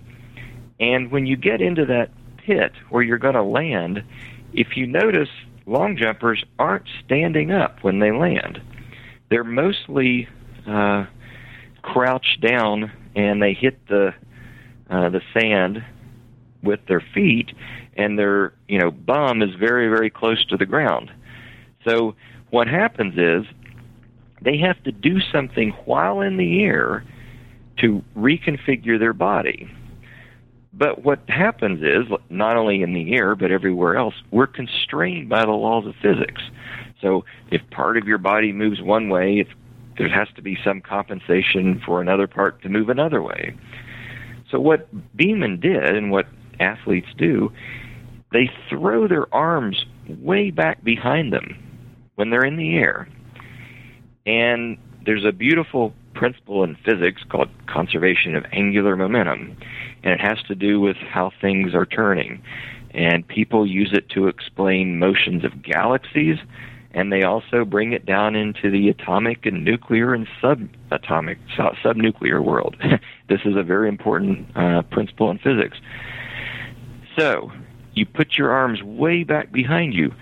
and 0.79 1.11
when 1.11 1.25
you 1.25 1.37
get 1.37 1.61
into 1.61 1.85
that 1.85 2.11
pit 2.37 2.73
where 2.89 3.01
you're 3.01 3.17
going 3.17 3.35
to 3.35 3.43
land, 3.43 4.03
if 4.51 4.75
you 4.75 4.85
notice, 4.85 5.29
long 5.65 5.95
jumpers 5.95 6.43
aren't 6.59 6.87
standing 7.05 7.51
up 7.51 7.83
when 7.83 7.99
they 7.99 8.11
land 8.11 8.59
they're 9.33 9.43
mostly 9.43 10.27
uh, 10.67 11.05
crouched 11.81 12.39
down 12.39 12.91
and 13.15 13.41
they 13.41 13.53
hit 13.53 13.87
the 13.87 14.13
uh, 14.91 15.09
the 15.09 15.21
sand 15.33 15.83
with 16.61 16.79
their 16.87 17.03
feet, 17.15 17.51
and 17.97 18.17
their 18.17 18.53
you 18.67 18.79
know 18.79 18.91
bum 18.91 19.41
is 19.41 19.53
very 19.55 19.87
very 19.87 20.09
close 20.09 20.43
to 20.45 20.57
the 20.57 20.65
ground. 20.65 21.11
So 21.87 22.15
what 22.49 22.67
happens 22.67 23.15
is 23.17 23.45
they 24.41 24.57
have 24.57 24.81
to 24.83 24.91
do 24.91 25.19
something 25.31 25.71
while 25.85 26.21
in 26.21 26.37
the 26.37 26.63
air 26.63 27.03
to 27.77 28.03
reconfigure 28.15 28.99
their 28.99 29.13
body. 29.13 29.69
But 30.73 31.03
what 31.03 31.19
happens 31.27 31.83
is, 31.83 32.11
not 32.29 32.57
only 32.57 32.81
in 32.81 32.93
the 32.93 33.13
air, 33.13 33.35
but 33.35 33.51
everywhere 33.51 33.95
else, 33.95 34.15
we're 34.31 34.47
constrained 34.47 35.29
by 35.29 35.45
the 35.45 35.51
laws 35.51 35.85
of 35.85 35.93
physics. 36.01 36.41
So 36.99 37.25
if 37.51 37.61
part 37.69 37.97
of 37.97 38.07
your 38.07 38.17
body 38.17 38.51
moves 38.51 38.81
one 38.81 39.09
way, 39.09 39.45
there 39.97 40.09
has 40.09 40.27
to 40.35 40.41
be 40.41 40.57
some 40.63 40.81
compensation 40.81 41.79
for 41.85 42.01
another 42.01 42.25
part 42.25 42.61
to 42.63 42.69
move 42.69 42.89
another 42.89 43.21
way. 43.21 43.55
So 44.49 44.59
what 44.59 44.87
Beamon 45.15 45.61
did 45.61 45.95
and 45.95 46.11
what 46.11 46.25
athletes 46.59 47.09
do, 47.17 47.51
they 48.33 48.51
throw 48.69 49.07
their 49.07 49.33
arms 49.33 49.85
way 50.07 50.51
back 50.51 50.83
behind 50.83 51.31
them 51.31 51.57
when 52.15 52.29
they're 52.29 52.45
in 52.45 52.57
the 52.57 52.75
air. 52.75 53.07
And 54.25 54.77
there's 55.05 55.25
a 55.25 55.31
beautiful 55.31 55.93
principle 56.13 56.63
in 56.63 56.75
physics 56.85 57.21
called 57.29 57.49
conservation 57.67 58.35
of 58.35 58.45
angular 58.51 58.95
momentum, 58.95 59.57
and 60.03 60.13
it 60.13 60.21
has 60.21 60.41
to 60.47 60.55
do 60.55 60.79
with 60.79 60.97
how 60.97 61.31
things 61.41 61.73
are 61.73 61.85
turning. 61.85 62.41
And 62.91 63.27
people 63.27 63.65
use 63.65 63.91
it 63.93 64.09
to 64.09 64.27
explain 64.27 64.99
motions 64.99 65.43
of 65.43 65.63
galaxies 65.63 66.37
and 66.93 67.11
they 67.11 67.23
also 67.23 67.65
bring 67.65 67.91
it 67.91 68.05
down 68.05 68.35
into 68.35 68.69
the 68.69 68.89
atomic 68.89 69.45
and 69.45 69.65
nuclear 69.65 70.13
and 70.13 70.27
subatomic, 70.41 71.37
subnuclear 71.57 72.43
world. 72.43 72.75
this 73.29 73.39
is 73.45 73.55
a 73.55 73.63
very 73.63 73.89
important 73.89 74.47
uh, 74.55 74.83
principle 74.83 75.31
in 75.31 75.39
physics. 75.39 75.77
So, 77.17 77.51
you 77.93 78.05
put 78.05 78.37
your 78.37 78.51
arms 78.51 78.81
way 78.83 79.23
back 79.23 79.51
behind 79.51 79.93
you. 79.93 80.13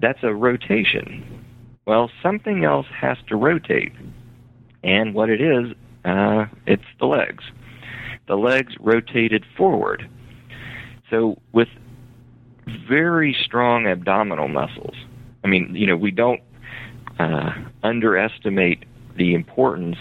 That's 0.00 0.22
a 0.22 0.34
rotation. 0.34 1.44
Well, 1.86 2.10
something 2.22 2.64
else 2.64 2.86
has 2.94 3.18
to 3.28 3.36
rotate. 3.36 3.92
And 4.84 5.14
what 5.14 5.30
it 5.30 5.40
is, 5.40 5.72
uh, 6.04 6.46
it's 6.66 6.84
the 6.98 7.06
legs. 7.06 7.44
The 8.28 8.36
legs 8.36 8.74
rotated 8.80 9.44
forward. 9.56 10.08
So, 11.10 11.40
with 11.52 11.68
very 12.88 13.36
strong 13.44 13.86
abdominal 13.86 14.48
muscles, 14.48 14.94
I 15.44 15.48
mean, 15.48 15.74
you 15.74 15.86
know, 15.86 15.96
we 15.96 16.10
don't 16.10 16.40
uh, 17.18 17.50
underestimate 17.82 18.84
the 19.16 19.34
importance 19.34 19.96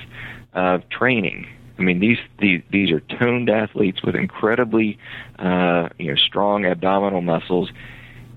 of 0.54 0.88
training. 0.90 1.48
I 1.82 1.84
mean, 1.84 2.00
these 2.00 2.20
these, 2.40 2.62
these 2.72 2.92
are 2.92 3.00
toned 3.00 3.50
athletes 3.50 4.04
with 4.04 4.16
incredibly 4.16 5.00
uh, 5.40 5.90
you 5.98 6.12
know 6.12 6.16
strong 6.16 6.64
abdominal 6.66 7.22
muscles 7.22 7.72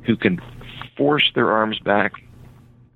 who 0.04 0.16
can 0.16 0.40
force 0.96 1.30
their 1.34 1.50
arms 1.50 1.78
back. 1.78 2.12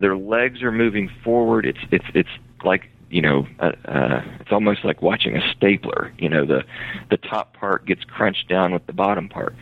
Their 0.01 0.17
legs 0.17 0.63
are 0.63 0.73
moving 0.73 1.11
forward. 1.23 1.67
It's 1.67 1.79
it's 1.91 2.07
it's 2.15 2.31
like 2.65 2.89
you 3.11 3.21
know 3.21 3.47
uh, 3.61 3.73
uh, 3.85 4.23
it's 4.41 4.51
almost 4.51 4.87
like 4.87 5.03
watching 5.03 5.37
a 5.37 5.55
stapler. 5.55 6.15
You 6.19 6.31
know 6.31 6.47
the 6.47 6.65
the 7.11 7.19
top 7.19 7.53
part 7.53 7.85
gets 7.85 8.05
crunched 8.05 8.49
down 8.49 8.73
with 8.73 8.87
the 8.87 8.95
bottom 8.95 9.29
part. 9.29 9.55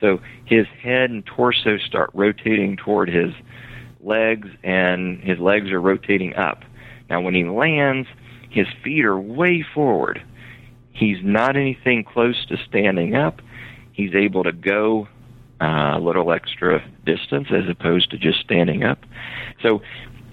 So 0.00 0.20
his 0.44 0.68
head 0.80 1.10
and 1.10 1.26
torso 1.26 1.78
start 1.78 2.10
rotating 2.14 2.76
toward 2.76 3.08
his 3.08 3.32
legs, 4.00 4.48
and 4.62 5.18
his 5.18 5.40
legs 5.40 5.72
are 5.72 5.80
rotating 5.80 6.36
up. 6.36 6.62
Now, 7.10 7.20
when 7.20 7.34
he 7.34 7.42
lands, 7.42 8.06
his 8.50 8.66
feet 8.82 9.04
are 9.04 9.18
way 9.18 9.64
forward. 9.74 10.22
He's 10.98 11.18
not 11.22 11.56
anything 11.56 12.02
close 12.02 12.44
to 12.46 12.56
standing 12.68 13.14
up. 13.14 13.40
He's 13.92 14.14
able 14.14 14.42
to 14.42 14.52
go 14.52 15.06
uh, 15.60 15.94
a 15.94 16.00
little 16.00 16.32
extra 16.32 16.84
distance 17.06 17.48
as 17.50 17.68
opposed 17.68 18.10
to 18.10 18.18
just 18.18 18.40
standing 18.40 18.82
up. 18.82 19.04
So 19.62 19.82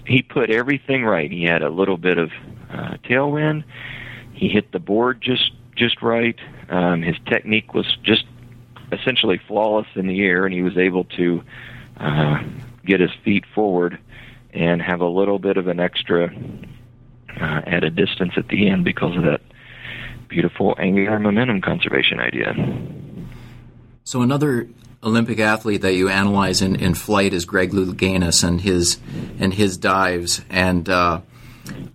he 0.04 0.22
put 0.22 0.50
everything 0.50 1.04
right. 1.04 1.30
He 1.30 1.44
had 1.44 1.62
a 1.62 1.70
little 1.70 1.96
bit 1.96 2.18
of 2.18 2.30
uh, 2.70 2.96
tailwind. 3.04 3.62
He 4.32 4.48
hit 4.48 4.72
the 4.72 4.80
board 4.80 5.22
just 5.22 5.52
just 5.76 6.02
right. 6.02 6.38
Um, 6.68 7.02
his 7.02 7.16
technique 7.26 7.74
was 7.74 7.86
just 8.02 8.24
essentially 8.90 9.40
flawless 9.46 9.86
in 9.94 10.06
the 10.06 10.22
air, 10.22 10.46
and 10.46 10.54
he 10.54 10.62
was 10.62 10.76
able 10.76 11.04
to 11.04 11.42
uh, 11.98 12.42
get 12.84 13.00
his 13.00 13.10
feet 13.24 13.44
forward 13.54 13.98
and 14.52 14.80
have 14.80 15.00
a 15.00 15.08
little 15.08 15.38
bit 15.38 15.58
of 15.58 15.68
an 15.68 15.80
extra 15.80 16.34
uh, 17.40 17.60
at 17.66 17.84
a 17.84 17.90
distance 17.90 18.32
at 18.36 18.48
the 18.48 18.68
end 18.68 18.84
because 18.84 19.16
of 19.16 19.22
that 19.24 19.42
beautiful 20.28 20.74
angular 20.78 21.18
momentum 21.18 21.60
conservation 21.60 22.20
idea. 22.20 22.54
So 24.04 24.22
another 24.22 24.68
Olympic 25.02 25.38
athlete 25.38 25.82
that 25.82 25.94
you 25.94 26.08
analyze 26.08 26.62
in, 26.62 26.76
in 26.76 26.94
flight 26.94 27.32
is 27.32 27.44
Greg 27.44 27.72
Louganis 27.72 28.42
and 28.42 28.60
his 28.60 28.98
and 29.38 29.52
his 29.52 29.76
dives. 29.76 30.42
And, 30.50 30.88
uh, 30.88 31.20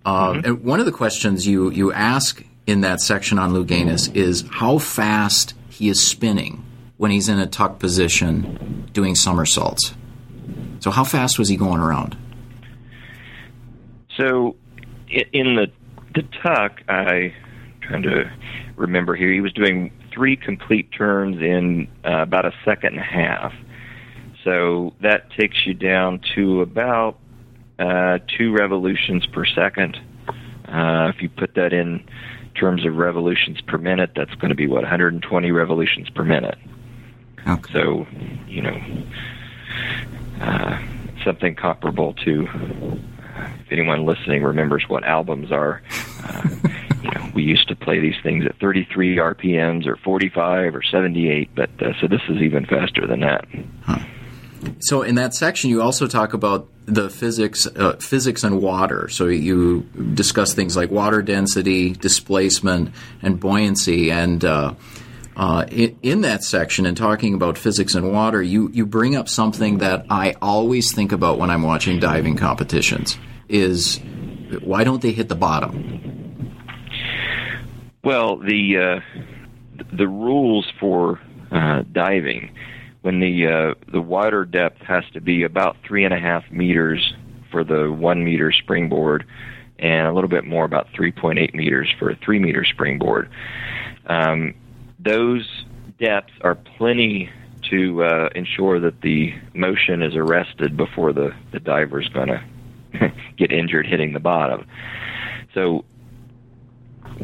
uh, 0.04 0.32
mm-hmm. 0.32 0.44
and 0.44 0.64
one 0.64 0.80
of 0.80 0.86
the 0.86 0.92
questions 0.92 1.46
you 1.46 1.70
you 1.70 1.92
ask 1.92 2.42
in 2.66 2.82
that 2.82 3.00
section 3.00 3.38
on 3.38 3.52
Louganis 3.52 4.14
is 4.14 4.44
how 4.50 4.78
fast 4.78 5.54
he 5.68 5.88
is 5.88 6.06
spinning 6.06 6.64
when 6.96 7.10
he's 7.10 7.28
in 7.28 7.38
a 7.38 7.46
tuck 7.46 7.78
position 7.78 8.88
doing 8.92 9.14
somersaults. 9.14 9.94
So 10.80 10.90
how 10.90 11.04
fast 11.04 11.38
was 11.38 11.48
he 11.48 11.56
going 11.56 11.80
around? 11.80 12.16
So 14.16 14.56
in 15.08 15.56
the 15.56 15.70
the 16.14 16.22
tuck, 16.42 16.82
I 16.88 17.34
trying 17.92 18.02
to 18.02 18.30
remember 18.76 19.14
here. 19.14 19.30
He 19.32 19.40
was 19.40 19.52
doing 19.52 19.92
three 20.12 20.36
complete 20.36 20.90
turns 20.92 21.36
in 21.36 21.88
uh, 22.04 22.22
about 22.22 22.46
a 22.46 22.52
second 22.64 22.94
and 22.94 23.00
a 23.00 23.02
half. 23.02 23.52
So 24.44 24.94
that 25.02 25.30
takes 25.32 25.66
you 25.66 25.74
down 25.74 26.20
to 26.34 26.62
about 26.62 27.18
uh, 27.78 28.18
two 28.38 28.52
revolutions 28.52 29.26
per 29.26 29.44
second. 29.44 29.98
Uh, 30.66 31.12
if 31.14 31.22
you 31.22 31.28
put 31.28 31.54
that 31.54 31.72
in 31.72 32.04
terms 32.54 32.86
of 32.86 32.96
revolutions 32.96 33.60
per 33.60 33.78
minute, 33.78 34.12
that's 34.16 34.34
going 34.36 34.48
to 34.48 34.54
be 34.54 34.66
what 34.66 34.82
120 34.82 35.50
revolutions 35.50 36.08
per 36.10 36.24
minute. 36.24 36.58
Okay. 37.46 37.72
So, 37.72 38.06
you 38.48 38.62
know, 38.62 38.80
uh, 40.40 40.82
something 41.24 41.54
comparable 41.54 42.14
to 42.24 42.48
if 43.64 43.72
anyone 43.72 44.04
listening 44.06 44.42
remembers 44.42 44.84
what 44.88 45.04
albums 45.04 45.50
are. 45.52 45.82
Know, 47.02 47.30
we 47.34 47.42
used 47.42 47.68
to 47.68 47.76
play 47.76 48.00
these 48.00 48.14
things 48.22 48.44
at 48.46 48.58
33 48.58 49.16
RPMs 49.16 49.86
or 49.86 49.96
45 49.96 50.74
or 50.74 50.82
78, 50.82 51.50
but 51.54 51.70
uh, 51.80 51.92
so 52.00 52.06
this 52.06 52.22
is 52.28 52.40
even 52.40 52.64
faster 52.66 53.06
than 53.06 53.20
that. 53.20 53.46
Huh. 53.82 53.98
So 54.80 55.02
in 55.02 55.16
that 55.16 55.34
section, 55.34 55.70
you 55.70 55.82
also 55.82 56.06
talk 56.06 56.34
about 56.34 56.68
the 56.86 57.10
physics, 57.10 57.66
uh, 57.66 57.96
physics 57.96 58.44
and 58.44 58.60
water. 58.60 59.08
So 59.08 59.26
you 59.26 59.80
discuss 60.14 60.54
things 60.54 60.76
like 60.76 60.90
water 60.90 61.22
density, 61.22 61.92
displacement, 61.92 62.94
and 63.22 63.40
buoyancy. 63.40 64.10
And 64.10 64.44
uh, 64.44 64.74
uh, 65.36 65.64
in, 65.70 65.98
in, 66.02 66.20
that 66.22 66.44
section, 66.44 66.86
in 66.86 66.94
talking 66.94 67.34
about 67.34 67.58
physics 67.58 67.94
and 67.94 68.12
water, 68.12 68.42
you 68.42 68.68
you 68.72 68.86
bring 68.86 69.16
up 69.16 69.28
something 69.28 69.78
that 69.78 70.06
I 70.10 70.34
always 70.42 70.94
think 70.94 71.12
about 71.12 71.38
when 71.38 71.50
I'm 71.50 71.62
watching 71.62 71.98
diving 71.98 72.36
competitions 72.36 73.16
is 73.48 74.00
why 74.62 74.84
don't 74.84 75.02
they 75.02 75.12
hit 75.12 75.28
the 75.28 75.34
bottom? 75.34 76.31
Well, 78.04 78.36
the 78.36 78.78
uh, 78.78 79.84
the 79.92 80.08
rules 80.08 80.66
for 80.80 81.20
uh, 81.52 81.82
diving 81.92 82.52
when 83.02 83.20
the 83.20 83.46
uh, 83.46 83.74
the 83.92 84.00
water 84.00 84.44
depth 84.44 84.82
has 84.82 85.04
to 85.12 85.20
be 85.20 85.44
about 85.44 85.76
three 85.86 86.04
and 86.04 86.12
a 86.12 86.18
half 86.18 86.42
meters 86.50 87.14
for 87.52 87.62
the 87.62 87.92
one 87.92 88.24
meter 88.24 88.50
springboard, 88.50 89.24
and 89.78 90.06
a 90.06 90.12
little 90.12 90.28
bit 90.30 90.44
more, 90.44 90.64
about 90.64 90.88
3.8 90.98 91.54
meters 91.54 91.92
for 91.98 92.10
a 92.10 92.16
three 92.16 92.38
meter 92.38 92.64
springboard. 92.64 93.28
Um, 94.06 94.54
those 94.98 95.64
depths 96.00 96.32
are 96.40 96.54
plenty 96.54 97.30
to 97.70 98.02
uh, 98.02 98.28
ensure 98.34 98.80
that 98.80 99.00
the 99.02 99.34
motion 99.54 100.02
is 100.02 100.16
arrested 100.16 100.76
before 100.76 101.12
the, 101.12 101.30
the 101.52 101.60
diver 101.60 102.00
is 102.00 102.08
going 102.08 102.28
to 102.92 103.12
get 103.36 103.52
injured 103.52 103.86
hitting 103.86 104.12
the 104.12 104.20
bottom. 104.20 104.66
So, 105.54 105.84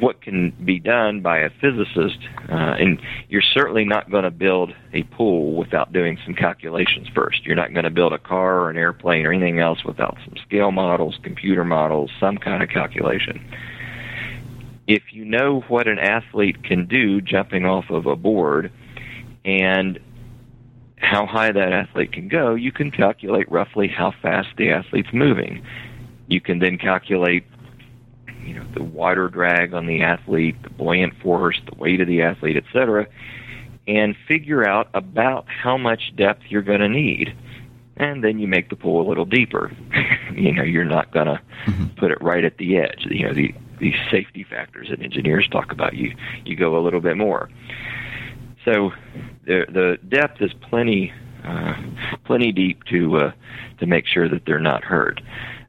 what 0.00 0.22
can 0.22 0.50
be 0.64 0.78
done 0.78 1.20
by 1.20 1.38
a 1.38 1.50
physicist, 1.60 2.18
uh, 2.50 2.76
and 2.78 3.00
you're 3.28 3.42
certainly 3.42 3.84
not 3.84 4.10
going 4.10 4.24
to 4.24 4.30
build 4.30 4.72
a 4.92 5.02
pool 5.04 5.54
without 5.56 5.92
doing 5.92 6.18
some 6.24 6.34
calculations 6.34 7.08
first. 7.14 7.44
You're 7.44 7.56
not 7.56 7.72
going 7.72 7.84
to 7.84 7.90
build 7.90 8.12
a 8.12 8.18
car 8.18 8.60
or 8.60 8.70
an 8.70 8.76
airplane 8.76 9.26
or 9.26 9.32
anything 9.32 9.60
else 9.60 9.84
without 9.84 10.16
some 10.24 10.34
scale 10.46 10.70
models, 10.70 11.18
computer 11.22 11.64
models, 11.64 12.10
some 12.20 12.38
kind 12.38 12.62
of 12.62 12.68
calculation. 12.68 13.44
If 14.86 15.02
you 15.12 15.24
know 15.24 15.60
what 15.68 15.86
an 15.86 15.98
athlete 15.98 16.64
can 16.64 16.86
do 16.86 17.20
jumping 17.20 17.64
off 17.66 17.90
of 17.90 18.06
a 18.06 18.16
board, 18.16 18.72
and 19.44 19.98
how 20.96 21.26
high 21.26 21.52
that 21.52 21.72
athlete 21.72 22.12
can 22.12 22.28
go, 22.28 22.54
you 22.54 22.72
can 22.72 22.90
calculate 22.90 23.50
roughly 23.50 23.88
how 23.88 24.12
fast 24.22 24.48
the 24.56 24.70
athlete's 24.70 25.12
moving. 25.12 25.64
You 26.26 26.40
can 26.40 26.58
then 26.58 26.76
calculate 26.76 27.44
you 28.44 28.54
know 28.54 28.66
the 28.74 28.82
water 28.82 29.28
drag 29.28 29.74
on 29.74 29.86
the 29.86 30.02
athlete, 30.02 30.62
the 30.62 30.70
buoyant 30.70 31.14
force, 31.20 31.60
the 31.70 31.78
weight 31.78 32.00
of 32.00 32.06
the 32.06 32.22
athlete, 32.22 32.56
etc., 32.56 33.06
and 33.86 34.14
figure 34.26 34.68
out 34.68 34.88
about 34.94 35.46
how 35.48 35.78
much 35.78 36.14
depth 36.16 36.42
you're 36.48 36.62
going 36.62 36.80
to 36.80 36.88
need. 36.88 37.34
And 37.96 38.22
then 38.22 38.38
you 38.38 38.46
make 38.46 38.68
the 38.68 38.76
pool 38.76 39.04
a 39.04 39.08
little 39.08 39.24
deeper. 39.24 39.72
you 40.32 40.52
know, 40.52 40.62
you're 40.62 40.84
not 40.84 41.10
going 41.10 41.26
to 41.26 41.40
mm-hmm. 41.66 41.86
put 41.96 42.12
it 42.12 42.22
right 42.22 42.44
at 42.44 42.58
the 42.58 42.76
edge. 42.76 43.06
You 43.10 43.26
know, 43.26 43.34
the 43.34 43.54
these 43.80 43.96
safety 44.10 44.44
factors 44.44 44.88
that 44.90 45.02
engineers 45.02 45.48
talk 45.48 45.72
about. 45.72 45.94
You 45.94 46.14
you 46.44 46.56
go 46.56 46.78
a 46.78 46.82
little 46.82 47.00
bit 47.00 47.16
more. 47.16 47.48
So 48.64 48.92
the 49.46 49.66
the 49.68 49.98
depth 50.08 50.42
is 50.42 50.52
plenty 50.52 51.12
uh, 51.44 51.74
plenty 52.24 52.52
deep 52.52 52.84
to 52.84 53.16
uh, 53.16 53.32
to 53.78 53.86
make 53.86 54.06
sure 54.06 54.28
that 54.28 54.44
they're 54.44 54.58
not 54.58 54.84
hurt. 54.84 55.20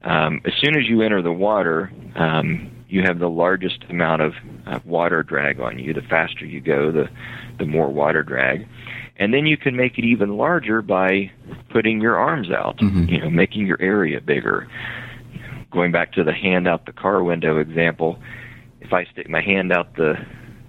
Um, 0.04 0.41
as 0.45 0.54
soon 0.62 0.78
as 0.78 0.88
you 0.88 1.02
enter 1.02 1.22
the 1.22 1.32
water, 1.32 1.91
um, 2.16 2.72
you 2.88 3.04
have 3.04 3.20
the 3.20 3.30
largest 3.30 3.84
amount 3.89 4.22
of 4.22 4.34
uh, 4.66 4.80
water 4.86 5.24
drag 5.24 5.60
on 5.60 5.78
you. 5.78 5.93
The 5.93 6.02
faster 6.02 6.45
you 6.45 6.62
go, 6.62 6.91
the 6.91 7.10
the 7.58 7.66
more 7.66 7.89
water 7.89 8.24
drag, 8.24 8.68
and 9.18 9.34
then 9.34 9.45
you 9.45 9.58
can 9.58 9.76
make 9.76 9.97
it 9.97 10.06
even 10.06 10.38
larger 10.38 10.82
by 10.82 11.32
putting 11.70 12.02
your 12.02 12.18
arms 12.18 12.50
out. 12.50 12.78
Mm-hmm. 12.78 13.06
You 13.10 13.22
know, 13.22 13.30
making 13.30 13.68
your 13.68 13.82
area 13.82 14.22
bigger. 14.22 14.68
Going 15.72 15.91
back 15.91 16.14
to 16.14 16.24
the 16.24 16.34
hand 16.34 16.68
out 16.68 16.88
the 16.88 16.93
car 16.93 17.22
window 17.22 17.60
example, 17.60 18.18
if 18.82 18.91
I 18.91 19.06
stick 19.06 19.30
my 19.30 19.41
hand 19.41 19.72
out 19.72 19.95
the 19.95 20.16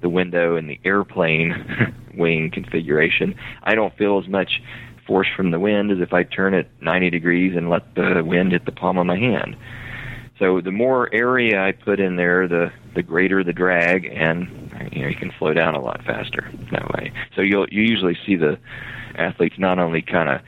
the 0.03 0.09
window 0.09 0.57
in 0.57 0.67
the 0.67 0.81
airplane 0.85 1.95
wing 2.15 2.51
configuration, 2.51 3.35
I 3.63 3.75
don't 3.75 3.97
feel 3.97 4.19
as 4.19 4.29
much 4.29 4.61
force 5.11 5.27
from 5.37 5.51
the 5.51 5.59
wind 5.59 5.91
as 5.91 5.99
if 5.99 6.15
I 6.15 6.23
turn 6.23 6.55
it 6.55 6.71
90 6.81 7.11
degrees 7.11 7.57
and 7.57 7.69
let 7.69 7.97
the 7.97 8.23
wind 8.25 8.53
hit 8.53 8.65
the 8.65 8.71
palm 8.71 8.97
of 8.97 9.07
my 9.07 9.19
hand. 9.19 9.57
So 10.39 10.61
the 10.61 10.71
more 10.71 11.13
area 11.13 11.61
I 11.61 11.73
put 11.73 11.99
in 11.99 12.15
there, 12.15 12.47
the 12.47 12.71
the 12.95 13.03
greater 13.03 13.43
the 13.43 13.53
drag, 13.53 14.05
and 14.05 14.71
you 14.93 15.03
know 15.03 15.09
you 15.09 15.17
can 15.17 15.33
slow 15.37 15.53
down 15.53 15.75
a 15.75 15.81
lot 15.81 16.05
faster 16.05 16.49
that 16.71 16.93
way. 16.93 17.13
So 17.35 17.43
you'll 17.43 17.67
you 17.71 17.83
usually 17.83 18.17
see 18.25 18.37
the 18.37 18.57
athletes 19.17 19.57
not 19.59 19.81
only 19.81 20.01
kind 20.01 20.29
of 20.29 20.41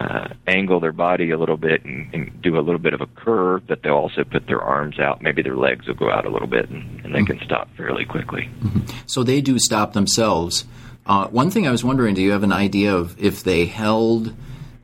uh, 0.00 0.28
angle 0.46 0.80
their 0.80 0.92
body 0.92 1.30
a 1.30 1.38
little 1.38 1.58
bit 1.58 1.84
and, 1.84 2.12
and 2.14 2.42
do 2.42 2.58
a 2.58 2.62
little 2.62 2.80
bit 2.80 2.94
of 2.94 3.02
a 3.02 3.06
curve, 3.06 3.66
but 3.66 3.82
they'll 3.82 3.92
also 3.92 4.24
put 4.24 4.46
their 4.46 4.62
arms 4.62 4.98
out. 4.98 5.20
Maybe 5.20 5.42
their 5.42 5.56
legs 5.56 5.86
will 5.86 5.94
go 5.94 6.10
out 6.10 6.24
a 6.24 6.30
little 6.30 6.48
bit, 6.48 6.70
and, 6.70 7.04
and 7.04 7.14
they 7.14 7.20
mm-hmm. 7.20 7.38
can 7.38 7.44
stop 7.44 7.68
fairly 7.76 8.06
quickly. 8.06 8.48
Mm-hmm. 8.62 8.86
So 9.06 9.22
they 9.22 9.42
do 9.42 9.58
stop 9.58 9.92
themselves. 9.92 10.64
Uh, 11.08 11.26
one 11.28 11.50
thing 11.50 11.66
I 11.66 11.70
was 11.70 11.82
wondering: 11.82 12.14
Do 12.14 12.22
you 12.22 12.32
have 12.32 12.42
an 12.42 12.52
idea 12.52 12.94
of 12.94 13.18
if 13.18 13.42
they 13.42 13.64
held 13.64 14.34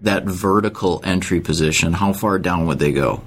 that 0.00 0.24
vertical 0.24 1.00
entry 1.04 1.40
position, 1.40 1.92
how 1.92 2.12
far 2.12 2.38
down 2.38 2.66
would 2.66 2.78
they 2.78 2.92
go? 2.92 3.22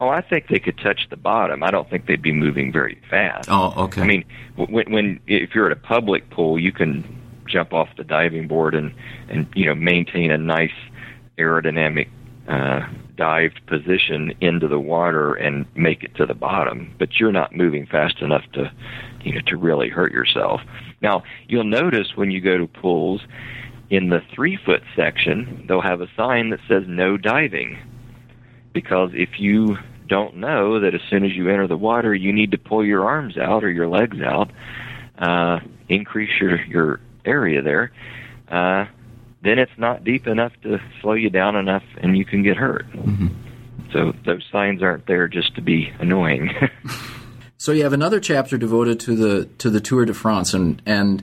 Oh, 0.00 0.08
I 0.08 0.20
think 0.20 0.48
they 0.48 0.58
could 0.58 0.76
touch 0.78 1.06
the 1.08 1.16
bottom. 1.16 1.62
I 1.62 1.70
don't 1.70 1.88
think 1.88 2.06
they'd 2.06 2.20
be 2.20 2.32
moving 2.32 2.72
very 2.72 3.00
fast. 3.08 3.48
Oh, 3.50 3.84
okay. 3.84 4.02
I 4.02 4.04
mean, 4.04 4.24
when, 4.56 4.90
when 4.90 5.20
if 5.26 5.54
you're 5.54 5.66
at 5.66 5.72
a 5.72 5.80
public 5.80 6.30
pool, 6.30 6.58
you 6.58 6.72
can 6.72 7.04
jump 7.46 7.72
off 7.72 7.88
the 7.96 8.04
diving 8.04 8.48
board 8.48 8.74
and 8.74 8.92
and 9.28 9.46
you 9.54 9.66
know 9.66 9.74
maintain 9.74 10.30
a 10.30 10.38
nice 10.38 10.72
aerodynamic 11.38 12.08
uh, 12.48 12.86
dived 13.16 13.60
position 13.66 14.32
into 14.40 14.68
the 14.68 14.78
water 14.78 15.34
and 15.34 15.66
make 15.74 16.02
it 16.02 16.14
to 16.16 16.26
the 16.26 16.34
bottom. 16.34 16.94
But 16.98 17.20
you're 17.20 17.32
not 17.32 17.54
moving 17.54 17.86
fast 17.86 18.20
enough 18.20 18.44
to 18.54 18.72
you 19.22 19.34
know 19.34 19.40
to 19.46 19.56
really 19.56 19.88
hurt 19.88 20.12
yourself. 20.12 20.60
Now 21.00 21.22
you'll 21.48 21.64
notice 21.64 22.16
when 22.16 22.30
you 22.30 22.40
go 22.40 22.58
to 22.58 22.66
pools 22.66 23.22
in 23.90 24.08
the 24.08 24.20
three 24.34 24.56
foot 24.56 24.82
section, 24.96 25.64
they'll 25.68 25.80
have 25.80 26.00
a 26.00 26.08
sign 26.16 26.50
that 26.50 26.60
says 26.68 26.84
no 26.86 27.16
diving. 27.16 27.78
Because 28.72 29.10
if 29.14 29.38
you 29.38 29.76
don't 30.08 30.36
know 30.36 30.80
that 30.80 30.94
as 30.94 31.00
soon 31.08 31.24
as 31.24 31.32
you 31.32 31.48
enter 31.48 31.66
the 31.66 31.76
water, 31.76 32.14
you 32.14 32.32
need 32.32 32.50
to 32.50 32.58
pull 32.58 32.84
your 32.84 33.04
arms 33.04 33.38
out 33.38 33.64
or 33.64 33.70
your 33.70 33.88
legs 33.88 34.20
out, 34.20 34.50
uh, 35.18 35.60
increase 35.88 36.40
your, 36.40 36.62
your 36.64 37.00
area 37.24 37.62
there, 37.62 37.92
uh, 38.48 38.86
then 39.44 39.58
it's 39.58 39.76
not 39.78 40.04
deep 40.04 40.26
enough 40.26 40.52
to 40.62 40.78
slow 41.00 41.12
you 41.12 41.30
down 41.30 41.56
enough 41.56 41.84
and 41.98 42.16
you 42.16 42.24
can 42.24 42.42
get 42.42 42.56
hurt. 42.56 42.90
Mm-hmm. 42.92 43.28
So 43.92 44.12
those 44.24 44.44
signs 44.50 44.82
aren't 44.82 45.06
there 45.06 45.28
just 45.28 45.54
to 45.54 45.62
be 45.62 45.92
annoying. 46.00 46.50
so 47.56 47.72
you 47.72 47.84
have 47.84 47.92
another 47.92 48.20
chapter 48.20 48.58
devoted 48.58 48.98
to 49.00 49.14
the 49.14 49.44
to 49.58 49.70
the 49.70 49.80
Tour 49.80 50.04
de 50.04 50.14
France 50.14 50.54
and 50.54 50.82
and 50.84 51.22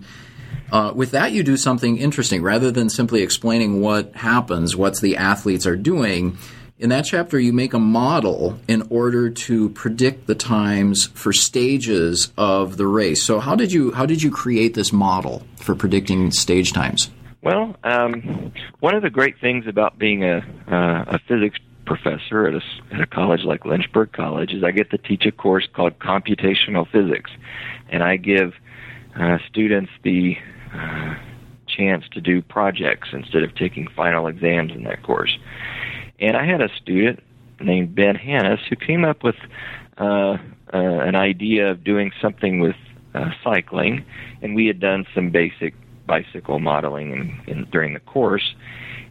uh, 0.71 0.93
with 0.95 1.11
that, 1.11 1.33
you 1.33 1.43
do 1.43 1.57
something 1.57 1.97
interesting. 1.97 2.41
Rather 2.41 2.71
than 2.71 2.89
simply 2.89 3.21
explaining 3.21 3.81
what 3.81 4.15
happens, 4.15 4.73
what 4.73 4.99
the 5.01 5.17
athletes 5.17 5.65
are 5.65 5.75
doing, 5.75 6.37
in 6.81 6.89
that 6.89 7.05
chapter, 7.05 7.39
you 7.39 7.53
make 7.53 7.73
a 7.73 7.79
model 7.79 8.57
in 8.67 8.87
order 8.89 9.29
to 9.29 9.69
predict 9.69 10.25
the 10.25 10.33
times 10.33 11.07
for 11.13 11.31
stages 11.31 12.31
of 12.37 12.77
the 12.77 12.87
race. 12.87 13.23
So, 13.23 13.39
how 13.39 13.55
did 13.55 13.71
you 13.71 13.91
how 13.91 14.05
did 14.05 14.23
you 14.23 14.31
create 14.31 14.73
this 14.73 14.91
model 14.91 15.43
for 15.57 15.75
predicting 15.75 16.31
stage 16.31 16.73
times? 16.73 17.11
Well, 17.43 17.75
um, 17.83 18.53
one 18.81 18.93
of 18.93 19.01
the 19.01 19.09
great 19.09 19.39
things 19.39 19.65
about 19.65 19.97
being 19.97 20.23
a, 20.23 20.45
uh, 20.67 21.15
a 21.15 21.19
physics 21.27 21.59
professor 21.85 22.47
at 22.47 22.53
a, 22.53 22.61
at 22.93 23.01
a 23.01 23.07
college 23.07 23.43
like 23.43 23.65
Lynchburg 23.65 24.11
College 24.11 24.53
is 24.53 24.63
I 24.63 24.71
get 24.71 24.91
to 24.91 24.99
teach 24.99 25.25
a 25.25 25.31
course 25.31 25.67
called 25.73 25.97
computational 25.97 26.89
physics, 26.91 27.31
and 27.89 28.03
I 28.03 28.17
give 28.17 28.53
uh, 29.19 29.39
students 29.49 29.91
the 30.03 30.37
uh, 30.73 31.15
chance 31.67 32.05
to 32.11 32.21
do 32.21 32.43
projects 32.43 33.09
instead 33.11 33.41
of 33.41 33.55
taking 33.55 33.87
final 33.87 34.27
exams 34.27 34.71
in 34.73 34.83
that 34.83 35.01
course. 35.01 35.35
And 36.19 36.37
I 36.37 36.45
had 36.45 36.61
a 36.61 36.69
student 36.77 37.21
named 37.59 37.95
Ben 37.95 38.15
Hannis 38.15 38.59
who 38.69 38.75
came 38.75 39.03
up 39.03 39.23
with 39.23 39.35
uh, 39.97 40.03
uh, 40.03 40.37
an 40.73 41.15
idea 41.15 41.71
of 41.71 41.83
doing 41.83 42.11
something 42.21 42.59
with 42.59 42.75
uh, 43.15 43.31
cycling, 43.43 44.05
and 44.43 44.55
we 44.55 44.67
had 44.67 44.79
done 44.79 45.07
some 45.15 45.31
basic 45.31 45.73
bicycle 46.11 46.59
modeling 46.59 47.11
in, 47.11 47.21
in, 47.51 47.67
during 47.71 47.93
the 47.93 48.01
course. 48.01 48.53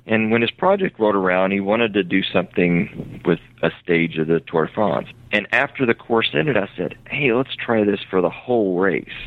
And 0.06 0.30
when 0.30 0.42
his 0.42 0.50
project 0.50 0.98
rolled 0.98 1.14
around, 1.14 1.52
he 1.52 1.60
wanted 1.60 1.94
to 1.94 2.02
do 2.02 2.22
something 2.22 3.22
with 3.24 3.38
a 3.62 3.70
stage 3.82 4.18
of 4.18 4.26
the 4.26 4.40
Tour 4.40 4.66
de 4.66 4.72
France. 4.72 5.08
And 5.32 5.46
after 5.52 5.86
the 5.86 5.94
course 5.94 6.30
ended, 6.34 6.56
I 6.56 6.68
said, 6.76 6.96
"Hey, 7.08 7.32
let's 7.32 7.54
try 7.56 7.84
this 7.84 8.00
for 8.10 8.20
the 8.20 8.30
whole 8.30 8.78
race." 8.78 9.20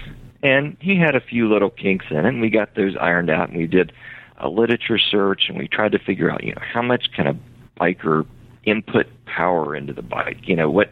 And 0.44 0.78
he 0.80 0.96
had 1.00 1.16
a 1.16 1.22
few 1.22 1.48
little 1.52 1.70
kinks 1.70 2.06
in 2.12 2.18
it, 2.18 2.26
and 2.26 2.42
we 2.42 2.50
got 2.50 2.76
those 2.76 2.96
ironed 3.00 3.30
out, 3.30 3.50
and 3.50 3.58
we 3.58 3.66
did 3.66 3.94
a 4.38 4.50
literature 4.50 5.00
search, 5.00 5.44
and 5.48 5.58
we 5.58 5.68
tried 5.68 5.94
to 5.94 6.00
figure 6.00 6.30
out, 6.30 6.44
you 6.44 6.54
know, 6.54 6.62
how 6.62 6.82
much 6.82 7.06
kind 7.16 7.30
of 7.30 7.38
biker 7.80 8.26
input 8.66 9.08
power 9.26 9.76
into 9.76 9.94
the 9.94 10.02
bike. 10.02 10.42
You 10.44 10.56
know, 10.58 10.70
what, 10.70 10.92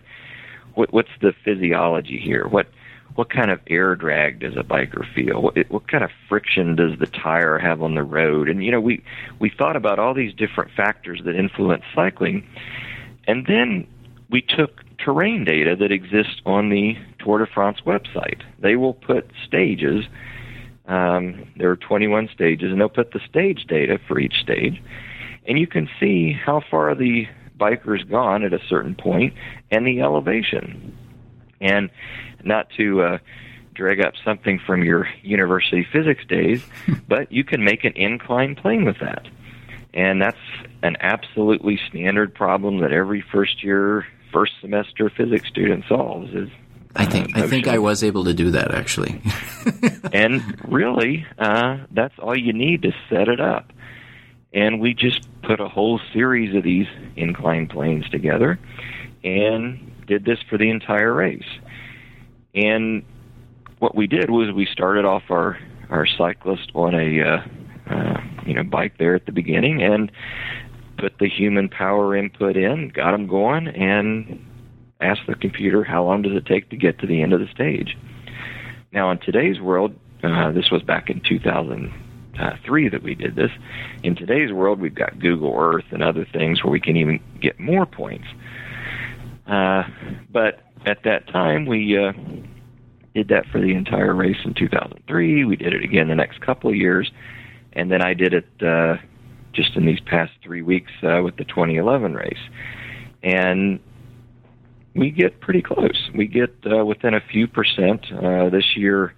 what 0.74 0.94
what's 0.94 1.16
the 1.22 1.34
physiology 1.46 2.18
here? 2.18 2.48
What 2.48 2.68
what 3.16 3.30
kind 3.30 3.52
of 3.52 3.60
air 3.68 3.96
drag 3.96 4.40
does 4.40 4.56
a 4.56 4.64
biker 4.64 5.06
feel? 5.14 5.42
What, 5.42 5.58
what 5.70 5.88
kind 5.88 6.04
of 6.04 6.12
friction 6.30 6.76
does 6.76 6.98
the 7.00 7.08
tire 7.08 7.58
have 7.58 7.82
on 7.82 7.96
the 7.96 8.04
road? 8.04 8.50
And 8.50 8.64
you 8.64 8.72
know, 8.72 8.82
we 8.82 9.04
we 9.40 9.50
thought 9.50 9.76
about 9.76 10.00
all 10.00 10.14
these 10.14 10.34
different 10.34 10.72
factors 10.76 11.22
that 11.26 11.36
influence 11.36 11.84
cycling, 11.94 12.48
and 13.28 13.46
then 13.46 13.88
we 14.30 14.42
took 14.42 14.82
terrain 14.98 15.44
data 15.44 15.76
that 15.76 15.92
exists 15.92 16.42
on 16.46 16.70
the 16.70 16.96
Tour 17.20 17.40
de 17.40 17.48
France 17.48 17.80
website. 17.86 18.42
They 18.60 18.76
will 18.76 18.94
put 18.94 19.30
stages. 19.46 20.06
Um, 20.88 21.48
there 21.58 21.70
are 21.70 21.76
21 21.76 22.30
stages, 22.34 22.72
and 22.72 22.80
they'll 22.80 22.90
put 22.90 23.12
the 23.12 23.22
stage 23.30 23.66
data 23.68 24.00
for 24.08 24.20
each 24.20 24.36
stage, 24.42 24.82
and 25.48 25.60
you 25.60 25.68
can 25.68 25.90
see 26.00 26.34
how 26.34 26.62
far 26.70 26.96
the 26.96 27.28
biker's 27.60 28.04
gone 28.04 28.44
at 28.44 28.54
a 28.54 28.60
certain 28.68 28.96
point 28.96 29.34
and 29.70 29.86
the 29.86 30.02
elevation. 30.02 30.98
And 31.62 31.92
not 32.46 32.70
to 32.78 33.02
uh, 33.02 33.18
drag 33.74 34.02
up 34.02 34.14
something 34.24 34.60
from 34.60 34.84
your 34.84 35.08
university 35.24 35.88
physics 35.92 36.26
days, 36.26 36.64
but 37.08 37.32
you 37.32 37.44
can 37.44 37.64
make 37.64 37.84
an 37.84 37.94
inclined 37.96 38.58
plane 38.58 38.86
with 38.86 39.00
that. 39.00 39.28
And 39.94 40.22
that's 40.22 40.38
an 40.84 40.98
absolutely 41.02 41.80
standard 41.90 42.34
problem 42.34 42.80
that 42.80 42.92
every 42.92 43.22
first 43.22 43.64
year 43.64 44.06
first 44.32 44.54
semester 44.62 45.10
physics 45.10 45.50
student 45.50 45.84
solves 45.90 46.34
is 46.34 46.50
I 46.96 47.06
think 47.06 47.38
uh, 47.38 47.44
I 47.44 47.48
think 47.48 47.68
I 47.68 47.78
was 47.78 48.04
able 48.04 48.26
to 48.26 48.34
do 48.34 48.52
that 48.52 48.74
actually. 48.74 49.22
and 50.14 50.42
really, 50.68 51.26
uh, 51.38 51.78
that's 51.92 52.18
all 52.20 52.38
you 52.38 52.54
need 52.54 52.82
to 52.84 52.92
set 53.10 53.28
it 53.28 53.40
up. 53.40 53.72
And 54.54 54.82
we 54.82 54.94
just 54.94 55.28
put 55.44 55.62
a 55.62 55.70
whole 55.70 56.00
series 56.12 56.54
of 56.56 56.64
these 56.64 56.88
inclined 57.16 57.70
planes 57.70 58.10
together, 58.10 58.60
and 59.24 60.06
did 60.08 60.26
this 60.26 60.40
for 60.50 60.58
the 60.58 60.70
entire 60.70 61.14
race. 61.14 61.48
And 62.54 63.04
what 63.80 63.96
we 63.96 64.08
did 64.08 64.30
was 64.30 64.52
we 64.54 64.66
started 64.66 65.06
off 65.06 65.24
our 65.30 65.58
our 65.90 66.06
cyclist 66.06 66.72
on 66.74 66.96
a 66.96 67.22
uh, 67.22 67.94
uh, 67.94 68.22
you 68.46 68.54
know 68.54 68.64
bike 68.64 68.98
there 68.98 69.16
at 69.16 69.26
the 69.26 69.32
beginning, 69.32 69.82
and 69.82 70.12
put 70.98 71.18
the 71.20 71.28
human 71.28 71.68
power 71.68 72.16
input 72.16 72.56
in, 72.56 72.90
got 72.90 73.14
him 73.14 73.28
going, 73.28 73.68
and 73.68 74.46
asked 75.02 75.22
the 75.28 75.36
computer 75.36 75.84
how 75.84 76.04
long 76.04 76.22
does 76.22 76.34
it 76.34 76.46
take 76.46 76.70
to 76.70 76.78
get 76.78 77.00
to 77.00 77.08
the 77.08 77.22
end 77.22 77.34
of 77.34 77.40
the 77.40 77.48
stage. 77.48 77.98
Now, 78.94 79.10
in 79.12 79.20
today's 79.20 79.60
world, 79.60 79.96
uh, 80.24 80.52
this 80.52 80.70
was 80.70 80.84
back 80.84 81.10
in 81.10 81.22
2003 81.22 82.90
that 82.90 83.02
we 83.02 83.16
did 83.16 83.36
this. 83.36 83.52
In 84.04 84.16
today's 84.16 84.52
world, 84.52 84.80
we've 84.80 84.94
got 84.94 85.18
Google 85.18 85.56
Earth 85.58 85.86
and 85.92 86.04
other 86.04 86.26
things 86.32 86.64
where 86.64 86.72
we 86.72 86.80
can 86.80 86.98
even 86.98 87.20
get 87.42 87.60
more 87.60 87.86
points. 87.86 88.28
Uh, 89.48 89.84
but 90.30 90.60
at 90.86 91.04
that 91.04 91.28
time, 91.28 91.66
we 91.66 91.98
uh, 91.98 92.12
did 93.14 93.28
that 93.30 93.46
for 93.52 93.60
the 93.60 93.74
entire 93.74 94.14
race 94.14 94.38
in 94.46 94.54
2003. 94.54 95.46
We 95.46 95.56
did 95.56 95.74
it 95.74 95.84
again 95.84 96.08
the 96.08 96.16
next 96.16 96.42
couple 96.42 96.70
of 96.70 96.76
years, 96.76 97.12
and 97.74 97.92
then 97.92 98.02
I 98.02 98.14
did 98.14 98.34
it 98.34 98.48
uh, 98.62 98.98
just 99.54 99.76
in 99.76 99.86
these 99.86 100.00
past 100.00 100.32
three 100.44 100.62
weeks 100.62 100.92
uh, 101.04 101.22
with 101.24 101.38
the 101.38 101.46
2011 101.46 102.14
race. 102.14 102.34
And 103.24 103.80
we 104.96 105.12
get 105.12 105.40
pretty 105.40 105.62
close. 105.62 106.10
We 106.16 106.28
get 106.28 106.54
uh, 106.66 106.86
within 106.86 107.14
a 107.14 107.22
few 107.22 107.48
percent. 107.48 108.06
Uh, 108.12 108.50
this 108.50 108.76
year, 108.76 109.14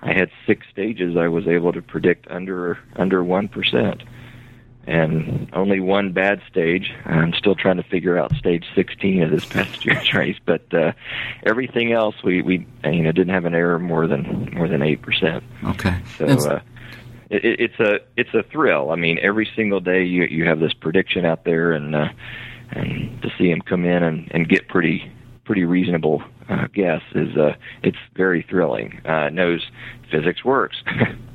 I 0.00 0.12
had 0.12 0.30
six 0.46 0.66
stages 0.70 1.16
I 1.16 1.28
was 1.28 1.46
able 1.46 1.72
to 1.72 1.82
predict 1.82 2.30
under 2.30 2.78
under 2.96 3.24
one 3.24 3.48
percent, 3.48 4.02
and 4.88 5.50
only 5.52 5.80
one 5.80 6.12
bad 6.12 6.40
stage. 6.50 6.92
I'm 7.04 7.32
still 7.34 7.54
trying 7.54 7.76
to 7.76 7.82
figure 7.82 8.18
out 8.18 8.34
stage 8.36 8.64
16 8.74 9.22
of 9.22 9.30
this 9.30 9.44
past 9.50 9.84
year's 9.84 10.12
race, 10.14 10.38
but 10.44 10.62
uh, 10.72 10.92
everything 11.44 11.92
else 11.92 12.16
we 12.24 12.42
we 12.42 12.66
you 12.84 13.02
know 13.02 13.12
didn't 13.12 13.34
have 13.34 13.44
an 13.44 13.54
error 13.54 13.78
more 13.78 14.06
than 14.06 14.50
more 14.52 14.68
than 14.68 14.82
eight 14.82 15.02
percent. 15.02 15.44
Okay, 15.64 15.96
so. 16.16 16.26
Uh, 16.26 16.60
it, 17.30 17.60
it's 17.60 17.80
a 17.80 17.98
it's 18.16 18.32
a 18.32 18.42
thrill. 18.42 18.90
I 18.90 18.96
mean, 18.96 19.18
every 19.20 19.48
single 19.54 19.80
day 19.80 20.04
you 20.04 20.24
you 20.24 20.46
have 20.46 20.60
this 20.60 20.72
prediction 20.72 21.26
out 21.26 21.44
there, 21.44 21.72
and 21.72 21.94
uh, 21.94 22.08
and 22.70 23.20
to 23.22 23.30
see 23.36 23.50
him 23.50 23.60
come 23.60 23.84
in 23.84 24.02
and, 24.02 24.30
and 24.30 24.48
get 24.48 24.68
pretty 24.68 25.12
pretty 25.44 25.64
reasonable 25.64 26.22
uh, 26.48 26.66
guess 26.72 27.02
is 27.14 27.36
uh, 27.36 27.54
it's 27.82 27.98
very 28.14 28.46
thrilling. 28.48 29.00
Uh, 29.04 29.28
knows 29.30 29.66
physics 30.10 30.44
works. 30.44 30.76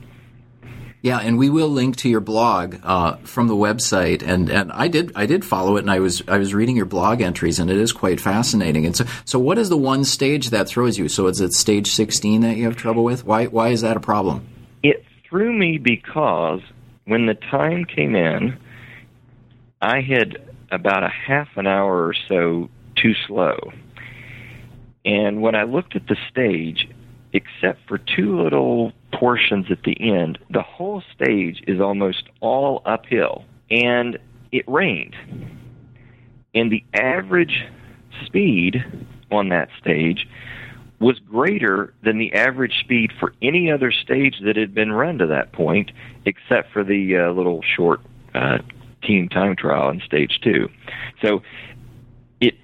Yeah, 1.03 1.17
and 1.17 1.37
we 1.37 1.49
will 1.49 1.67
link 1.67 1.97
to 1.97 2.09
your 2.09 2.21
blog 2.21 2.77
uh, 2.81 3.17
from 3.25 3.49
the 3.49 3.55
website, 3.55 4.23
and, 4.25 4.49
and 4.49 4.71
I 4.71 4.87
did 4.87 5.11
I 5.17 5.25
did 5.25 5.43
follow 5.43 5.75
it, 5.75 5.81
and 5.81 5.91
I 5.91 5.99
was 5.99 6.23
I 6.29 6.37
was 6.37 6.53
reading 6.53 6.77
your 6.77 6.85
blog 6.85 7.19
entries, 7.19 7.59
and 7.59 7.69
it 7.69 7.75
is 7.75 7.91
quite 7.91 8.21
fascinating. 8.21 8.85
And 8.85 8.95
so, 8.95 9.03
so 9.25 9.37
what 9.37 9.57
is 9.57 9.67
the 9.67 9.77
one 9.77 10.05
stage 10.05 10.51
that 10.51 10.69
throws 10.69 10.97
you? 10.97 11.09
So 11.09 11.27
is 11.27 11.41
it 11.41 11.51
stage 11.51 11.89
sixteen 11.89 12.39
that 12.43 12.55
you 12.55 12.63
have 12.63 12.77
trouble 12.77 13.03
with? 13.03 13.25
Why 13.25 13.47
why 13.47 13.69
is 13.69 13.81
that 13.81 13.97
a 13.97 13.99
problem? 13.99 14.47
It 14.81 15.03
threw 15.29 15.51
me 15.51 15.77
because 15.77 16.61
when 17.03 17.25
the 17.25 17.33
time 17.33 17.83
came 17.83 18.15
in, 18.15 18.57
I 19.81 19.99
had 19.99 20.37
about 20.71 21.03
a 21.03 21.09
half 21.09 21.49
an 21.57 21.67
hour 21.67 22.07
or 22.07 22.13
so 22.29 22.69
too 22.95 23.13
slow. 23.27 23.73
And 25.03 25.41
when 25.41 25.53
I 25.53 25.63
looked 25.63 25.97
at 25.97 26.07
the 26.07 26.15
stage, 26.31 26.87
except 27.33 27.87
for 27.87 27.97
two 27.97 28.41
little 28.41 28.93
portions 29.11 29.67
at 29.69 29.83
the 29.83 29.99
end, 29.99 30.37
the 30.49 30.61
whole 30.61 31.03
stage 31.13 31.63
is 31.67 31.81
almost 31.81 32.23
all 32.39 32.81
uphill. 32.85 33.43
And 33.69 34.19
it 34.51 34.63
rained. 34.67 35.15
And 36.53 36.71
the 36.71 36.83
average 36.93 37.65
speed 38.25 38.85
on 39.31 39.49
that 39.49 39.69
stage 39.81 40.27
was 40.99 41.19
greater 41.19 41.93
than 42.03 42.17
the 42.17 42.33
average 42.33 42.79
speed 42.79 43.11
for 43.19 43.33
any 43.41 43.71
other 43.71 43.91
stage 43.91 44.35
that 44.45 44.55
had 44.55 44.73
been 44.73 44.91
run 44.91 45.17
to 45.17 45.27
that 45.27 45.51
point, 45.51 45.91
except 46.25 46.71
for 46.71 46.83
the 46.83 47.17
uh, 47.17 47.31
little 47.31 47.61
short 47.75 47.99
uh, 48.35 48.59
team 49.01 49.27
time 49.27 49.55
trial 49.55 49.89
in 49.89 50.01
stage 50.01 50.39
two. 50.41 50.69
So 51.21 51.41
it 52.39 52.55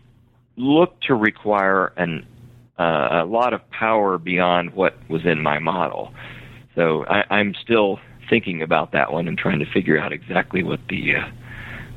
looked 0.56 1.06
to 1.06 1.16
require 1.16 1.88
an, 1.98 2.26
uh, 2.80 3.24
a 3.24 3.26
lot 3.26 3.54
of 3.54 3.70
power 3.70 4.18
beyond 4.18 4.74
what 4.74 4.96
was 5.10 5.26
in 5.26 5.44
my 5.44 5.60
model. 5.60 6.14
So 6.76 7.06
I, 7.06 7.26
I'm 7.30 7.54
still 7.62 8.00
thinking 8.30 8.62
about 8.62 8.94
that 8.94 9.12
one 9.12 9.28
and 9.28 9.38
trying 9.38 9.60
to 9.60 9.66
figure 9.66 10.00
out 10.00 10.14
exactly 10.14 10.64
what 10.64 10.80
the 10.88 11.18
uh, 11.18 11.30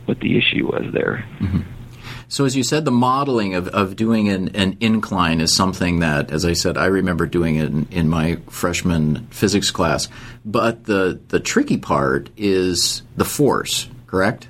what 0.06 0.18
the 0.20 0.36
issue 0.36 0.66
was 0.66 0.92
there. 0.92 1.24
Mm-hmm. 1.38 1.60
So, 2.26 2.44
as 2.44 2.56
you 2.56 2.64
said, 2.64 2.84
the 2.84 2.90
modeling 2.90 3.54
of, 3.54 3.68
of 3.68 3.94
doing 3.94 4.28
an, 4.28 4.56
an, 4.56 4.78
incline 4.80 5.40
is 5.40 5.54
something 5.54 6.00
that, 6.00 6.30
as 6.30 6.44
I 6.44 6.54
said, 6.54 6.76
I 6.76 6.86
remember 6.86 7.26
doing 7.26 7.56
it 7.56 7.66
in, 7.66 7.86
in, 7.90 8.08
my 8.08 8.38
freshman 8.48 9.26
physics 9.26 9.70
class. 9.70 10.08
But 10.44 10.84
the, 10.84 11.20
the 11.28 11.38
tricky 11.38 11.76
part 11.76 12.30
is 12.36 13.02
the 13.16 13.26
force, 13.26 13.86
correct? 14.06 14.48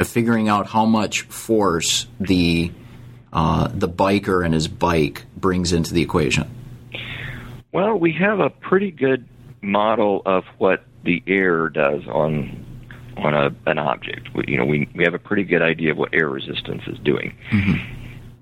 Of 0.00 0.08
figuring 0.08 0.48
out 0.48 0.66
how 0.66 0.84
much 0.84 1.22
force 1.22 2.08
the 2.18 2.72
uh, 3.32 3.68
the 3.72 3.88
biker 3.88 4.44
and 4.44 4.54
his 4.54 4.68
bike 4.68 5.24
brings 5.36 5.72
into 5.72 5.94
the 5.94 6.02
equation. 6.02 6.48
Well, 7.72 7.98
we 7.98 8.12
have 8.12 8.40
a 8.40 8.50
pretty 8.50 8.90
good 8.90 9.26
model 9.62 10.22
of 10.26 10.44
what 10.58 10.84
the 11.04 11.22
air 11.26 11.68
does 11.68 12.06
on 12.06 12.66
on 13.16 13.34
a, 13.34 13.54
an 13.66 13.78
object. 13.78 14.34
We, 14.34 14.44
you 14.48 14.58
know, 14.58 14.64
we 14.64 14.88
we 14.94 15.04
have 15.04 15.14
a 15.14 15.18
pretty 15.18 15.44
good 15.44 15.62
idea 15.62 15.92
of 15.92 15.98
what 15.98 16.14
air 16.14 16.28
resistance 16.28 16.82
is 16.86 16.98
doing. 16.98 17.34
Mm-hmm. 17.50 17.98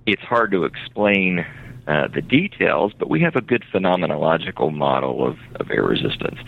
It's 0.07 0.22
hard 0.22 0.51
to 0.53 0.64
explain 0.64 1.47
uh, 1.86 2.09
the 2.09 2.22
details, 2.22 2.93
but 2.99 3.09
we 3.09 3.20
have 3.20 3.36
a 3.36 3.41
good 3.41 3.64
phenomenological 3.72 4.72
model 4.72 5.26
of, 5.26 5.38
of 5.57 5.70
air 5.70 5.84
resistance. 5.84 6.38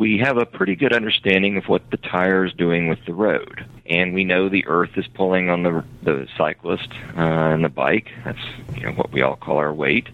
We 0.00 0.16
have 0.16 0.38
a 0.38 0.46
pretty 0.46 0.76
good 0.76 0.94
understanding 0.94 1.58
of 1.58 1.68
what 1.68 1.90
the 1.90 1.98
tire 1.98 2.46
is 2.46 2.54
doing 2.54 2.88
with 2.88 3.04
the 3.04 3.12
road, 3.12 3.66
and 3.84 4.14
we 4.14 4.24
know 4.24 4.48
the 4.48 4.66
earth 4.66 4.96
is 4.96 5.06
pulling 5.06 5.50
on 5.50 5.62
the 5.62 5.84
the 6.02 6.26
cyclist 6.38 6.88
uh, 7.18 7.20
and 7.20 7.62
the 7.62 7.68
bike. 7.68 8.08
That's 8.24 8.38
you 8.76 8.84
know 8.84 8.92
what 8.92 9.12
we 9.12 9.20
all 9.20 9.36
call 9.36 9.58
our 9.58 9.74
weight, 9.74 10.08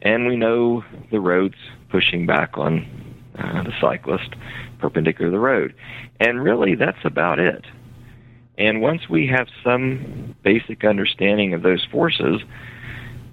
and 0.00 0.26
we 0.26 0.36
know 0.36 0.82
the 1.10 1.20
road's 1.20 1.58
pushing 1.90 2.24
back 2.24 2.56
on 2.56 2.86
uh, 3.38 3.64
the 3.64 3.74
cyclist 3.78 4.34
perpendicular 4.78 5.30
to 5.30 5.30
the 5.30 5.38
road. 5.38 5.74
And 6.18 6.42
really, 6.42 6.74
that's 6.74 7.04
about 7.04 7.38
it. 7.38 7.66
And 8.56 8.80
once 8.80 9.10
we 9.10 9.26
have 9.26 9.48
some 9.62 10.36
basic 10.42 10.86
understanding 10.86 11.52
of 11.52 11.60
those 11.60 11.84
forces, 11.92 12.40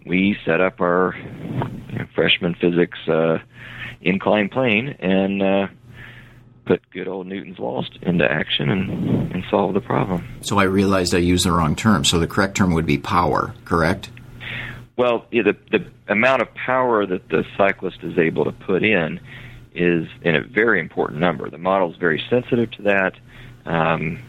we 0.05 0.37
set 0.43 0.59
up 0.59 0.81
our 0.81 1.15
you 1.89 1.99
know, 1.99 2.05
freshman 2.13 2.53
physics 2.53 2.99
uh, 3.07 3.37
inclined 4.01 4.51
plane 4.51 4.89
and 4.99 5.41
uh, 5.41 5.67
put 6.65 6.81
good 6.91 7.07
old 7.07 7.27
Newton's 7.27 7.59
laws 7.59 7.89
into 8.01 8.29
action 8.29 8.69
and, 8.69 9.31
and 9.31 9.43
solve 9.49 9.73
the 9.73 9.81
problem. 9.81 10.27
So 10.41 10.57
I 10.57 10.63
realized 10.63 11.13
I 11.13 11.19
used 11.19 11.45
the 11.45 11.51
wrong 11.51 11.75
term. 11.75 12.03
So 12.03 12.19
the 12.19 12.27
correct 12.27 12.55
term 12.57 12.73
would 12.73 12.85
be 12.85 12.97
power, 12.97 13.53
correct? 13.65 14.09
Well, 14.97 15.25
yeah, 15.31 15.43
the, 15.43 15.57
the 15.71 15.85
amount 16.07 16.41
of 16.41 16.53
power 16.53 17.05
that 17.05 17.29
the 17.29 17.43
cyclist 17.57 17.97
is 18.01 18.17
able 18.17 18.45
to 18.45 18.51
put 18.51 18.83
in 18.83 19.19
is 19.73 20.07
in 20.21 20.35
a 20.35 20.41
very 20.41 20.79
important 20.79 21.19
number. 21.19 21.49
The 21.49 21.57
model 21.57 21.91
is 21.91 21.97
very 21.97 22.23
sensitive 22.29 22.71
to 22.71 22.81
that. 22.83 23.13
Um, 23.65 24.19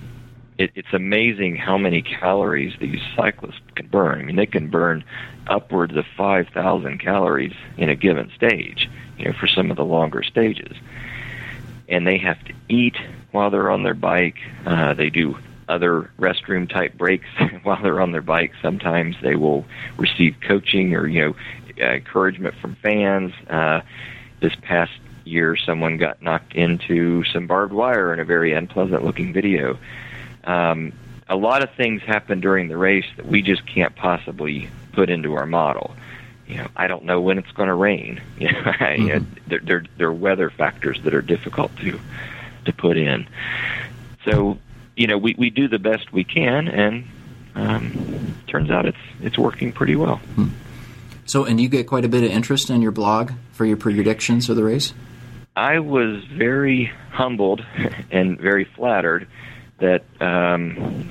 it, 0.58 0.70
it's 0.74 0.92
amazing 0.92 1.56
how 1.56 1.78
many 1.78 2.02
calories 2.02 2.74
these 2.80 3.00
cyclists 3.14 3.60
can 3.74 3.86
burn. 3.88 4.20
I 4.20 4.24
mean, 4.24 4.36
they 4.36 4.46
can 4.46 4.68
burn 4.70 5.04
upwards 5.46 5.96
of 5.96 6.04
5,000 6.16 6.98
calories 6.98 7.54
in 7.76 7.90
a 7.90 7.94
given 7.94 8.30
stage, 8.34 8.88
you 9.18 9.26
know, 9.26 9.32
for 9.38 9.46
some 9.46 9.70
of 9.70 9.76
the 9.76 9.84
longer 9.84 10.22
stages. 10.22 10.76
And 11.88 12.06
they 12.06 12.18
have 12.18 12.42
to 12.44 12.52
eat 12.68 12.96
while 13.30 13.50
they're 13.50 13.70
on 13.70 13.82
their 13.82 13.94
bike. 13.94 14.36
Uh, 14.64 14.94
they 14.94 15.10
do 15.10 15.38
other 15.68 16.10
restroom 16.18 16.68
type 16.68 16.94
breaks 16.94 17.26
while 17.62 17.82
they're 17.82 18.00
on 18.00 18.12
their 18.12 18.22
bike. 18.22 18.52
Sometimes 18.62 19.16
they 19.22 19.36
will 19.36 19.64
receive 19.96 20.36
coaching 20.40 20.94
or, 20.94 21.06
you 21.06 21.20
know, 21.20 21.36
encouragement 21.78 22.54
from 22.56 22.76
fans. 22.76 23.32
Uh, 23.48 23.80
this 24.40 24.54
past 24.62 24.92
year 25.24 25.56
someone 25.56 25.96
got 25.96 26.22
knocked 26.22 26.54
into 26.54 27.24
some 27.24 27.46
barbed 27.46 27.72
wire 27.72 28.12
in 28.12 28.20
a 28.20 28.24
very 28.24 28.52
unpleasant 28.52 29.04
looking 29.04 29.32
video. 29.32 29.78
Um, 30.44 30.92
a 31.28 31.36
lot 31.36 31.62
of 31.62 31.70
things 31.74 32.02
happen 32.02 32.40
during 32.40 32.68
the 32.68 32.76
race 32.76 33.06
that 33.16 33.26
we 33.26 33.42
just 33.42 33.66
can't 33.66 33.94
possibly 33.96 34.68
put 34.92 35.10
into 35.10 35.34
our 35.34 35.46
model. 35.46 35.94
You 36.46 36.58
know, 36.58 36.68
I 36.76 36.86
don't 36.86 37.04
know 37.04 37.20
when 37.20 37.38
it's 37.38 37.50
going 37.52 37.68
to 37.68 37.74
rain. 37.74 38.20
You 38.38 38.52
know, 38.52 38.60
mm-hmm. 38.60 39.02
you 39.02 39.08
know 39.14 39.26
there, 39.46 39.60
there, 39.60 39.84
there 39.96 40.08
are 40.08 40.12
weather 40.12 40.50
factors 40.50 41.00
that 41.04 41.14
are 41.14 41.22
difficult 41.22 41.76
to 41.78 41.98
to 42.66 42.72
put 42.72 42.96
in. 42.96 43.26
So, 44.24 44.58
you 44.96 45.06
know, 45.06 45.18
we, 45.18 45.34
we 45.38 45.50
do 45.50 45.68
the 45.68 45.78
best 45.78 46.12
we 46.12 46.24
can, 46.24 46.68
and 46.68 47.04
um, 47.54 48.36
turns 48.46 48.70
out 48.70 48.86
it's 48.86 48.98
it's 49.20 49.38
working 49.38 49.72
pretty 49.72 49.96
well. 49.96 50.16
Hmm. 50.16 50.48
So, 51.24 51.44
and 51.44 51.60
you 51.60 51.68
get 51.68 51.86
quite 51.88 52.04
a 52.04 52.08
bit 52.08 52.22
of 52.22 52.30
interest 52.30 52.70
in 52.70 52.82
your 52.82 52.92
blog 52.92 53.32
for 53.52 53.64
your 53.64 53.76
predictions 53.76 54.48
of 54.48 54.56
the 54.56 54.62
race. 54.62 54.94
I 55.56 55.80
was 55.80 56.22
very 56.24 56.92
humbled 57.10 57.64
and 58.10 58.38
very 58.38 58.64
flattered 58.64 59.26
that 59.78 60.04
um, 60.20 61.08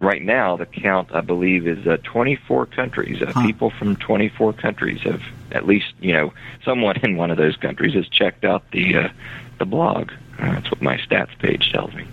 right 0.00 0.22
now 0.22 0.56
the 0.56 0.66
count 0.66 1.14
I 1.14 1.20
believe 1.20 1.66
is 1.66 1.86
uh, 1.86 1.98
24 2.04 2.66
countries. 2.66 3.22
Uh, 3.22 3.32
huh. 3.32 3.46
People 3.46 3.70
from 3.70 3.96
24 3.96 4.52
countries 4.54 5.00
have 5.02 5.22
at 5.50 5.66
least 5.66 5.92
you 6.00 6.12
know 6.12 6.32
someone 6.64 6.96
in 7.02 7.16
one 7.16 7.30
of 7.30 7.36
those 7.36 7.56
countries 7.56 7.94
has 7.94 8.08
checked 8.08 8.44
out 8.44 8.70
the 8.70 8.96
uh, 8.96 9.08
the 9.58 9.66
blog. 9.66 10.12
Uh, 10.38 10.52
that's 10.52 10.70
what 10.70 10.82
my 10.82 10.96
stats 10.98 11.36
page 11.38 11.70
tells 11.72 11.92
me. 11.94 12.06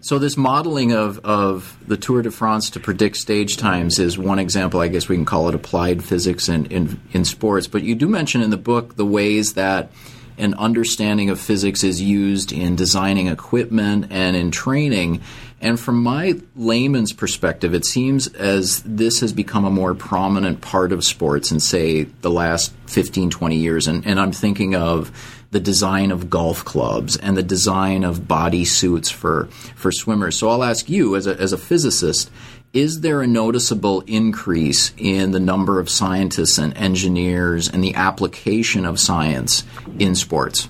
So 0.00 0.18
this 0.18 0.36
modeling 0.36 0.92
of, 0.92 1.20
of 1.20 1.78
the 1.86 1.96
Tour 1.96 2.22
de 2.22 2.32
France 2.32 2.70
to 2.70 2.80
predict 2.80 3.16
stage 3.16 3.56
times 3.56 4.00
is 4.00 4.18
one 4.18 4.40
example. 4.40 4.80
I 4.80 4.88
guess 4.88 5.08
we 5.08 5.14
can 5.14 5.24
call 5.24 5.48
it 5.48 5.54
applied 5.54 6.02
physics 6.02 6.48
in, 6.48 6.66
in, 6.66 7.00
in 7.12 7.24
sports. 7.24 7.68
But 7.68 7.84
you 7.84 7.94
do 7.94 8.08
mention 8.08 8.42
in 8.42 8.50
the 8.50 8.56
book 8.56 8.96
the 8.96 9.06
ways 9.06 9.52
that 9.52 9.92
an 10.38 10.54
understanding 10.54 11.30
of 11.30 11.40
physics 11.40 11.84
is 11.84 12.02
used 12.02 12.50
in 12.50 12.74
designing 12.74 13.28
equipment 13.28 14.06
and 14.10 14.34
in 14.34 14.50
training. 14.50 15.20
And 15.62 15.78
from 15.78 16.02
my 16.02 16.34
layman's 16.56 17.12
perspective, 17.12 17.72
it 17.72 17.86
seems 17.86 18.26
as 18.34 18.82
this 18.82 19.20
has 19.20 19.32
become 19.32 19.64
a 19.64 19.70
more 19.70 19.94
prominent 19.94 20.60
part 20.60 20.90
of 20.90 21.04
sports 21.04 21.52
in, 21.52 21.60
say, 21.60 22.02
the 22.02 22.30
last 22.30 22.72
15, 22.86 23.30
20 23.30 23.56
years. 23.56 23.86
And, 23.86 24.04
and 24.04 24.18
I'm 24.18 24.32
thinking 24.32 24.74
of 24.74 25.12
the 25.52 25.60
design 25.60 26.10
of 26.10 26.28
golf 26.28 26.64
clubs 26.64 27.16
and 27.16 27.36
the 27.36 27.44
design 27.44 28.02
of 28.02 28.26
body 28.26 28.64
suits 28.64 29.08
for, 29.08 29.46
for 29.76 29.92
swimmers. 29.92 30.36
So 30.36 30.48
I'll 30.48 30.64
ask 30.64 30.88
you, 30.88 31.14
as 31.14 31.28
a, 31.28 31.38
as 31.38 31.52
a 31.52 31.58
physicist, 31.58 32.28
is 32.72 33.02
there 33.02 33.22
a 33.22 33.26
noticeable 33.28 34.00
increase 34.08 34.92
in 34.96 35.30
the 35.30 35.40
number 35.40 35.78
of 35.78 35.88
scientists 35.88 36.58
and 36.58 36.76
engineers 36.76 37.68
and 37.68 37.84
the 37.84 37.94
application 37.94 38.84
of 38.84 38.98
science 38.98 39.62
in 40.00 40.16
sports? 40.16 40.68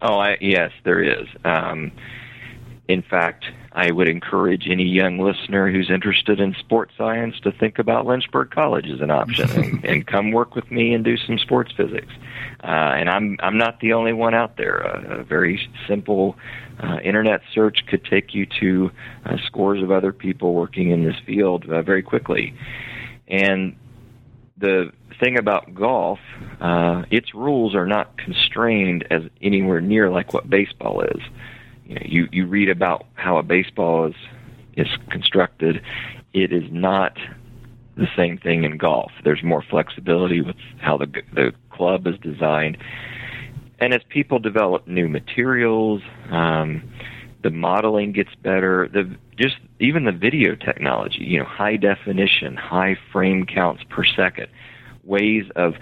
Oh, 0.00 0.18
I, 0.18 0.36
yes, 0.40 0.70
there 0.84 1.02
is. 1.02 1.26
Um, 1.44 1.90
in 2.86 3.02
fact, 3.02 3.44
I 3.78 3.92
would 3.92 4.08
encourage 4.08 4.66
any 4.68 4.82
young 4.82 5.20
listener 5.20 5.70
who's 5.70 5.88
interested 5.88 6.40
in 6.40 6.52
sports 6.58 6.94
science 6.98 7.38
to 7.44 7.52
think 7.52 7.78
about 7.78 8.06
Lynchburg 8.06 8.50
College 8.50 8.90
as 8.90 9.00
an 9.00 9.12
option 9.12 9.48
and, 9.50 9.84
and 9.84 10.04
come 10.04 10.32
work 10.32 10.56
with 10.56 10.68
me 10.68 10.94
and 10.94 11.04
do 11.04 11.16
some 11.16 11.38
sports 11.38 11.70
physics. 11.76 12.12
Uh, 12.64 12.66
and 12.66 13.08
I'm 13.08 13.36
I'm 13.38 13.56
not 13.56 13.78
the 13.78 13.92
only 13.92 14.12
one 14.12 14.34
out 14.34 14.56
there. 14.56 14.78
A, 14.78 15.20
a 15.20 15.22
very 15.22 15.70
simple 15.86 16.36
uh, 16.82 16.98
internet 17.04 17.40
search 17.54 17.86
could 17.86 18.04
take 18.04 18.34
you 18.34 18.46
to 18.58 18.90
uh, 19.24 19.36
scores 19.46 19.80
of 19.80 19.92
other 19.92 20.12
people 20.12 20.54
working 20.54 20.90
in 20.90 21.04
this 21.04 21.16
field 21.24 21.64
uh, 21.70 21.80
very 21.82 22.02
quickly. 22.02 22.54
And 23.28 23.76
the 24.56 24.90
thing 25.20 25.38
about 25.38 25.72
golf, 25.72 26.18
uh, 26.60 27.04
its 27.12 27.32
rules 27.32 27.76
are 27.76 27.86
not 27.86 28.18
constrained 28.18 29.06
as 29.08 29.22
anywhere 29.40 29.80
near 29.80 30.10
like 30.10 30.34
what 30.34 30.50
baseball 30.50 31.02
is. 31.02 31.22
You 31.88 31.94
know, 31.96 32.02
you, 32.04 32.28
you 32.30 32.46
read 32.46 32.68
about 32.68 33.06
how 33.14 33.38
a 33.38 33.42
baseball 33.42 34.06
is 34.06 34.14
is 34.76 34.88
constructed. 35.10 35.82
It 36.32 36.52
is 36.52 36.64
not 36.70 37.18
the 37.96 38.06
same 38.16 38.38
thing 38.38 38.62
in 38.62 38.78
golf. 38.78 39.10
There's 39.24 39.42
more 39.42 39.64
flexibility 39.68 40.40
with 40.40 40.56
how 40.80 40.98
the 40.98 41.06
the 41.34 41.52
club 41.70 42.06
is 42.06 42.16
designed 42.18 42.78
and 43.80 43.94
as 43.94 44.00
people 44.08 44.38
develop 44.38 44.86
new 44.86 45.08
materials, 45.08 46.02
um, 46.30 46.82
the 47.42 47.50
modeling 47.50 48.12
gets 48.12 48.34
better. 48.42 48.88
The 48.92 49.16
just 49.36 49.56
even 49.78 50.04
the 50.04 50.12
video 50.12 50.56
technology, 50.56 51.20
you 51.20 51.38
know, 51.38 51.44
high 51.44 51.76
definition, 51.76 52.56
high 52.56 52.96
frame 53.12 53.46
counts 53.46 53.84
per 53.88 54.04
second, 54.04 54.48
ways 55.04 55.44
of 55.54 55.74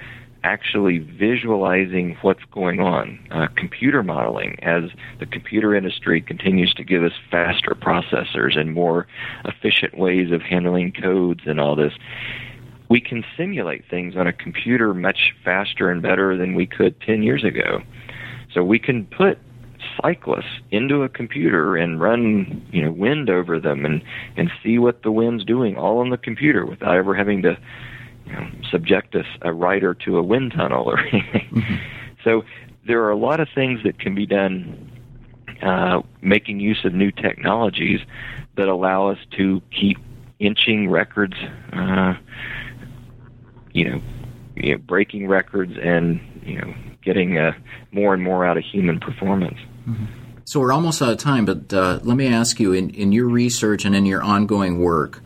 actually 0.46 0.98
visualizing 0.98 2.16
what's 2.22 2.44
going 2.52 2.78
on. 2.78 3.18
Uh, 3.32 3.48
computer 3.56 4.04
modeling, 4.04 4.56
as 4.62 4.84
the 5.18 5.26
computer 5.26 5.74
industry 5.74 6.20
continues 6.20 6.72
to 6.72 6.84
give 6.84 7.02
us 7.02 7.10
faster 7.32 7.74
processors 7.74 8.56
and 8.56 8.72
more 8.72 9.08
efficient 9.44 9.98
ways 9.98 10.30
of 10.30 10.40
handling 10.42 10.92
codes 10.92 11.40
and 11.46 11.58
all 11.58 11.74
this, 11.74 11.94
we 12.88 13.00
can 13.00 13.24
simulate 13.36 13.84
things 13.90 14.14
on 14.14 14.28
a 14.28 14.32
computer 14.32 14.94
much 14.94 15.34
faster 15.44 15.90
and 15.90 16.00
better 16.00 16.36
than 16.36 16.54
we 16.54 16.64
could 16.64 17.00
10 17.00 17.24
years 17.24 17.42
ago. 17.42 17.80
So 18.54 18.62
we 18.62 18.78
can 18.78 19.04
put 19.06 19.38
cyclists 20.00 20.60
into 20.70 21.02
a 21.02 21.08
computer 21.08 21.76
and 21.76 22.00
run, 22.00 22.64
you 22.70 22.82
know, 22.82 22.92
wind 22.92 23.28
over 23.28 23.58
them 23.58 23.84
and 23.84 24.00
and 24.36 24.48
see 24.62 24.78
what 24.78 25.02
the 25.02 25.10
wind's 25.10 25.44
doing 25.44 25.76
all 25.76 25.98
on 25.98 26.10
the 26.10 26.16
computer 26.16 26.64
without 26.64 26.94
ever 26.94 27.14
having 27.16 27.42
to 27.42 27.58
you 28.26 28.32
know, 28.32 28.48
subject 28.70 29.14
a, 29.14 29.24
a 29.42 29.52
rider 29.52 29.94
to 29.94 30.18
a 30.18 30.22
wind 30.22 30.52
tunnel 30.52 30.84
or 30.84 30.98
anything. 31.12 31.48
Mm-hmm. 31.50 31.74
So 32.24 32.44
there 32.86 33.02
are 33.04 33.10
a 33.10 33.16
lot 33.16 33.40
of 33.40 33.48
things 33.54 33.82
that 33.84 33.98
can 33.98 34.14
be 34.14 34.26
done 34.26 34.90
uh, 35.62 36.02
making 36.20 36.60
use 36.60 36.84
of 36.84 36.92
new 36.92 37.10
technologies 37.10 38.00
that 38.56 38.68
allow 38.68 39.08
us 39.08 39.18
to 39.36 39.62
keep 39.70 39.98
inching 40.38 40.90
records, 40.90 41.34
uh, 41.72 42.14
you 43.72 43.90
know, 43.90 44.02
you 44.54 44.72
know, 44.72 44.78
breaking 44.78 45.28
records 45.28 45.72
and 45.80 46.20
you 46.44 46.58
know 46.58 46.74
getting 47.02 47.38
uh, 47.38 47.52
more 47.92 48.14
and 48.14 48.22
more 48.22 48.44
out 48.44 48.56
of 48.56 48.64
human 48.64 49.00
performance. 49.00 49.58
Mm-hmm. 49.88 50.04
So 50.44 50.60
we're 50.60 50.72
almost 50.72 51.02
out 51.02 51.10
of 51.10 51.18
time, 51.18 51.44
but 51.44 51.72
uh, 51.72 52.00
let 52.02 52.16
me 52.16 52.26
ask 52.26 52.60
you: 52.60 52.72
in, 52.72 52.90
in 52.90 53.12
your 53.12 53.28
research 53.28 53.84
and 53.84 53.94
in 53.94 54.06
your 54.06 54.22
ongoing 54.22 54.78
work, 54.78 55.22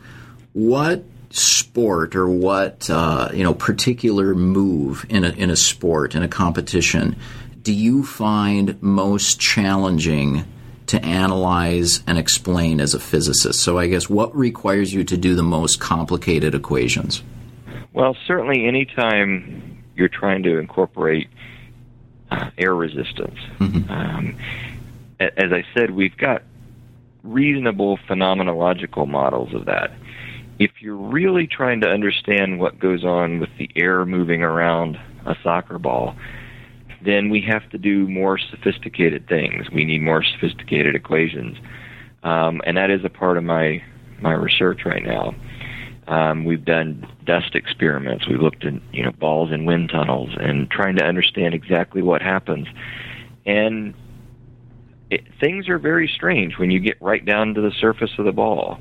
what 0.53 1.03
sport 1.31 2.15
or 2.15 2.27
what 2.27 2.89
uh, 2.89 3.29
you 3.33 3.43
know 3.43 3.53
particular 3.53 4.35
move 4.35 5.05
in 5.09 5.23
a 5.23 5.29
in 5.29 5.49
a 5.49 5.55
sport 5.55 6.15
in 6.15 6.23
a 6.23 6.27
competition 6.27 7.15
do 7.63 7.73
you 7.73 8.03
find 8.03 8.81
most 8.81 9.39
challenging 9.39 10.45
to 10.87 11.03
analyze 11.05 12.03
and 12.07 12.17
explain 12.17 12.81
as 12.81 12.93
a 12.93 12.99
physicist? 12.99 13.59
So 13.61 13.77
I 13.77 13.87
guess 13.87 14.09
what 14.09 14.35
requires 14.35 14.93
you 14.93 15.03
to 15.05 15.17
do 15.17 15.35
the 15.35 15.43
most 15.43 15.79
complicated 15.79 16.55
equations? 16.55 17.23
Well, 17.93 18.15
certainly 18.25 18.67
anytime 18.67 19.83
you're 19.95 20.09
trying 20.09 20.43
to 20.43 20.57
incorporate 20.57 21.29
uh, 22.31 22.49
air 22.57 22.73
resistance. 22.73 23.37
Mm-hmm. 23.59 23.91
Um, 23.91 24.37
as 25.19 25.51
I 25.51 25.63
said, 25.73 25.91
we've 25.91 26.17
got 26.17 26.43
reasonable 27.23 27.97
phenomenological 28.09 29.07
models 29.07 29.53
of 29.53 29.65
that 29.65 29.91
if 30.61 30.79
you're 30.79 30.95
really 30.95 31.47
trying 31.47 31.81
to 31.81 31.87
understand 31.87 32.59
what 32.59 32.77
goes 32.77 33.03
on 33.03 33.39
with 33.39 33.49
the 33.57 33.67
air 33.75 34.05
moving 34.05 34.43
around 34.43 34.95
a 35.25 35.35
soccer 35.41 35.79
ball, 35.79 36.15
then 37.03 37.31
we 37.31 37.41
have 37.41 37.67
to 37.71 37.79
do 37.79 38.07
more 38.07 38.37
sophisticated 38.37 39.27
things. 39.27 39.71
We 39.73 39.85
need 39.85 40.03
more 40.03 40.23
sophisticated 40.23 40.93
equations, 40.93 41.57
um, 42.21 42.61
and 42.63 42.77
that 42.77 42.91
is 42.91 43.03
a 43.03 43.09
part 43.09 43.37
of 43.37 43.43
my 43.43 43.81
my 44.21 44.33
research 44.33 44.81
right 44.85 45.03
now. 45.03 45.33
Um, 46.07 46.45
we've 46.45 46.63
done 46.63 47.07
dust 47.25 47.55
experiments. 47.55 48.27
We've 48.27 48.39
looked 48.39 48.63
at 48.63 48.73
you 48.93 49.03
know 49.03 49.13
balls 49.13 49.51
in 49.51 49.65
wind 49.65 49.89
tunnels 49.89 50.29
and 50.39 50.69
trying 50.69 50.95
to 50.97 51.03
understand 51.03 51.55
exactly 51.55 52.03
what 52.03 52.21
happens. 52.21 52.67
And 53.47 53.95
it, 55.09 55.21
things 55.39 55.69
are 55.69 55.79
very 55.79 56.07
strange 56.07 56.59
when 56.59 56.69
you 56.69 56.79
get 56.79 57.01
right 57.01 57.25
down 57.25 57.55
to 57.55 57.61
the 57.61 57.71
surface 57.79 58.11
of 58.19 58.25
the 58.25 58.31
ball. 58.31 58.79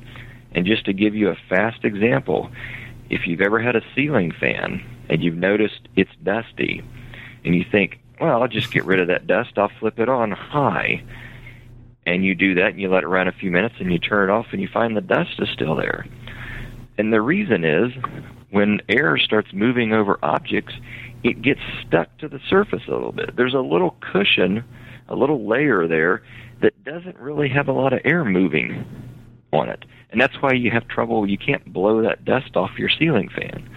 And 0.53 0.66
just 0.66 0.84
to 0.86 0.92
give 0.92 1.14
you 1.14 1.28
a 1.28 1.36
fast 1.48 1.84
example, 1.84 2.51
if 3.09 3.26
you've 3.26 3.40
ever 3.40 3.61
had 3.61 3.76
a 3.76 3.82
ceiling 3.94 4.32
fan 4.32 4.84
and 5.09 5.22
you've 5.22 5.36
noticed 5.36 5.88
it's 5.96 6.11
dusty, 6.22 6.82
and 7.44 7.55
you 7.55 7.64
think, 7.70 8.01
well, 8.20 8.42
I'll 8.42 8.48
just 8.48 8.70
get 8.70 8.84
rid 8.84 9.01
of 9.01 9.09
that 9.09 9.26
dust, 9.26 9.53
I'll 9.57 9.70
flip 9.80 9.98
it 9.98 10.09
on 10.09 10.30
high. 10.30 11.03
And 12.07 12.24
you 12.24 12.34
do 12.34 12.55
that 12.55 12.68
and 12.68 12.80
you 12.80 12.88
let 12.88 13.03
it 13.03 13.09
run 13.09 13.28
a 13.28 13.32
few 13.32 13.51
minutes 13.51 13.76
and 13.78 13.92
you 13.92 13.98
turn 13.98 14.28
it 14.28 14.32
off 14.32 14.46
and 14.53 14.61
you 14.61 14.68
find 14.68 14.96
the 14.96 15.01
dust 15.01 15.38
is 15.38 15.48
still 15.51 15.76
there. 15.76 16.07
And 16.98 17.12
the 17.12 17.20
reason 17.20 17.64
is 17.64 17.92
when 18.51 18.80
air 18.88 19.16
starts 19.16 19.53
moving 19.53 19.92
over 19.92 20.18
objects, 20.22 20.74
it 21.22 21.40
gets 21.42 21.61
stuck 21.86 22.16
to 22.18 22.28
the 22.28 22.40
surface 22.48 22.82
a 22.88 22.92
little 22.92 23.12
bit. 23.12 23.36
There's 23.36 23.55
a 23.55 23.61
little 23.61 23.96
cushion, 24.01 24.64
a 25.09 25.14
little 25.14 25.46
layer 25.46 25.86
there 25.86 26.22
that 26.62 26.84
doesn't 26.84 27.18
really 27.18 27.48
have 27.48 27.68
a 27.68 27.72
lot 27.72 27.92
of 27.92 28.01
air 28.05 28.24
moving 28.24 28.84
on 29.53 29.68
it 29.68 29.84
and 30.11 30.20
that's 30.20 30.34
why 30.40 30.52
you 30.52 30.70
have 30.70 30.86
trouble. 30.88 31.28
You 31.28 31.38
can't 31.38 31.72
blow 31.72 32.02
that 32.02 32.24
dust 32.24 32.56
off 32.56 32.70
your 32.78 32.90
ceiling 32.98 33.28
fan, 33.28 33.68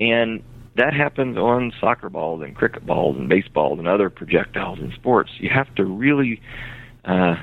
and 0.00 0.42
that 0.76 0.92
happens 0.92 1.36
on 1.36 1.72
soccer 1.80 2.10
balls 2.10 2.42
and 2.42 2.54
cricket 2.54 2.84
balls 2.84 3.16
and 3.16 3.28
baseballs 3.28 3.78
and 3.78 3.86
other 3.86 4.10
projectiles 4.10 4.78
in 4.80 4.92
sports. 4.92 5.30
You 5.38 5.50
have 5.50 5.72
to 5.76 5.84
really 5.84 6.40
uh, 7.04 7.36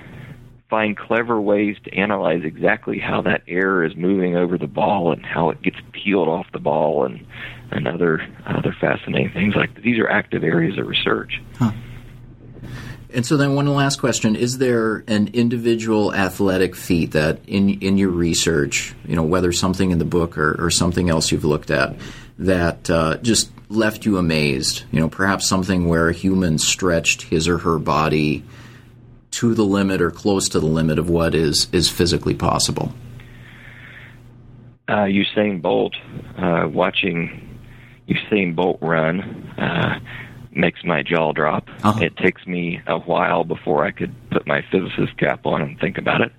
find 0.69 0.97
clever 0.97 1.39
ways 1.39 1.77
to 1.83 1.93
analyze 1.93 2.41
exactly 2.43 2.99
how 2.99 3.21
that 3.21 3.43
air 3.47 3.83
is 3.83 3.95
moving 3.95 4.35
over 4.35 4.57
the 4.57 4.67
ball 4.67 5.11
and 5.11 5.25
how 5.25 5.49
it 5.49 5.61
gets 5.61 5.77
peeled 5.91 6.27
off 6.27 6.47
the 6.53 6.59
ball 6.59 7.05
and 7.05 7.25
and 7.71 7.87
other 7.87 8.27
other 8.45 8.75
fascinating 8.79 9.31
things 9.33 9.55
like 9.55 9.73
that. 9.75 9.83
these 9.83 9.99
are 9.99 10.09
active 10.09 10.43
areas 10.43 10.77
of 10.77 10.87
research. 10.87 11.41
Huh. 11.57 11.71
And 13.13 13.25
so 13.25 13.35
then 13.35 13.55
one 13.55 13.67
last 13.67 13.99
question, 13.99 14.35
is 14.35 14.57
there 14.57 15.03
an 15.07 15.29
individual 15.33 16.13
athletic 16.13 16.75
feat 16.75 17.11
that 17.11 17.39
in 17.45 17.81
in 17.81 17.97
your 17.97 18.09
research, 18.09 18.95
you 19.05 19.15
know, 19.15 19.23
whether 19.23 19.51
something 19.51 19.91
in 19.91 19.99
the 19.99 20.05
book 20.05 20.37
or, 20.37 20.65
or 20.65 20.69
something 20.69 21.09
else 21.09 21.31
you've 21.31 21.45
looked 21.45 21.71
at 21.71 21.95
that 22.39 22.89
uh, 22.89 23.17
just 23.17 23.51
left 23.69 24.05
you 24.05 24.17
amazed, 24.17 24.83
you 24.91 24.99
know, 24.99 25.09
perhaps 25.09 25.47
something 25.47 25.87
where 25.87 26.09
a 26.09 26.13
human 26.13 26.57
stretched 26.57 27.23
his 27.23 27.47
or 27.47 27.59
her 27.59 27.79
body 27.79 28.43
to 29.31 29.53
the 29.53 29.63
limit 29.63 30.01
or 30.01 30.11
close 30.11 30.49
to 30.49 30.59
the 30.59 30.65
limit 30.65 30.99
of 30.99 31.09
what 31.09 31.35
is 31.35 31.67
is 31.71 31.89
physically 31.89 32.35
possible? 32.35 32.93
Uh, 34.87 35.05
Usain 35.05 35.61
Bolt, 35.61 35.95
uh, 36.37 36.67
watching 36.67 37.59
Usain 38.09 38.55
Bolt 38.55 38.79
run, 38.81 39.21
uh, 39.57 39.99
makes 40.51 40.83
my 40.83 41.03
jaw 41.03 41.31
drop. 41.31 41.69
Uh-huh. 41.83 41.99
It 42.01 42.17
takes 42.17 42.45
me 42.45 42.81
a 42.87 42.99
while 42.99 43.43
before 43.43 43.85
I 43.85 43.91
could 43.91 44.13
put 44.29 44.45
my 44.47 44.63
physicist 44.71 45.17
cap 45.17 45.45
on 45.45 45.61
and 45.61 45.79
think 45.79 45.97
about 45.97 46.21
it. 46.21 46.31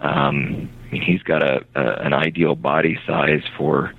Um, 0.00 0.70
I 0.88 0.92
mean, 0.92 1.02
he's 1.02 1.22
got 1.22 1.42
a, 1.42 1.64
a 1.74 2.04
an 2.04 2.12
ideal 2.12 2.54
body 2.54 2.98
size 3.06 3.42
for 3.56 3.92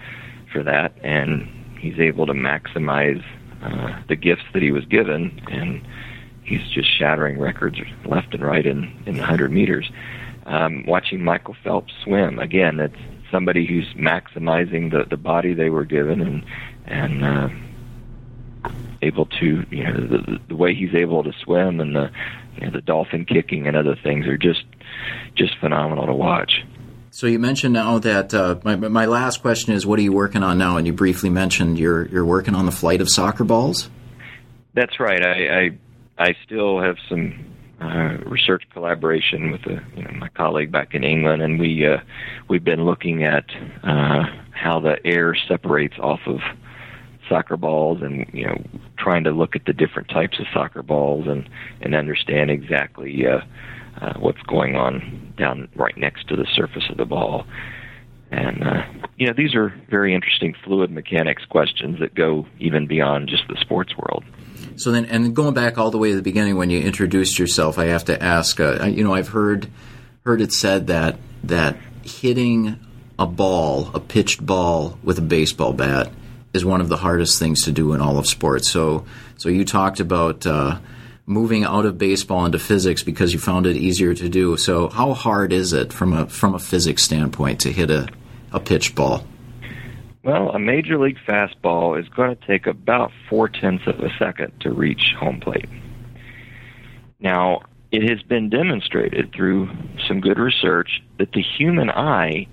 for 0.51 0.63
that, 0.63 0.93
and 1.03 1.47
he's 1.79 1.99
able 1.99 2.25
to 2.27 2.33
maximize 2.33 3.23
uh, 3.61 4.01
the 4.07 4.15
gifts 4.15 4.43
that 4.53 4.61
he 4.61 4.71
was 4.71 4.85
given, 4.85 5.41
and 5.51 5.85
he's 6.43 6.65
just 6.69 6.89
shattering 6.97 7.39
records 7.39 7.77
left 8.05 8.33
and 8.33 8.43
right 8.43 8.65
in 8.65 8.83
in 9.05 9.15
the 9.15 9.21
100 9.21 9.51
meters. 9.51 9.89
Um, 10.45 10.85
watching 10.85 11.23
Michael 11.23 11.55
Phelps 11.63 11.93
swim 12.03 12.37
again, 12.39 12.79
it's 12.79 12.95
somebody 13.31 13.65
who's 13.65 13.87
maximizing 13.95 14.91
the 14.91 15.05
the 15.09 15.17
body 15.17 15.53
they 15.53 15.69
were 15.69 15.85
given, 15.85 16.21
and 16.21 16.43
and 16.85 17.23
uh, 17.23 17.49
able 19.01 19.25
to, 19.25 19.65
you 19.69 19.83
know, 19.83 20.07
the, 20.07 20.39
the 20.47 20.55
way 20.55 20.73
he's 20.73 20.95
able 20.95 21.23
to 21.23 21.33
swim 21.43 21.79
and 21.79 21.95
the, 21.95 22.11
you 22.55 22.65
know, 22.65 22.71
the 22.71 22.81
dolphin 22.81 23.25
kicking 23.25 23.67
and 23.67 23.75
other 23.75 23.95
things 23.95 24.27
are 24.27 24.37
just, 24.37 24.63
just 25.35 25.57
phenomenal 25.59 26.05
to 26.05 26.13
watch. 26.13 26.63
So 27.11 27.27
you 27.27 27.37
mentioned 27.37 27.75
now 27.75 27.99
that 27.99 28.33
uh, 28.33 28.59
my, 28.63 28.75
my 28.75 29.05
last 29.05 29.43
question 29.43 29.73
is, 29.73 29.85
what 29.85 29.99
are 29.99 30.01
you 30.01 30.11
working 30.11 30.41
on 30.41 30.57
now? 30.57 30.77
And 30.77 30.87
you 30.87 30.93
briefly 30.93 31.29
mentioned 31.29 31.77
you're 31.77 32.07
you're 32.07 32.25
working 32.25 32.55
on 32.55 32.65
the 32.65 32.71
flight 32.71 33.01
of 33.01 33.09
soccer 33.09 33.43
balls. 33.43 33.87
That's 34.73 34.99
right. 34.99 35.23
I 35.23 35.59
I, 35.59 35.77
I 36.17 36.35
still 36.43 36.81
have 36.81 36.95
some 37.07 37.53
uh, 37.79 38.17
research 38.25 38.63
collaboration 38.73 39.51
with 39.51 39.61
a, 39.67 39.83
you 39.95 40.03
know, 40.03 40.11
my 40.17 40.29
colleague 40.29 40.71
back 40.71 40.95
in 40.95 41.03
England, 41.03 41.43
and 41.43 41.59
we 41.59 41.85
uh, 41.85 41.97
we've 42.47 42.63
been 42.63 42.83
looking 42.83 43.23
at 43.23 43.45
uh, 43.83 44.23
how 44.49 44.79
the 44.79 44.97
air 45.05 45.35
separates 45.47 45.99
off 45.99 46.21
of 46.25 46.39
soccer 47.29 47.57
balls 47.57 48.01
and 48.01 48.25
you 48.33 48.45
know 48.45 48.61
trying 48.97 49.23
to 49.23 49.31
look 49.31 49.55
at 49.55 49.65
the 49.65 49.73
different 49.73 50.09
types 50.09 50.39
of 50.39 50.45
soccer 50.53 50.81
balls 50.81 51.27
and 51.27 51.49
and 51.81 51.95
understand 51.95 52.51
exactly 52.51 53.25
uh, 53.27 53.39
uh, 54.01 54.13
what's 54.19 54.41
going 54.43 54.75
on 54.75 55.33
down 55.37 55.67
right 55.75 55.97
next 55.97 56.27
to 56.27 56.35
the 56.35 56.47
surface 56.55 56.83
of 56.89 56.97
the 56.97 57.05
ball. 57.05 57.45
And 58.31 58.63
uh, 58.63 58.83
you 59.17 59.27
know 59.27 59.33
these 59.35 59.55
are 59.55 59.73
very 59.89 60.13
interesting 60.15 60.55
fluid 60.63 60.91
mechanics 60.91 61.45
questions 61.45 61.99
that 61.99 62.15
go 62.15 62.47
even 62.59 62.87
beyond 62.87 63.29
just 63.29 63.43
the 63.47 63.57
sports 63.61 63.95
world. 63.97 64.23
So 64.75 64.91
then, 64.91 65.05
and 65.05 65.35
going 65.35 65.53
back 65.53 65.77
all 65.77 65.91
the 65.91 65.97
way 65.97 66.09
to 66.09 66.15
the 66.15 66.23
beginning 66.23 66.57
when 66.57 66.69
you 66.69 66.79
introduced 66.79 67.37
yourself, 67.37 67.77
I 67.77 67.85
have 67.85 68.05
to 68.05 68.21
ask. 68.21 68.59
Uh, 68.59 68.85
you 68.85 69.03
know, 69.03 69.13
I've 69.13 69.29
heard 69.29 69.69
heard 70.25 70.41
it 70.41 70.51
said 70.51 70.87
that 70.87 71.17
that 71.43 71.77
hitting 72.03 72.79
a 73.19 73.27
ball, 73.27 73.91
a 73.93 73.99
pitched 73.99 74.43
ball 74.43 74.97
with 75.03 75.19
a 75.19 75.21
baseball 75.21 75.73
bat, 75.73 76.11
is 76.53 76.63
one 76.63 76.81
of 76.81 76.89
the 76.89 76.97
hardest 76.97 77.39
things 77.39 77.63
to 77.63 77.71
do 77.71 77.93
in 77.93 78.01
all 78.01 78.17
of 78.17 78.27
sports. 78.27 78.69
So, 78.69 79.05
so 79.37 79.49
you 79.49 79.65
talked 79.65 79.99
about 79.99 80.45
uh, 80.45 80.79
moving 81.25 81.63
out 81.63 81.85
of 81.85 81.97
baseball 81.97 82.45
into 82.45 82.59
physics 82.59 83.03
because 83.03 83.33
you 83.33 83.39
found 83.39 83.65
it 83.65 83.75
easier 83.75 84.13
to 84.13 84.29
do. 84.29 84.57
So, 84.57 84.89
how 84.89 85.13
hard 85.13 85.53
is 85.53 85.73
it 85.73 85.91
from 85.91 86.13
a 86.13 86.27
from 86.27 86.53
a 86.53 86.59
physics 86.59 87.03
standpoint 87.03 87.61
to 87.61 87.71
hit 87.71 87.89
a 87.89 88.07
a 88.51 88.59
pitch 88.59 88.95
ball? 88.95 89.25
Well, 90.23 90.51
a 90.51 90.59
major 90.59 90.97
league 90.97 91.17
fastball 91.27 91.99
is 91.99 92.07
going 92.07 92.35
to 92.37 92.47
take 92.47 92.65
about 92.65 93.11
four 93.29 93.49
tenths 93.49 93.85
of 93.87 93.99
a 93.99 94.09
second 94.17 94.53
to 94.61 94.71
reach 94.71 95.13
home 95.19 95.41
plate. 95.41 95.67
Now, 97.19 97.63
it 97.91 98.09
has 98.09 98.21
been 98.23 98.49
demonstrated 98.49 99.33
through 99.33 99.69
some 100.07 100.21
good 100.21 100.39
research 100.39 101.03
that 101.17 101.33
the 101.33 101.41
human 101.41 101.89
eye 101.89 102.47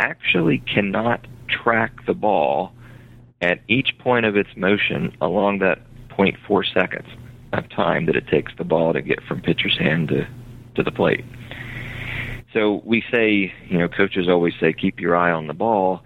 actually 0.00 0.58
cannot 0.58 1.26
track 1.48 2.04
the 2.06 2.14
ball 2.14 2.72
at 3.42 3.60
each 3.68 3.98
point 3.98 4.24
of 4.24 4.36
its 4.36 4.56
motion 4.56 5.14
along 5.20 5.58
that 5.58 5.80
0.4 6.10 6.72
seconds 6.72 7.08
of 7.52 7.68
time 7.68 8.06
that 8.06 8.16
it 8.16 8.26
takes 8.28 8.52
the 8.56 8.64
ball 8.64 8.92
to 8.92 9.02
get 9.02 9.22
from 9.24 9.42
pitcher's 9.42 9.76
hand 9.76 10.08
to, 10.08 10.26
to 10.76 10.82
the 10.82 10.92
plate. 10.92 11.24
So 12.52 12.82
we 12.84 13.02
say, 13.10 13.52
you 13.68 13.78
know, 13.78 13.88
coaches 13.88 14.28
always 14.28 14.54
say, 14.60 14.72
keep 14.72 15.00
your 15.00 15.16
eye 15.16 15.32
on 15.32 15.46
the 15.46 15.54
ball. 15.54 16.02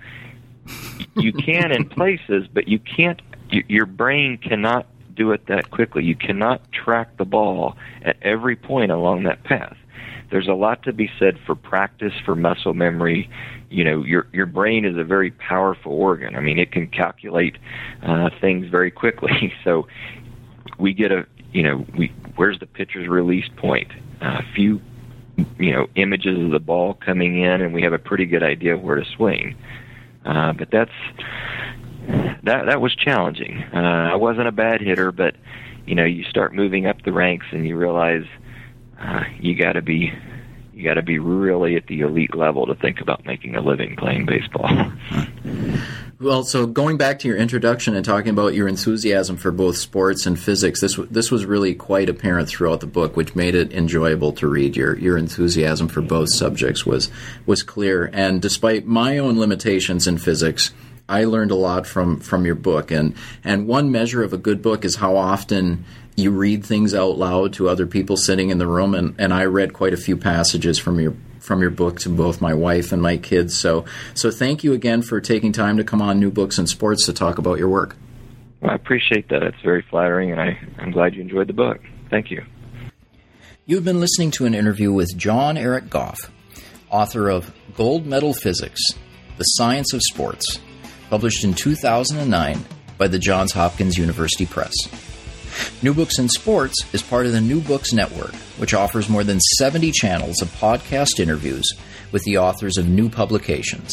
You 1.14 1.32
can 1.32 1.72
in 1.72 1.89
places, 1.89 2.47
but 2.53 2.68
you 2.68 2.78
can't, 2.78 3.20
your 3.51 3.87
brain 3.87 4.39
cannot 4.39 4.87
do 5.14 5.32
it 5.32 5.47
that 5.47 5.70
quickly. 5.70 6.05
You 6.05 6.14
cannot 6.14 6.61
track 6.72 7.16
the 7.16 7.24
ball 7.24 7.76
at 8.03 8.16
every 8.22 8.57
point 8.57 8.93
along 8.93 9.24
that 9.24 9.45
path. 9.45 9.76
There's 10.30 10.49
a 10.49 10.55
lot 10.55 10.82
to 10.84 10.93
be 10.93 11.11
said 11.18 11.39
for 11.47 11.55
practice, 11.55 12.12
for 12.24 12.34
muscle 12.34 12.74
memory. 12.74 13.30
You 13.70 13.84
know, 13.84 14.04
your 14.04 14.26
your 14.32 14.46
brain 14.46 14.84
is 14.84 14.96
a 14.96 15.04
very 15.04 15.30
powerful 15.30 15.92
organ. 15.92 16.36
I 16.36 16.40
mean, 16.40 16.58
it 16.58 16.72
can 16.72 16.86
calculate 16.86 17.56
uh, 18.02 18.30
things 18.40 18.68
very 18.68 18.90
quickly. 18.90 19.52
So 19.64 19.88
we 20.78 20.92
get 20.92 21.10
a, 21.10 21.26
you 21.52 21.62
know, 21.62 21.84
we 21.96 22.12
where's 22.36 22.58
the 22.60 22.66
pitcher's 22.66 23.08
release 23.08 23.48
point? 23.56 23.90
A 24.20 24.42
few, 24.54 24.80
you 25.58 25.72
know, 25.72 25.88
images 25.96 26.38
of 26.38 26.50
the 26.50 26.60
ball 26.60 26.94
coming 26.94 27.40
in, 27.40 27.62
and 27.62 27.74
we 27.74 27.82
have 27.82 27.92
a 27.92 27.98
pretty 27.98 28.26
good 28.26 28.42
idea 28.42 28.76
where 28.76 28.96
to 28.96 29.04
swing. 29.16 29.56
Uh, 30.24 30.52
but 30.52 30.70
that's 30.70 30.92
that 32.44 32.66
that 32.66 32.80
was 32.80 32.94
challenging. 32.94 33.62
Uh, 33.74 34.10
I 34.12 34.16
wasn't 34.16 34.48
a 34.48 34.52
bad 34.52 34.80
hitter, 34.80 35.10
but 35.12 35.34
you 35.86 35.94
know, 35.94 36.04
you 36.04 36.24
start 36.24 36.54
moving 36.54 36.86
up 36.86 37.02
the 37.02 37.12
ranks 37.12 37.46
and 37.52 37.66
you 37.66 37.76
realize 37.76 38.24
uh, 39.00 39.24
you 39.40 39.54
got 39.54 39.72
to 39.72 39.82
be 39.82 40.12
you 40.76 40.84
got 40.84 40.94
to 40.94 41.02
be 41.02 41.18
really 41.18 41.74
at 41.76 41.86
the 41.86 42.00
elite 42.00 42.36
level 42.36 42.66
to 42.66 42.74
think 42.74 43.00
about 43.00 43.24
making 43.24 43.56
a 43.56 43.62
living 43.62 43.96
playing 43.96 44.26
baseball. 44.26 44.68
Well, 46.18 46.44
so 46.44 46.66
going 46.66 46.96
back 46.96 47.18
to 47.18 47.28
your 47.28 47.36
introduction 47.36 47.94
and 47.94 48.02
talking 48.02 48.30
about 48.30 48.54
your 48.54 48.66
enthusiasm 48.66 49.36
for 49.36 49.52
both 49.52 49.76
sports 49.76 50.24
and 50.24 50.40
physics, 50.40 50.80
this 50.80 50.96
this 51.10 51.30
was 51.30 51.44
really 51.44 51.74
quite 51.74 52.08
apparent 52.08 52.48
throughout 52.48 52.80
the 52.80 52.86
book, 52.86 53.18
which 53.18 53.36
made 53.36 53.54
it 53.54 53.70
enjoyable 53.70 54.32
to 54.32 54.48
read. 54.48 54.78
Your 54.78 54.96
your 54.96 55.18
enthusiasm 55.18 55.88
for 55.88 56.00
both 56.00 56.30
subjects 56.30 56.86
was 56.86 57.10
was 57.44 57.62
clear, 57.62 58.08
and 58.14 58.40
despite 58.40 58.86
my 58.86 59.18
own 59.18 59.38
limitations 59.38 60.06
in 60.06 60.16
physics, 60.16 60.72
I 61.06 61.24
learned 61.24 61.50
a 61.50 61.54
lot 61.54 61.86
from 61.86 62.18
from 62.20 62.46
your 62.46 62.54
book, 62.54 62.90
and 62.90 63.14
and 63.44 63.68
one 63.68 63.92
measure 63.92 64.22
of 64.22 64.32
a 64.32 64.38
good 64.38 64.62
book 64.62 64.86
is 64.86 64.96
how 64.96 65.16
often 65.16 65.84
you 66.16 66.30
read 66.30 66.64
things 66.64 66.94
out 66.94 67.18
loud 67.18 67.52
to 67.54 67.68
other 67.68 67.86
people 67.86 68.16
sitting 68.16 68.50
in 68.50 68.58
the 68.58 68.66
room, 68.66 68.94
and, 68.94 69.14
and 69.18 69.32
I 69.32 69.44
read 69.44 69.72
quite 69.74 69.92
a 69.92 69.98
few 69.98 70.16
passages 70.16 70.78
from 70.78 70.98
your 70.98 71.14
from 71.38 71.60
your 71.60 71.70
book 71.70 72.00
to 72.00 72.08
both 72.08 72.40
my 72.40 72.54
wife 72.54 72.90
and 72.90 73.00
my 73.00 73.16
kids. 73.18 73.56
So 73.56 73.84
so 74.14 74.30
thank 74.30 74.64
you 74.64 74.72
again 74.72 75.02
for 75.02 75.20
taking 75.20 75.52
time 75.52 75.76
to 75.76 75.84
come 75.84 76.02
on 76.02 76.18
New 76.18 76.30
Books 76.30 76.58
in 76.58 76.66
Sports 76.66 77.06
to 77.06 77.12
talk 77.12 77.38
about 77.38 77.58
your 77.58 77.68
work. 77.68 77.96
Well, 78.60 78.72
I 78.72 78.74
appreciate 78.74 79.28
that. 79.28 79.42
It's 79.42 79.60
very 79.62 79.82
flattering, 79.82 80.32
and 80.32 80.40
I, 80.40 80.58
I'm 80.78 80.90
glad 80.90 81.14
you 81.14 81.20
enjoyed 81.20 81.46
the 81.46 81.52
book. 81.52 81.80
Thank 82.10 82.30
you. 82.30 82.44
You've 83.66 83.84
been 83.84 84.00
listening 84.00 84.30
to 84.32 84.46
an 84.46 84.54
interview 84.54 84.92
with 84.92 85.16
John 85.16 85.56
Eric 85.56 85.90
Goff, 85.90 86.30
author 86.88 87.28
of 87.28 87.52
Gold 87.74 88.06
Medal 88.06 88.32
Physics: 88.32 88.80
The 89.36 89.44
Science 89.44 89.92
of 89.92 90.00
Sports 90.02 90.60
published 91.10 91.44
in 91.44 91.54
2009 91.54 92.64
by 92.98 93.06
the 93.06 93.18
Johns 93.18 93.52
Hopkins 93.52 93.98
University 93.98 94.46
Press. 94.46 94.74
New 95.82 95.94
Books 95.94 96.18
in 96.18 96.28
Sports 96.28 96.74
is 96.92 97.02
part 97.02 97.26
of 97.26 97.32
the 97.32 97.40
New 97.40 97.61
Books 97.61 97.92
Network, 97.92 98.34
which 98.59 98.74
offers 98.74 99.09
more 99.09 99.24
than 99.24 99.40
70 99.40 99.92
channels 99.92 100.40
of 100.40 100.48
podcast 100.52 101.20
interviews 101.20 101.66
with 102.12 102.22
the 102.24 102.38
authors 102.38 102.76
of 102.76 102.88
new 102.88 103.09
publications 103.09 103.92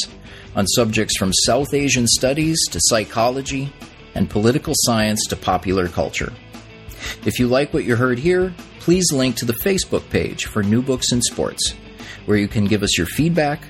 on 0.55 0.67
subjects 0.67 1.17
from 1.17 1.33
South 1.45 1.73
Asian 1.73 2.07
studies 2.07 2.57
to 2.71 2.79
psychology 2.83 3.71
and 4.15 4.29
political 4.29 4.73
science 4.77 5.25
to 5.27 5.35
popular 5.35 5.87
culture. 5.87 6.31
If 7.25 7.39
you 7.39 7.47
like 7.47 7.73
what 7.73 7.83
you 7.83 7.95
heard 7.95 8.19
here, 8.19 8.53
please 8.79 9.11
link 9.11 9.35
to 9.37 9.45
the 9.45 9.53
Facebook 9.53 10.09
page 10.09 10.45
for 10.45 10.63
New 10.63 10.81
Books 10.81 11.11
in 11.11 11.21
Sports, 11.21 11.73
where 12.25 12.37
you 12.37 12.47
can 12.47 12.65
give 12.65 12.83
us 12.83 12.97
your 12.97 13.07
feedback, 13.07 13.61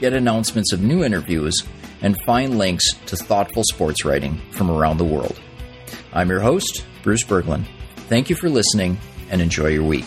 get 0.00 0.12
announcements 0.12 0.72
of 0.72 0.82
new 0.82 1.02
interviews, 1.02 1.64
and 2.02 2.20
find 2.22 2.58
links 2.58 2.84
to 3.06 3.16
thoughtful 3.16 3.64
sports 3.64 4.04
writing 4.04 4.40
from 4.52 4.70
around 4.70 4.98
the 4.98 5.04
world. 5.04 5.40
I'm 6.12 6.30
your 6.30 6.40
host, 6.40 6.84
Bruce 7.02 7.24
Berglund. 7.24 7.64
Thank 8.08 8.30
you 8.30 8.36
for 8.36 8.48
listening 8.48 8.98
and 9.30 9.40
enjoy 9.40 9.68
your 9.68 9.84
week. 9.84 10.06